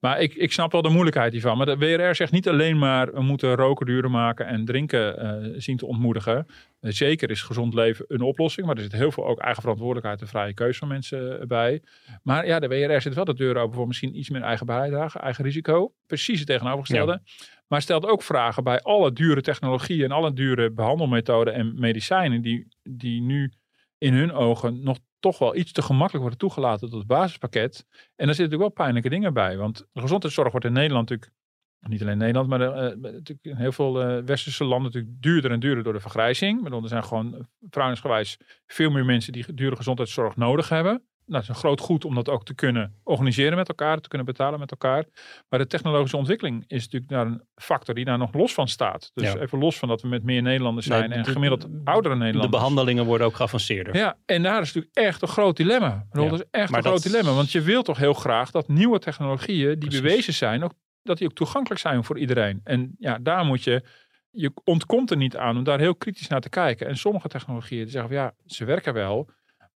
maar 0.00 0.20
ik, 0.20 0.34
ik 0.34 0.52
snap 0.52 0.72
wel 0.72 0.82
de 0.82 0.88
moeilijkheid 0.88 1.32
hiervan. 1.32 1.56
Maar 1.56 1.66
de 1.66 1.76
WRR 1.76 2.14
zegt 2.14 2.32
niet 2.32 2.48
alleen 2.48 2.78
maar 2.78 3.12
we 3.12 3.22
moeten 3.22 3.54
roken 3.54 3.86
duurder 3.86 4.10
maken 4.10 4.46
en 4.46 4.64
drinken 4.64 5.18
eh, 5.18 5.60
zien 5.60 5.76
te 5.76 5.86
ontmoedigen. 5.86 6.46
Eh, 6.80 6.90
zeker 6.92 7.30
is 7.30 7.42
gezond 7.42 7.74
leven 7.74 8.04
een 8.08 8.20
oplossing, 8.20 8.66
maar 8.66 8.76
er 8.76 8.82
zit 8.82 8.92
heel 8.92 9.12
veel 9.12 9.26
ook 9.26 9.38
eigen 9.38 9.62
verantwoordelijkheid 9.62 10.20
en 10.20 10.28
vrije 10.28 10.54
keuze 10.54 10.78
van 10.78 10.88
mensen 10.88 11.48
bij. 11.48 11.82
Maar 12.22 12.46
ja, 12.46 12.58
de 12.58 12.68
WRR 12.68 13.00
zit 13.00 13.14
wel 13.14 13.24
de 13.24 13.34
deur 13.34 13.56
open 13.56 13.76
voor 13.76 13.86
misschien 13.86 14.18
iets 14.18 14.30
meer 14.30 14.42
eigen 14.42 14.66
bijdrage, 14.66 15.18
eigen 15.18 15.44
risico. 15.44 15.92
Precies 16.06 16.38
het 16.38 16.48
tegenovergestelde. 16.48 17.22
Maar 17.70 17.82
stelt 17.82 18.06
ook 18.06 18.22
vragen 18.22 18.64
bij 18.64 18.80
alle 18.80 19.12
dure 19.12 19.40
technologieën 19.40 20.04
en 20.04 20.10
alle 20.10 20.32
dure 20.32 20.70
behandelmethoden 20.70 21.54
en 21.54 21.80
medicijnen 21.80 22.42
die, 22.42 22.68
die 22.82 23.20
nu 23.20 23.52
in 23.98 24.14
hun 24.14 24.32
ogen 24.32 24.82
nog 24.82 24.98
toch 25.20 25.38
wel 25.38 25.56
iets 25.56 25.72
te 25.72 25.82
gemakkelijk 25.82 26.20
worden 26.20 26.38
toegelaten 26.38 26.88
tot 26.88 26.98
het 26.98 27.06
basispakket. 27.06 27.86
En 27.88 28.26
daar 28.26 28.34
zitten 28.34 28.44
natuurlijk 28.44 28.60
wel 28.60 28.84
pijnlijke 28.84 29.08
dingen 29.08 29.32
bij. 29.32 29.56
Want 29.56 29.86
de 29.92 30.00
gezondheidszorg 30.00 30.50
wordt 30.50 30.66
in 30.66 30.72
Nederland 30.72 31.08
natuurlijk, 31.08 31.38
niet 31.80 32.02
alleen 32.02 32.18
Nederland, 32.18 32.48
maar 32.48 32.60
eh, 32.60 32.96
natuurlijk 32.96 33.42
in 33.42 33.56
heel 33.56 33.72
veel 33.72 34.02
eh, 34.02 34.22
westerse 34.24 34.64
landen 34.64 34.92
natuurlijk 34.92 35.22
duurder 35.22 35.50
en 35.50 35.60
duurder 35.60 35.84
door 35.84 35.92
de 35.92 36.00
vergrijzing. 36.00 36.62
Bedoel, 36.62 36.82
er 36.82 36.88
zijn 36.88 37.04
gewoon 37.04 37.46
verhoudingsgewijs 37.60 38.38
veel 38.66 38.90
meer 38.90 39.04
mensen 39.04 39.32
die 39.32 39.54
dure 39.54 39.76
gezondheidszorg 39.76 40.36
nodig 40.36 40.68
hebben. 40.68 41.09
Nou, 41.30 41.42
het 41.42 41.50
is 41.50 41.56
een 41.56 41.68
groot 41.68 41.80
goed 41.80 42.04
om 42.04 42.14
dat 42.14 42.28
ook 42.28 42.44
te 42.44 42.54
kunnen 42.54 42.94
organiseren 43.02 43.56
met 43.56 43.68
elkaar, 43.68 43.98
te 44.00 44.08
kunnen 44.08 44.26
betalen 44.26 44.58
met 44.58 44.70
elkaar. 44.70 45.04
Maar 45.48 45.58
de 45.58 45.66
technologische 45.66 46.16
ontwikkeling 46.16 46.64
is 46.66 46.82
natuurlijk 46.84 47.10
daar 47.10 47.26
een 47.26 47.42
factor 47.54 47.94
die 47.94 48.04
daar 48.04 48.18
nog 48.18 48.32
los 48.34 48.54
van 48.54 48.68
staat. 48.68 49.10
Dus 49.14 49.32
Ja. 49.32 49.38
even 49.38 49.58
los 49.58 49.78
van 49.78 49.88
dat 49.88 50.02
we 50.02 50.08
met 50.08 50.22
meer 50.22 50.42
Nederlanders 50.42 50.86
zijn 50.86 51.08
Nee, 51.08 51.18
en 51.18 51.24
de- 51.24 51.30
gemiddeld 51.30 51.66
oudere 51.84 52.14
De 52.14 52.20
Nederlanders. 52.20 52.62
behandelingen 52.62 53.04
worden 53.04 53.26
ook 53.26 53.34
geavanceerder. 53.36 53.96
Ja, 53.96 54.16
en 54.26 54.42
daar 54.42 54.60
is 54.60 54.66
natuurlijk 54.72 54.94
echt 55.06 55.22
een 55.22 55.28
groot 55.28 55.56
dilemma. 55.56 55.94
Ik 55.94 56.08
bedoel, 56.10 56.24
Ja, 56.24 56.30
Dat 56.30 56.40
is 56.40 56.46
echt 56.50 56.70
maar 56.70 56.78
een 56.78 56.86
groot 56.86 57.02
dilemma. 57.02 57.32
Want 57.32 57.52
je 57.52 57.60
wilt 57.62 57.84
toch 57.84 57.98
heel 57.98 58.14
graag 58.14 58.50
dat 58.50 58.68
nieuwe 58.68 58.98
technologieën 58.98 59.68
die 59.68 59.78
Precies. 59.78 60.00
bewezen 60.00 60.32
zijn, 60.34 60.64
ook, 60.64 60.72
dat 61.02 61.18
die 61.18 61.26
ook 61.28 61.34
toegankelijk 61.34 61.80
zijn 61.80 62.04
voor 62.04 62.18
iedereen. 62.18 62.60
En 62.64 62.94
ja, 62.98 63.18
daar 63.22 63.44
moet 63.44 63.64
je, 63.64 63.82
je 64.30 64.52
ontkomt 64.64 65.10
er 65.10 65.16
niet 65.16 65.36
aan 65.36 65.56
om 65.56 65.64
daar 65.64 65.78
heel 65.78 65.94
kritisch 65.94 66.28
naar 66.28 66.40
te 66.40 66.48
kijken. 66.48 66.86
En 66.86 66.96
sommige 66.96 67.28
technologieën 67.28 67.82
die 67.82 67.90
zeggen 67.92 68.10
van 68.10 68.18
ja, 68.20 68.34
ze 68.46 68.64
werken 68.64 68.94
wel. 68.94 69.30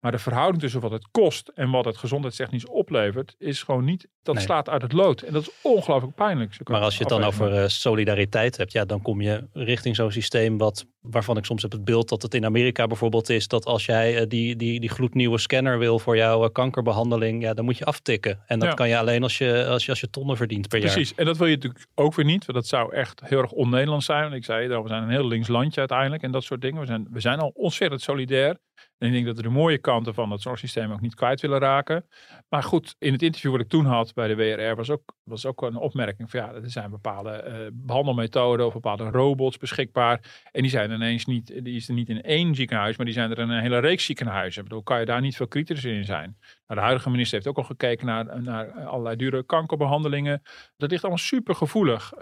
Maar 0.03 0.11
de 0.11 0.17
verhouding 0.19 0.61
tussen 0.61 0.81
wat 0.81 0.91
het 0.91 1.07
kost 1.11 1.51
en 1.55 1.69
wat 1.71 1.85
het 1.85 1.97
gezondheidstechnisch 1.97 2.65
oplevert, 2.65 3.35
is 3.37 3.63
gewoon 3.63 3.85
niet, 3.85 4.07
dat 4.23 4.35
Nee. 4.35 4.43
slaat 4.43 4.69
uit 4.69 4.81
het 4.81 4.93
lood. 4.93 5.21
En 5.21 5.33
dat 5.33 5.41
is 5.41 5.49
ongelooflijk 5.61 6.15
pijnlijk. 6.15 6.69
Maar 6.69 6.81
als 6.81 6.93
je 6.93 6.99
het 6.99 7.09
dan 7.09 7.23
over 7.23 7.53
eh, 7.53 7.67
solidariteit 7.67 8.57
hebt, 8.57 8.71
ja, 8.71 8.85
dan 8.85 9.01
kom 9.01 9.21
je 9.21 9.43
richting 9.53 9.95
zo'n 9.95 10.11
systeem 10.11 10.57
wat, 10.57 10.85
waarvan 11.01 11.37
ik 11.37 11.45
soms 11.45 11.61
heb 11.61 11.71
het 11.71 11.85
beeld 11.85 12.09
dat 12.09 12.21
het 12.21 12.33
in 12.33 12.45
Amerika 12.45 12.87
bijvoorbeeld 12.87 13.29
is 13.29 13.47
dat 13.47 13.65
als 13.65 13.85
jij 13.85 14.17
eh, 14.17 14.25
die, 14.27 14.55
die, 14.55 14.79
die 14.79 14.89
gloednieuwe 14.89 15.37
scanner 15.37 15.79
wil 15.79 15.99
voor 15.99 16.15
jouw 16.17 16.43
eh, 16.43 16.49
kankerbehandeling, 16.51 17.41
ja, 17.41 17.53
dan 17.53 17.65
moet 17.65 17.77
je 17.77 17.85
aftikken. 17.85 18.43
En 18.47 18.59
dat 18.59 18.67
Ja. 18.69 18.73
kan 18.73 18.89
je 18.89 18.97
alleen 18.97 19.23
als 19.23 19.37
je, 19.37 19.65
als 19.65 19.83
je, 19.85 19.89
als 19.91 19.99
je 19.99 20.09
tonnen 20.09 20.37
verdient 20.37 20.67
per 20.67 20.79
jaar. 20.79 20.91
Precies, 20.91 21.15
en 21.15 21.25
dat 21.25 21.37
wil 21.37 21.47
je 21.47 21.55
natuurlijk 21.55 21.85
ook 21.95 22.13
weer 22.15 22.25
niet. 22.25 22.45
Want 22.45 22.57
dat 22.57 22.67
zou 22.67 22.93
echt 22.93 23.21
heel 23.25 23.39
erg 23.41 23.51
on-Nederlands 23.51 24.05
zijn. 24.05 24.21
Want 24.23 24.33
ik 24.33 24.45
zei, 24.45 24.67
we 24.67 24.87
zijn 24.87 25.03
een 25.03 25.09
heel 25.09 25.27
links 25.27 25.47
landje 25.47 25.79
uiteindelijk 25.79 26.23
en 26.23 26.31
dat 26.31 26.43
soort 26.43 26.61
dingen. 26.61 26.79
We 26.79 26.85
zijn, 26.85 27.07
we 27.11 27.19
zijn 27.19 27.39
al 27.39 27.51
ontzettend 27.53 28.01
solidair. 28.01 28.57
En 29.03 29.09
ik 29.09 29.15
denk 29.15 29.25
dat 29.25 29.35
we 29.35 29.41
de 29.41 29.49
mooie 29.49 29.77
kanten 29.77 30.13
van 30.13 30.31
het 30.31 30.41
zorgsysteem 30.41 30.91
ook 30.91 31.01
niet 31.01 31.15
kwijt 31.15 31.41
willen 31.41 31.59
raken. 31.59 32.05
Maar 32.49 32.63
goed, 32.63 32.95
in 32.99 33.11
het 33.11 33.21
interview 33.21 33.51
wat 33.51 33.59
ik 33.59 33.67
toen 33.67 33.85
had 33.85 34.13
bij 34.13 34.27
de 34.27 34.35
WRR 34.35 34.75
was 34.75 34.89
ook, 34.89 35.15
was 35.23 35.45
ook 35.45 35.61
een 35.61 35.75
opmerking 35.75 36.29
van 36.29 36.39
ja, 36.39 36.53
er 36.53 36.69
zijn 36.69 36.89
bepaalde 36.89 37.29
eh, 37.29 37.55
behandelmethoden 37.73 38.65
of 38.65 38.73
bepaalde 38.73 39.09
robots 39.09 39.57
beschikbaar. 39.57 40.45
En 40.51 40.61
die 40.61 40.71
zijn 40.71 40.91
ineens 40.91 41.25
niet, 41.25 41.47
die 41.63 41.75
is 41.75 41.87
er 41.87 41.93
niet 41.93 42.09
in 42.09 42.21
één 42.21 42.55
ziekenhuis, 42.55 42.97
maar 42.97 43.05
die 43.05 43.15
zijn 43.15 43.31
er 43.31 43.39
in 43.39 43.49
een 43.49 43.61
hele 43.61 43.79
reeks 43.79 44.05
ziekenhuizen. 44.05 44.61
Ik 44.61 44.67
bedoel, 44.67 44.83
kan 44.83 44.99
je 44.99 45.05
daar 45.05 45.21
niet 45.21 45.35
veel 45.35 45.47
kritischer 45.47 45.93
in 45.93 46.05
zijn? 46.05 46.37
Nou, 46.67 46.79
de 46.79 46.85
huidige 46.85 47.09
minister 47.09 47.35
heeft 47.35 47.47
ook 47.47 47.57
al 47.57 47.63
gekeken 47.63 48.05
naar, 48.05 48.41
naar 48.41 48.71
allerlei 48.71 49.15
dure 49.15 49.43
kankerbehandelingen. 49.43 50.41
Dat 50.77 50.89
ligt 50.89 51.03
allemaal 51.03 51.23
super 51.23 51.55
gevoelig. 51.55 52.13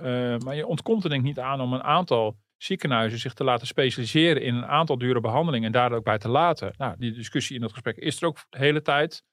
maar 0.45 0.55
je 0.55 0.67
ontkomt 0.67 1.03
er 1.03 1.09
denk 1.09 1.21
ik 1.21 1.27
niet 1.27 1.39
aan 1.39 1.61
om 1.61 1.73
een 1.73 1.83
aantal 1.83 2.37
ziekenhuizen 2.63 3.19
zich 3.19 3.33
te 3.33 3.43
laten 3.43 3.67
specialiseren 3.67 4.41
in 4.41 4.55
een 4.55 4.65
aantal 4.65 4.97
dure 4.97 5.19
behandelingen 5.19 5.65
en 5.65 5.71
daar 5.71 5.91
ook 5.91 6.03
bij 6.03 6.17
te 6.17 6.29
laten. 6.29 6.73
Nou, 6.77 6.95
die 6.97 7.11
discussie 7.13 7.55
in 7.55 7.61
dat 7.61 7.71
gesprek 7.71 7.97
is 7.97 8.21
er 8.21 8.27
ook 8.27 8.37
de 8.49 8.57
hele 8.57 8.81
tijd. 8.81 9.23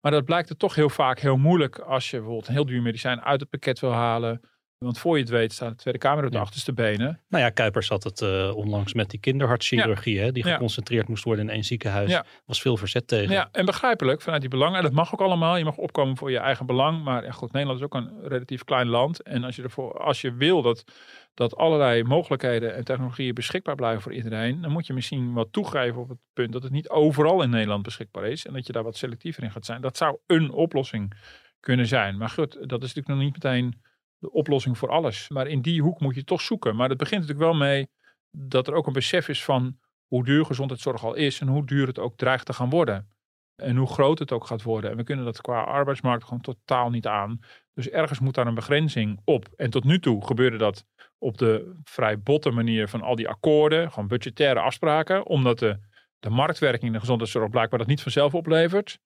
Maar 0.00 0.12
dat 0.12 0.24
blijkt 0.24 0.50
er 0.50 0.56
toch 0.56 0.74
heel 0.74 0.88
vaak 0.90 1.18
heel 1.20 1.36
moeilijk 1.36 1.78
als 1.78 2.10
je 2.10 2.16
bijvoorbeeld 2.16 2.46
een 2.48 2.54
heel 2.54 2.66
duur 2.66 2.82
medicijn 2.82 3.20
uit 3.20 3.40
het 3.40 3.50
pakket 3.50 3.80
wil 3.80 3.92
halen. 3.92 4.40
Want 4.78 4.98
voor 4.98 5.16
je 5.16 5.22
het 5.22 5.30
weet 5.32 5.52
staat 5.52 5.70
de 5.70 5.76
Tweede 5.76 5.98
Kamer 5.98 6.24
op 6.24 6.30
de 6.30 6.36
Ja. 6.36 6.42
achterste 6.42 6.72
benen. 6.72 7.20
Nou 7.28 7.42
ja, 7.44 7.50
Kuipers 7.50 7.88
had 7.88 8.04
het 8.04 8.20
eh, 8.20 8.56
onlangs 8.56 8.94
met 8.94 9.10
die 9.10 9.20
kinderhartchirurgie, 9.20 10.20
hè, 10.20 10.32
die 10.32 10.46
Ja. 10.46 10.52
geconcentreerd 10.52 11.08
moest 11.08 11.24
worden 11.24 11.44
in 11.48 11.50
één 11.54 11.64
ziekenhuis. 11.64 12.10
Ja. 12.10 12.24
was 12.44 12.60
veel 12.60 12.76
verzet 12.76 13.06
tegen. 13.06 13.32
Ja, 13.34 13.48
en 13.52 13.64
begrijpelijk 13.64 14.22
vanuit 14.22 14.40
die 14.40 14.50
belangen. 14.50 14.76
En 14.76 14.82
dat 14.82 14.92
mag 14.92 15.12
ook 15.12 15.20
allemaal. 15.20 15.56
Je 15.56 15.64
mag 15.64 15.76
opkomen 15.76 16.16
voor 16.16 16.30
je 16.30 16.38
eigen 16.38 16.66
belang. 16.66 17.02
Maar 17.04 17.32
goed, 17.32 17.52
Nederland 17.52 17.78
is 17.80 17.84
ook 17.84 17.94
een 17.94 18.10
relatief 18.28 18.64
klein 18.64 18.86
land. 18.86 19.22
En 19.22 19.44
als 19.44 19.56
je, 19.56 19.62
ervoor, 19.62 19.98
als 19.98 20.20
je 20.20 20.34
wil 20.34 20.62
dat, 20.62 20.84
dat 21.34 21.56
allerlei 21.56 22.02
mogelijkheden 22.02 22.74
en 22.74 22.84
technologieën 22.84 23.34
beschikbaar 23.34 23.74
blijven 23.74 24.02
voor 24.02 24.12
iedereen, 24.12 24.60
dan 24.60 24.72
moet 24.72 24.86
je 24.86 24.92
misschien 24.92 25.32
wat 25.32 25.52
toegeven 25.52 26.00
op 26.00 26.08
het 26.08 26.18
punt 26.32 26.52
dat 26.52 26.62
het 26.62 26.72
niet 26.72 26.88
overal 26.88 27.42
in 27.42 27.50
Nederland 27.50 27.82
beschikbaar 27.82 28.24
is. 28.24 28.46
En 28.46 28.52
dat 28.52 28.66
je 28.66 28.72
daar 28.72 28.82
wat 28.82 28.96
selectiever 28.96 29.42
in 29.42 29.50
gaat 29.50 29.64
zijn. 29.64 29.80
Dat 29.80 29.96
zou 29.96 30.18
een 30.26 30.50
oplossing 30.50 31.12
kunnen 31.60 31.86
zijn. 31.86 32.16
Maar 32.16 32.28
goed, 32.28 32.52
dat 32.52 32.82
is 32.82 32.94
natuurlijk 32.94 33.08
nog 33.08 33.18
niet 33.18 33.32
meteen 33.32 33.80
de 34.18 34.32
oplossing 34.32 34.78
voor 34.78 34.90
alles. 34.90 35.28
Maar 35.28 35.46
in 35.46 35.62
die 35.62 35.82
hoek 35.82 36.00
moet 36.00 36.14
je 36.14 36.24
toch 36.24 36.40
zoeken. 36.40 36.76
Maar 36.76 36.88
dat 36.88 36.96
begint 36.96 37.20
natuurlijk 37.20 37.50
wel 37.50 37.58
mee 37.58 37.88
dat 38.30 38.66
er 38.66 38.74
ook 38.74 38.86
een 38.86 38.92
besef 38.92 39.28
is 39.28 39.44
van 39.44 39.78
hoe 40.06 40.24
duur 40.24 40.44
gezondheidszorg 40.44 41.04
al 41.04 41.14
is 41.14 41.40
en 41.40 41.48
hoe 41.48 41.66
duur 41.66 41.86
het 41.86 41.98
ook 41.98 42.16
dreigt 42.16 42.46
te 42.46 42.52
gaan 42.52 42.70
worden. 42.70 43.08
En 43.56 43.76
hoe 43.76 43.88
groot 43.88 44.18
het 44.18 44.32
ook 44.32 44.46
gaat 44.46 44.62
worden. 44.62 44.90
En 44.90 44.96
we 44.96 45.04
kunnen 45.04 45.24
dat 45.24 45.40
qua 45.40 45.62
arbeidsmarkt 45.62 46.24
gewoon 46.24 46.40
totaal 46.40 46.90
niet 46.90 47.06
aan. 47.06 47.40
Dus 47.74 47.88
ergens 47.88 48.20
moet 48.20 48.34
daar 48.34 48.46
een 48.46 48.54
begrenzing 48.54 49.20
op. 49.24 49.48
En 49.56 49.70
tot 49.70 49.84
nu 49.84 49.98
toe 49.98 50.26
gebeurde 50.26 50.56
dat 50.56 50.84
op 51.18 51.38
de 51.38 51.80
vrij 51.84 52.20
botte 52.20 52.50
manier 52.50 52.88
van 52.88 53.02
al 53.02 53.16
die 53.16 53.28
akkoorden. 53.28 53.92
Gewoon 53.92 54.08
budgettaire 54.08 54.60
afspraken. 54.60 55.26
Omdat 55.26 55.58
de, 55.58 55.78
de 56.18 56.30
marktwerking 56.30 56.84
in 56.84 56.92
de 56.92 57.00
gezondheidszorg 57.00 57.50
blijkbaar 57.50 57.78
dat 57.78 57.88
niet 57.88 58.02
vanzelf 58.02 58.34
oplevert. 58.34 58.98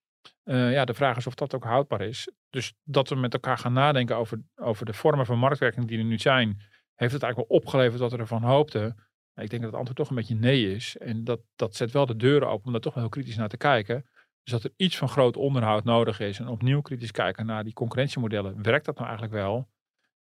Uh, 0.44 0.72
ja, 0.72 0.84
de 0.84 0.94
vraag 0.94 1.16
is 1.16 1.26
of 1.26 1.34
dat 1.34 1.54
ook 1.54 1.64
houdbaar 1.64 2.00
is. 2.00 2.30
Dus 2.50 2.72
dat 2.82 3.08
we 3.08 3.14
met 3.14 3.32
elkaar 3.32 3.58
gaan 3.58 3.72
nadenken 3.72 4.16
over, 4.16 4.40
over 4.54 4.86
de 4.86 4.92
vormen 4.92 5.26
van 5.26 5.38
marktwerking 5.38 5.86
die 5.86 5.98
er 5.98 6.04
nu 6.04 6.18
zijn. 6.18 6.60
Heeft 6.94 7.12
het 7.12 7.22
eigenlijk 7.22 7.50
wel 7.50 7.58
opgeleverd 7.58 8.00
wat 8.00 8.12
we 8.12 8.18
ervan 8.18 8.42
hoopten? 8.42 9.04
ik 9.42 9.50
denk 9.50 9.62
dat 9.62 9.70
het 9.70 9.74
antwoord 9.74 9.96
toch 9.96 10.08
een 10.08 10.16
beetje 10.16 10.34
nee 10.34 10.74
is. 10.74 10.96
En 10.96 11.24
dat, 11.24 11.40
dat 11.56 11.76
zet 11.76 11.90
wel 11.90 12.06
de 12.06 12.16
deuren 12.16 12.48
open 12.48 12.66
om 12.66 12.72
daar 12.72 12.80
toch 12.80 12.94
wel 12.94 13.02
heel 13.02 13.12
kritisch 13.12 13.36
naar 13.36 13.48
te 13.48 13.56
kijken. 13.56 14.06
Dus 14.46 14.54
dat 14.54 14.64
er 14.64 14.72
iets 14.76 14.96
van 14.96 15.08
groot 15.08 15.36
onderhoud 15.36 15.84
nodig 15.84 16.20
is 16.20 16.38
en 16.38 16.48
opnieuw 16.48 16.80
kritisch 16.80 17.10
kijken 17.10 17.46
naar 17.46 17.64
die 17.64 17.72
concurrentiemodellen. 17.72 18.62
Werkt 18.62 18.84
dat 18.84 18.94
nou 18.94 19.06
eigenlijk 19.08 19.36
wel? 19.36 19.68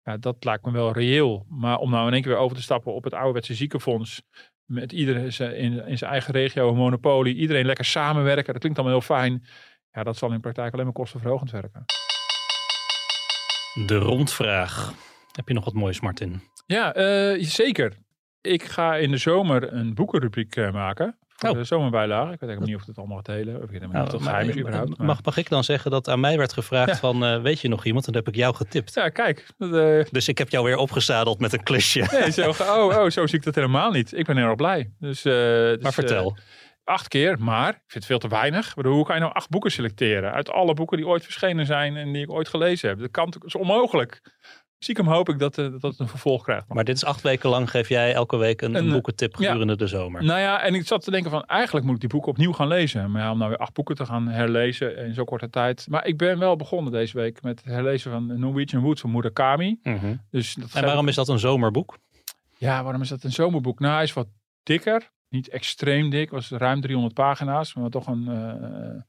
Ja, 0.04 0.18
dat 0.18 0.44
lijkt 0.44 0.66
me 0.66 0.72
wel 0.72 0.92
reëel. 0.92 1.46
Maar 1.50 1.78
om 1.78 1.90
nou 1.90 2.08
in 2.08 2.14
één 2.14 2.22
keer 2.22 2.32
weer 2.32 2.42
over 2.42 2.58
te 2.58 2.64
stappen 2.64 2.94
op 2.94 3.04
het 3.04 3.14
ouderwetse 3.14 3.54
ziekenfonds. 3.54 4.22
Met 4.66 4.92
iedereen 4.92 5.56
in, 5.58 5.88
in 5.88 5.98
zijn 5.98 6.12
eigen 6.12 6.34
regio 6.34 6.70
een 6.70 6.76
monopolie. 6.76 7.36
Iedereen 7.36 7.66
lekker 7.66 7.86
samenwerken. 7.86 8.54
Dat 8.54 8.62
klinkt 8.62 8.80
allemaal 8.80 8.98
heel 8.98 9.08
fijn. 9.08 9.46
Ja, 9.92 10.04
dat 10.04 10.18
zal 10.18 10.32
in 10.32 10.42
praktijk 10.42 10.74
alleen 10.74 10.86
maar 10.86 10.94
kostenverhogend 10.94 11.52
werken. 11.52 11.86
De 13.86 13.98
rondvraag. 13.98 14.94
Heb 15.32 15.48
je 15.48 15.54
nog 15.54 15.66
wat 15.66 15.74
moois, 15.74 16.00
Martin? 16.00 16.42
Ja, 16.66 16.94
eh, 16.94 17.44
zeker. 17.44 17.98
Ik 18.42 18.64
ga 18.64 18.96
in 18.96 19.12
de 19.12 19.18
zomer 19.18 19.74
een 19.74 19.94
boekenrubriek 19.94 20.56
uh, 20.56 20.72
maken. 20.72 21.18
Voor 21.36 21.50
Oh. 21.50 21.56
de 21.56 21.64
zomerbijlage. 21.64 22.34
Ik 22.34 22.40
weet 22.40 22.50
eigenlijk 22.50 22.72
niet 22.72 22.82
of 22.82 22.86
het 22.88 22.98
allemaal 22.98 23.18
gaat 23.18 23.28
helen. 23.28 23.56
Of 23.56 23.64
ik 23.64 23.70
weet 23.70 23.80
helemaal 23.82 24.04
niet 24.04 24.14
of 24.14 24.20
het 24.20 24.22
maar- 24.30 24.40
geheim 24.40 24.50
is 24.50 24.58
überhaupt. 24.62 24.98
maar- 24.98 25.08
mag, 25.08 25.24
mag 25.24 25.38
ik 25.38 25.50
dan 25.50 25.64
zeggen 25.64 25.92
dat 25.92 26.10
aan 26.10 26.20
mij 26.20 26.38
werd 26.38 26.54
gevraagd 26.54 26.90
Ja. 26.90 26.96
van, 26.98 27.26
eh, 27.26 27.42
weet 27.42 27.60
je 27.62 27.68
nog 27.68 27.86
iemand? 27.86 28.06
En 28.08 28.14
dan 28.14 28.24
heb 28.24 28.34
ik 28.34 28.40
jou 28.40 28.56
getipt. 28.56 28.94
Ja, 28.94 29.10
kijk. 29.10 29.46
Dat, 29.58 29.74
eh, 29.74 30.12
Dus 30.12 30.28
ik 30.28 30.38
heb 30.38 30.50
jou 30.50 30.66
weer 30.66 30.78
opgezadeld 30.78 31.40
met 31.40 31.54
een 31.54 31.64
klusje. 31.64 32.00
nee, 32.12 32.32
zo, 32.32 32.50
oh, 32.62 32.86
oh, 32.98 33.10
zo 33.10 33.28
zie 33.28 33.38
ik 33.38 33.44
dat 33.46 33.56
helemaal 33.56 33.92
niet. 33.92 34.14
Ik 34.18 34.26
ben 34.26 34.38
heel 34.38 34.46
erg 34.46 34.56
blij. 34.56 34.92
Dus, 35.00 35.26
eh, 35.26 35.34
dus, 35.34 35.78
maar 35.82 35.94
vertel. 35.94 36.36
eh, 36.36 36.42
acht 36.84 37.08
keer, 37.08 37.40
maar 37.40 37.70
ik 37.70 37.76
vind 37.76 37.94
het 37.94 38.06
veel 38.06 38.20
te 38.20 38.28
weinig. 38.28 38.70
Ik 38.70 38.76
bedoel, 38.76 38.94
hoe 38.94 39.06
kan 39.06 39.16
je 39.16 39.22
nou 39.22 39.34
acht 39.34 39.50
boeken 39.50 39.72
selecteren? 39.72 40.32
Uit 40.32 40.50
alle 40.50 40.74
boeken 40.74 40.98
die 40.98 41.08
ooit 41.08 41.24
verschenen 41.24 41.66
zijn 41.66 41.96
en 41.98 42.12
die 42.12 42.22
ik 42.24 42.32
ooit 42.32 42.50
gelezen 42.50 42.90
heb. 42.90 43.00
Dat 43.00 43.12
kan, 43.12 43.34
is 43.46 43.56
onmogelijk. 43.56 44.22
Stiekem 44.86 45.08
hoop 45.08 45.30
ik 45.30 45.40
dat, 45.40 45.58
eh, 45.58 45.66
dat 45.72 45.82
het 45.82 46.00
een 46.00 46.08
vervolg 46.08 46.44
krijgt. 46.44 46.68
maar 46.68 46.84
dit 46.84 46.96
is 46.96 47.06
acht 47.06 47.22
weken 47.22 47.50
lang 47.50 47.70
geef 47.70 47.90
jij 47.90 48.14
elke 48.14 48.38
week 48.38 48.62
een, 48.62 48.76
een 48.76 48.86
Een, 48.86 48.92
boekentip 48.92 49.36
ja. 49.36 49.48
gedurende 49.48 49.76
de 49.76 49.88
zomer. 49.88 50.24
Nou 50.24 50.40
ja, 50.40 50.62
en 50.62 50.74
ik 50.74 50.88
zat 50.88 51.04
te 51.04 51.12
denken 51.12 51.32
van 51.32 51.44
eigenlijk 51.46 51.86
moet 51.86 51.96
ik 51.96 52.02
die 52.02 52.10
boeken 52.10 52.32
opnieuw 52.32 52.52
gaan 52.52 52.68
lezen. 52.68 53.12
Maar 53.12 53.22
ja, 53.22 53.32
om 53.32 53.38
nou 53.38 53.50
weer 53.50 53.60
acht 53.60 53.74
boeken 53.74 53.96
te 53.96 54.06
gaan 54.06 54.28
herlezen 54.28 54.98
in 54.98 55.14
zo'n 55.14 55.26
korte 55.26 55.50
tijd. 55.50 55.86
Maar 55.90 56.06
ik 56.08 56.18
ben 56.18 56.40
wel 56.40 56.56
begonnen 56.56 56.92
deze 56.92 57.18
week 57.18 57.42
met 57.42 57.60
het 57.64 57.74
herlezen 57.74 58.12
van 58.12 58.40
Norwegian 58.40 58.82
Wood 58.84 59.00
van 59.00 59.12
Murakami. 59.12 59.80
Mhm. 59.84 60.16
Dus 60.32 60.54
dat 60.54 60.74
En 60.74 60.84
waarom 60.86 61.08
is 61.08 61.16
dat 61.16 61.28
een 61.28 61.40
zomerboek? 61.40 61.98
Ja, 62.58 62.84
waarom 62.84 63.02
is 63.02 63.10
dat 63.10 63.24
een 63.24 63.32
zomerboek? 63.32 63.80
Nou, 63.80 63.94
hij 63.94 64.04
is 64.04 64.14
wat 64.14 64.28
dikker. 64.64 65.10
Niet 65.30 65.50
extreem 65.50 66.10
dik. 66.10 66.30
was 66.32 66.50
ruim 66.50 66.82
300 66.82 67.14
pagina's. 67.14 67.74
Maar 67.74 67.90
toch 67.90 68.08
een... 68.08 68.28
eh, 68.28 69.02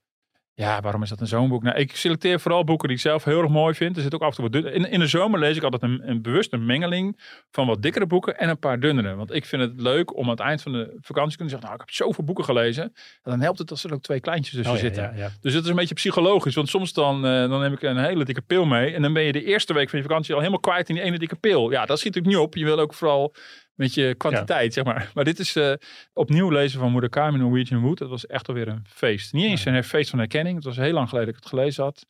ja, 0.59 0.81
waarom 0.81 1.03
is 1.03 1.09
dat 1.09 1.21
een 1.21 1.27
zomerboek? 1.27 1.63
Nou, 1.63 1.77
ik 1.79 1.97
selecteer 1.97 2.41
vooral 2.41 2.65
boeken 2.65 2.89
die 2.89 2.97
ik 2.97 3.03
zelf 3.03 3.25
heel 3.25 3.41
erg 3.41 3.51
mooi 3.51 3.75
vind. 3.75 3.97
Er 3.97 4.03
zit 4.03 4.15
ook 4.15 4.23
af 4.23 4.29
en 4.29 4.35
toe 4.35 4.45
wat 4.51 4.53
dun- 4.53 4.73
in, 4.75 4.91
in 4.91 5.01
de 5.01 5.07
zomer 5.07 5.39
lees 5.41 5.57
ik 5.57 5.63
altijd 5.63 5.83
een, 5.83 6.09
een 6.09 6.23
bewuste 6.23 6.57
mengeling 6.57 7.21
van 7.51 7.67
wat 7.67 7.83
dikkere 7.83 8.07
boeken 8.07 8.39
en 8.39 8.49
een 8.49 8.59
paar 8.59 8.81
dunnere. 8.81 9.15
Want 9.15 9.35
ik 9.35 9.45
vind 9.45 9.63
het 9.63 9.81
leuk 9.81 10.17
om 10.17 10.25
aan 10.25 10.31
het 10.31 10.41
eind 10.41 10.63
van 10.63 10.73
de 10.73 10.97
vakantie 11.01 11.31
te 11.31 11.37
kunnen 11.37 11.49
zeggen, 11.51 11.69
nou, 11.69 11.73
ik 11.75 11.81
heb 11.81 11.91
zoveel 11.91 12.25
boeken 12.25 12.45
gelezen. 12.45 12.83
En 12.85 12.93
dan 13.31 13.41
helpt 13.41 13.59
het 13.59 13.71
als 13.71 13.85
er 13.85 13.93
ook 13.93 14.03
twee 14.03 14.21
kleintjes 14.21 14.55
tussen 14.55 14.75
Oh 14.75 14.81
ja, 14.81 14.85
zitten. 14.85 15.03
ja, 15.03 15.13
ja. 15.15 15.31
Dus 15.41 15.55
het 15.55 15.65
is 15.65 15.71
een 15.71 15.77
beetje 15.77 15.95
psychologisch. 15.95 16.55
Want 16.55 16.69
soms 16.69 16.93
dan, 16.93 17.17
eh, 17.27 17.49
dan 17.49 17.61
neem 17.61 17.73
ik 17.73 17.83
een 17.83 17.97
hele 18.05 18.25
dikke 18.25 18.43
pil 18.43 18.65
mee. 18.65 18.95
En 18.95 19.03
dan 19.03 19.13
ben 19.13 19.23
je 19.23 19.33
de 19.33 19.45
eerste 19.45 19.73
week 19.73 19.91
van 19.91 19.99
je 19.99 20.05
vakantie 20.05 20.33
al 20.35 20.41
helemaal 20.41 20.61
kwijt 20.61 20.89
in 20.89 20.95
die 20.95 21.05
ene 21.05 21.19
dikke 21.19 21.37
pil. 21.37 21.71
Ja, 21.71 21.87
dat 21.87 21.99
schiet 21.99 22.15
natuurlijk 22.15 22.37
niet 22.43 22.47
op. 22.47 22.55
Je 22.57 22.65
wil 22.65 22.79
ook 22.79 22.95
vooral 22.95 23.35
met 23.77 23.95
je 23.95 24.15
kwantiteit, 24.15 24.73
zeg 24.73 24.85
maar. 24.85 25.11
Maar 25.15 25.25
dit 25.25 25.39
is 25.39 25.57
eh, 25.57 25.73
opnieuw 26.13 26.51
lezen 26.51 26.81
van 26.81 26.93
Murakami 26.93 27.39
Norwegian 27.39 27.81
Wood. 27.81 27.99
Dat 27.99 28.09
was 28.09 28.27
echt 28.27 28.49
alweer 28.49 28.69
een 28.69 28.85
feest. 28.89 29.33
Niet 29.33 29.45
eens 29.45 29.65
een 29.65 29.85
feest 29.85 30.11
van 30.11 30.19
herkenning. 30.19 30.57
Het 30.57 30.65
was 30.65 30.77
heel 30.77 30.93
lang 30.93 31.09
geleden 31.09 31.29
dat 31.29 31.37
ik 31.37 31.43
het 31.43 31.53
gelezen 31.53 31.85
had. 31.85 32.07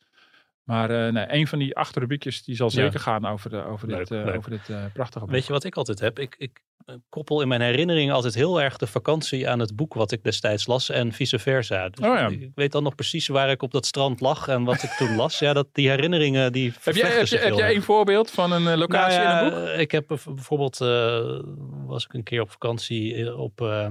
Maar 0.63 0.91
eh, 1.07 1.13
nee, 1.13 1.25
een 1.29 1.47
van 1.47 1.59
die 1.59 1.77
acht 1.77 1.97
rubriekjes 1.97 2.43
die 2.45 2.57
zal 2.57 2.67
Ja. 2.67 2.73
zeker 2.75 3.01
gaan 3.01 3.27
over, 3.27 3.51
de, 3.51 3.65
over 3.65 3.89
Leuk, 3.89 3.99
dit, 3.99 4.11
leuk. 4.11 4.37
over 4.37 4.51
dit 4.51 4.93
prachtige 4.93 5.25
boek. 5.25 5.35
Weet 5.35 5.47
je 5.47 5.53
wat 5.53 5.65
ik 5.65 5.77
altijd 5.77 6.01
heb? 6.01 6.19
Ik, 6.19 6.35
ik 6.39 6.61
koppel 7.09 7.41
in 7.43 7.49
mijn 7.49 7.61
herinneringen 7.61 8.15
altijd 8.15 8.35
heel 8.35 8.61
erg 8.63 8.77
de 8.77 8.87
vakantie 8.87 9.49
aan 9.49 9.59
het 9.59 9.77
boek 9.77 9.95
wat 9.95 10.13
ik 10.13 10.23
destijds 10.23 10.67
las 10.67 10.91
en 10.91 11.13
vice 11.13 11.39
versa. 11.39 11.89
Dus 11.89 12.07
Oh 12.09 12.15
ja. 12.15 12.27
ik, 12.29 12.51
weet 12.55 12.73
dan 12.73 12.83
nog 12.83 12.95
precies 12.95 13.27
waar 13.29 13.51
ik 13.51 13.63
op 13.63 13.73
dat 13.73 13.87
strand 13.87 14.21
lag 14.21 14.49
en 14.49 14.65
wat 14.65 14.83
ik 14.83 14.91
toen 14.91 15.17
las. 15.17 15.39
Ja, 15.39 15.53
dat, 15.53 15.67
die 15.73 15.89
herinneringen 15.89 16.53
die 16.53 16.73
heb 16.83 16.95
jij, 16.95 17.11
heb, 17.11 17.27
je- 17.27 17.37
heb 17.39 17.55
jij 17.55 17.75
een 17.75 17.83
voorbeeld 17.83 18.31
van 18.31 18.53
een 18.53 18.67
eh, 18.69 18.77
locatie 18.77 19.19
Nou 19.19 19.29
ja, 19.31 19.41
in 19.41 19.53
een 19.53 19.61
boek? 19.65 19.69
Ik 19.81 19.91
heb 19.91 20.07
bijv- 20.07 20.25
bijvoorbeeld, 20.25 20.81
eh, 20.81 21.41
was 21.87 22.05
ik 22.05 22.13
een 22.13 22.23
keer 22.23 22.41
op 22.41 22.51
vakantie 22.51 23.15
eh, 23.15 23.39
op, 23.41 23.61
eh, 23.61 23.87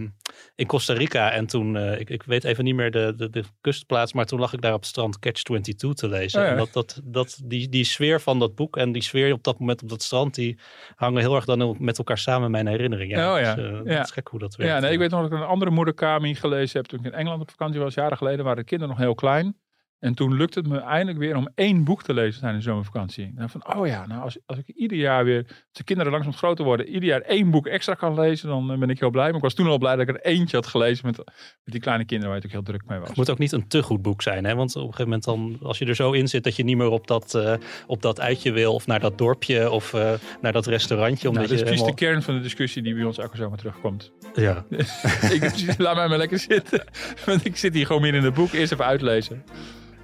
in 0.56 0.66
Costa 0.68 0.94
Rica. 0.94 1.32
En 1.32 1.46
toen, 1.48 1.78
eh, 1.78 2.00
ik, 2.00 2.10
ik 2.10 2.24
weet 2.24 2.44
even 2.44 2.64
niet 2.64 2.76
meer 2.76 2.92
de, 2.92 3.14
de, 3.18 3.30
de 3.30 3.44
kustplaats, 3.62 4.14
maar 4.14 4.26
toen 4.26 4.40
lag 4.40 4.54
ik 4.54 4.62
daar 4.62 4.74
op 4.74 4.80
het 4.80 4.90
strand 4.90 5.20
Catch 5.20 5.42
22 5.42 5.94
te 5.94 6.08
lezen. 6.08 6.40
Oh 6.40 6.46
ja. 6.46 6.52
En 6.52 6.58
dat, 6.58 6.74
dat, 6.74 7.00
dat, 7.04 7.40
die, 7.44 7.70
die 7.70 7.84
sfeer 7.84 8.22
van 8.22 8.40
dat 8.40 8.56
boek 8.56 8.78
en 8.78 8.92
die 8.92 9.04
sfeer 9.04 9.34
op 9.34 9.44
dat 9.44 9.60
moment 9.60 9.82
op 9.84 9.90
dat 9.90 10.02
strand, 10.04 10.36
die 10.36 10.58
hangen 10.96 11.22
heel 11.22 11.36
erg 11.36 11.46
dan 11.46 11.76
met 11.80 11.98
elkaar 11.98 12.18
samen 12.18 12.52
mijn 12.52 12.68
herinnering. 12.76 13.12
Ja, 13.12 13.34
Oh 13.34 13.40
ja, 13.40 13.56
Dus, 13.56 13.66
eh, 13.66 13.72
ja. 13.72 13.96
Dat 13.96 14.06
is 14.06 14.12
gek 14.12 14.28
hoe 14.28 14.40
dat 14.40 14.56
werkt. 14.56 14.74
Ja, 14.74 14.80
nee, 14.80 14.92
ik 14.92 14.98
weet 15.00 15.10
nog 15.10 15.22
dat 15.22 15.32
ik 15.32 15.38
een 15.38 15.46
andere 15.46 15.72
Murakami 15.72 16.36
gelezen 16.36 16.80
heb 16.80 16.90
toen 16.90 17.00
ik 17.00 17.06
in 17.06 17.14
Engeland 17.14 17.42
op 17.42 17.50
vakantie 17.50 17.80
was, 17.80 17.94
jaren 17.94 18.18
geleden, 18.18 18.46
waren 18.46 18.60
de 18.60 18.70
kinderen 18.70 18.96
nog 18.96 19.04
heel 19.04 19.16
klein. 19.16 19.56
En 20.00 20.14
toen 20.14 20.34
lukte 20.34 20.60
het 20.60 20.68
me 20.68 20.78
eindelijk 20.78 21.18
weer 21.18 21.36
om 21.36 21.50
één 21.56 21.84
boek 21.84 22.04
te 22.04 22.14
lezen 22.14 22.42
tijdens 22.42 22.64
de 22.64 22.70
zomervakantie. 22.70 23.26
En 23.26 23.34
dan 23.36 23.50
van, 23.50 23.76
oh 23.76 23.88
ja, 23.88 24.06
nou 24.06 24.22
als, 24.22 24.38
als 24.46 24.58
ik 24.58 24.68
ieder 24.68 24.98
jaar 24.98 25.24
weer, 25.24 25.44
als 25.48 25.56
de 25.72 25.84
kinderen 25.84 26.12
langzaam 26.12 26.34
groter 26.34 26.66
worden, 26.66 26.88
ieder 26.88 27.10
jaar 27.10 27.22
één 27.22 27.52
boek 27.52 27.68
extra 27.68 27.94
kan 27.94 28.14
lezen, 28.14 28.50
dan 28.50 28.72
eh, 28.72 28.78
ben 28.78 28.90
ik 28.90 29.00
heel 29.00 29.10
blij. 29.10 29.26
Maar 29.26 29.36
ik 29.36 29.42
was 29.42 29.54
toen 29.54 29.68
al 29.68 29.78
blij 29.78 29.96
dat 29.96 30.10
ik 30.10 30.16
er 30.16 30.22
eentje 30.22 30.56
had 30.56 30.68
gelezen 30.68 31.06
met, 31.06 31.18
met 31.18 31.26
die 31.64 31.80
kleine 31.80 32.06
kinderen 32.06 32.34
waar 32.34 32.42
je 32.42 32.48
natuurlijk 32.48 32.70
heel 32.70 32.80
druk 32.80 32.90
mee 32.90 33.00
was. 33.00 33.08
Het 33.08 33.18
moet 33.18 33.30
ook 33.30 33.38
niet 33.38 33.52
een 33.52 33.68
te 33.68 33.84
goed 33.84 34.02
boek 34.02 34.22
zijn, 34.22 34.46
hè? 34.46 34.56
want 34.56 34.76
op 34.76 34.82
een 34.82 34.94
gegeven 34.94 35.04
moment 35.04 35.24
dan, 35.24 35.68
als 35.68 35.78
je 35.78 35.86
er 35.86 35.96
zo 35.96 36.12
in 36.12 36.28
zit 36.28 36.44
dat 36.44 36.56
je 36.56 36.64
niet 36.64 36.78
meer 36.78 36.90
op 36.90 37.08
dat, 37.08 37.36
eh, 37.36 37.54
op 37.88 38.02
dat 38.02 38.20
uitje 38.20 38.52
wil 38.52 38.74
of 38.74 38.88
naar 38.88 39.00
dat 39.00 39.18
dorpje 39.18 39.72
of 39.72 39.94
eh, 39.94 40.14
naar 40.42 40.52
dat 40.52 40.66
restaurantje. 40.66 41.30
Nou, 41.30 41.36
Omdat 41.36 41.50
dat 41.50 41.58
is 41.58 41.64
precies 41.64 41.80
helemaal... 41.80 42.00
de 42.00 42.06
kern 42.06 42.22
van 42.22 42.36
de 42.36 42.42
discussie 42.42 42.82
die 42.82 42.96
bij 42.96 43.04
ons 43.04 43.18
elke 43.18 43.38
zomer 43.38 43.58
terugkomt. 43.58 44.12
Ja. 44.34 44.66
ik, 45.36 45.78
laat 45.78 45.96
mij 45.96 46.08
maar 46.08 46.18
lekker 46.18 46.40
zitten. 46.40 46.84
Want 47.26 47.46
ik 47.46 47.58
zit 47.58 47.74
hier 47.74 47.86
gewoon 47.86 48.02
meer 48.02 48.14
in 48.14 48.24
het 48.24 48.34
boek 48.34 48.52
eerst 48.52 48.72
even 48.72 48.86
uitlezen. 48.86 49.44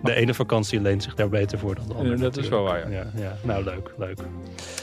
De 0.03 0.13
ene 0.13 0.33
vakantie 0.33 0.81
leent 0.81 1.03
zich 1.03 1.15
daar 1.15 1.29
beter 1.29 1.59
voor 1.59 1.75
dan 1.75 1.87
de 1.87 1.93
andere. 1.93 2.15
Dat 2.15 2.37
is 2.37 2.49
wel 2.49 2.63
waar, 2.63 2.91
ja. 2.91 3.05
ja. 3.15 3.37
Nou, 3.43 3.63
leuk, 3.63 3.93
leuk. 3.97 4.19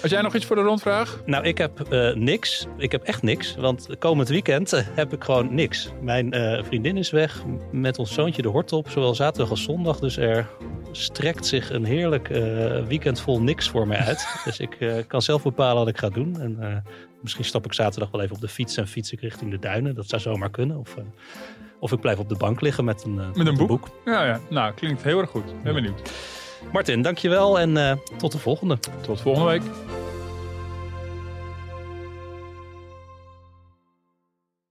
Als 0.03 0.11
jij 0.11 0.23
nog 0.23 0.35
iets 0.35 0.45
voor 0.45 0.57
de 0.57 0.63
rondvraag? 0.63 1.23
Nou, 1.27 1.45
ik 1.45 1.59
heb 1.59 1.81
eh, 1.81 2.15
niks. 2.15 2.67
Ik 2.77 2.93
heb 2.93 3.03
echt 3.03 3.23
niks. 3.23 3.55
Want 3.57 3.89
komend 3.99 4.29
weekend 4.29 4.73
eh, 4.73 4.83
heb 4.95 5.13
ik 5.13 5.25
gewoon 5.25 5.55
niks. 5.55 5.93
Mijn 6.01 6.33
eh, 6.33 6.65
vriendin 6.65 6.97
is 6.97 7.11
weg 7.11 7.43
met 7.73 7.99
ons 7.99 8.15
zoontje 8.15 8.43
de 8.43 8.49
hort 8.49 8.73
op. 8.73 8.91
Zowel 8.91 9.15
zaterdag 9.15 9.51
als 9.51 9.63
zondag. 9.63 9.99
Dus 9.99 10.17
er 10.17 10.47
strekt 10.93 11.47
zich 11.47 11.71
een 11.71 11.85
heerlijk 11.85 12.31
eh, 12.31 12.85
weekend 12.87 13.21
vol 13.21 13.43
niks 13.43 13.69
voor 13.69 13.87
mij 13.87 13.99
uit. 13.99 14.27
dus 14.45 14.59
ik 14.59 15.05
kan 15.07 15.23
zelf 15.23 15.43
bepalen 15.43 15.77
wat 15.77 15.89
ik 15.89 15.99
ga 15.99 16.09
doen. 16.09 16.41
En 16.41 16.85
misschien 17.21 17.45
stap 17.45 17.65
ik 17.65 17.73
zaterdag 17.73 18.11
wel 18.11 18.21
even 18.21 18.35
op 18.35 18.41
de 18.41 18.49
fiets 18.49 18.77
en 18.77 18.89
fiets 18.89 19.13
ik 19.13 19.21
richting 19.21 19.51
de 19.51 19.59
duinen. 19.59 19.95
Dat 19.95 20.09
zou 20.09 20.23
zomaar 20.23 20.51
kunnen. 20.51 20.77
Of, 20.77 20.97
of 21.81 21.93
ik 21.93 22.01
blijf 22.01 22.19
op 22.19 22.29
de 22.29 22.37
bank 22.37 22.61
liggen 22.61 22.85
met 22.85 23.05
een, 23.05 23.19
eh, 23.21 23.33
Met 23.35 23.47
een 23.47 23.67
boek? 23.67 23.89
Ja, 24.05 24.25
ja. 24.25 24.41
Nou, 24.49 24.73
klinkt 24.73 25.03
heel 25.03 25.19
erg 25.21 25.31
goed. 25.31 25.63
Ben 25.63 25.75
benieuwd. 25.75 26.13
Martin, 26.73 27.03
dankjewel 27.03 27.59
en 27.61 27.77
eh, 27.77 27.93
tot 28.17 28.33
de 28.33 28.39
volgende. 28.39 28.79
Tot 29.01 29.21
volgende 29.21 29.49
week. 29.49 29.63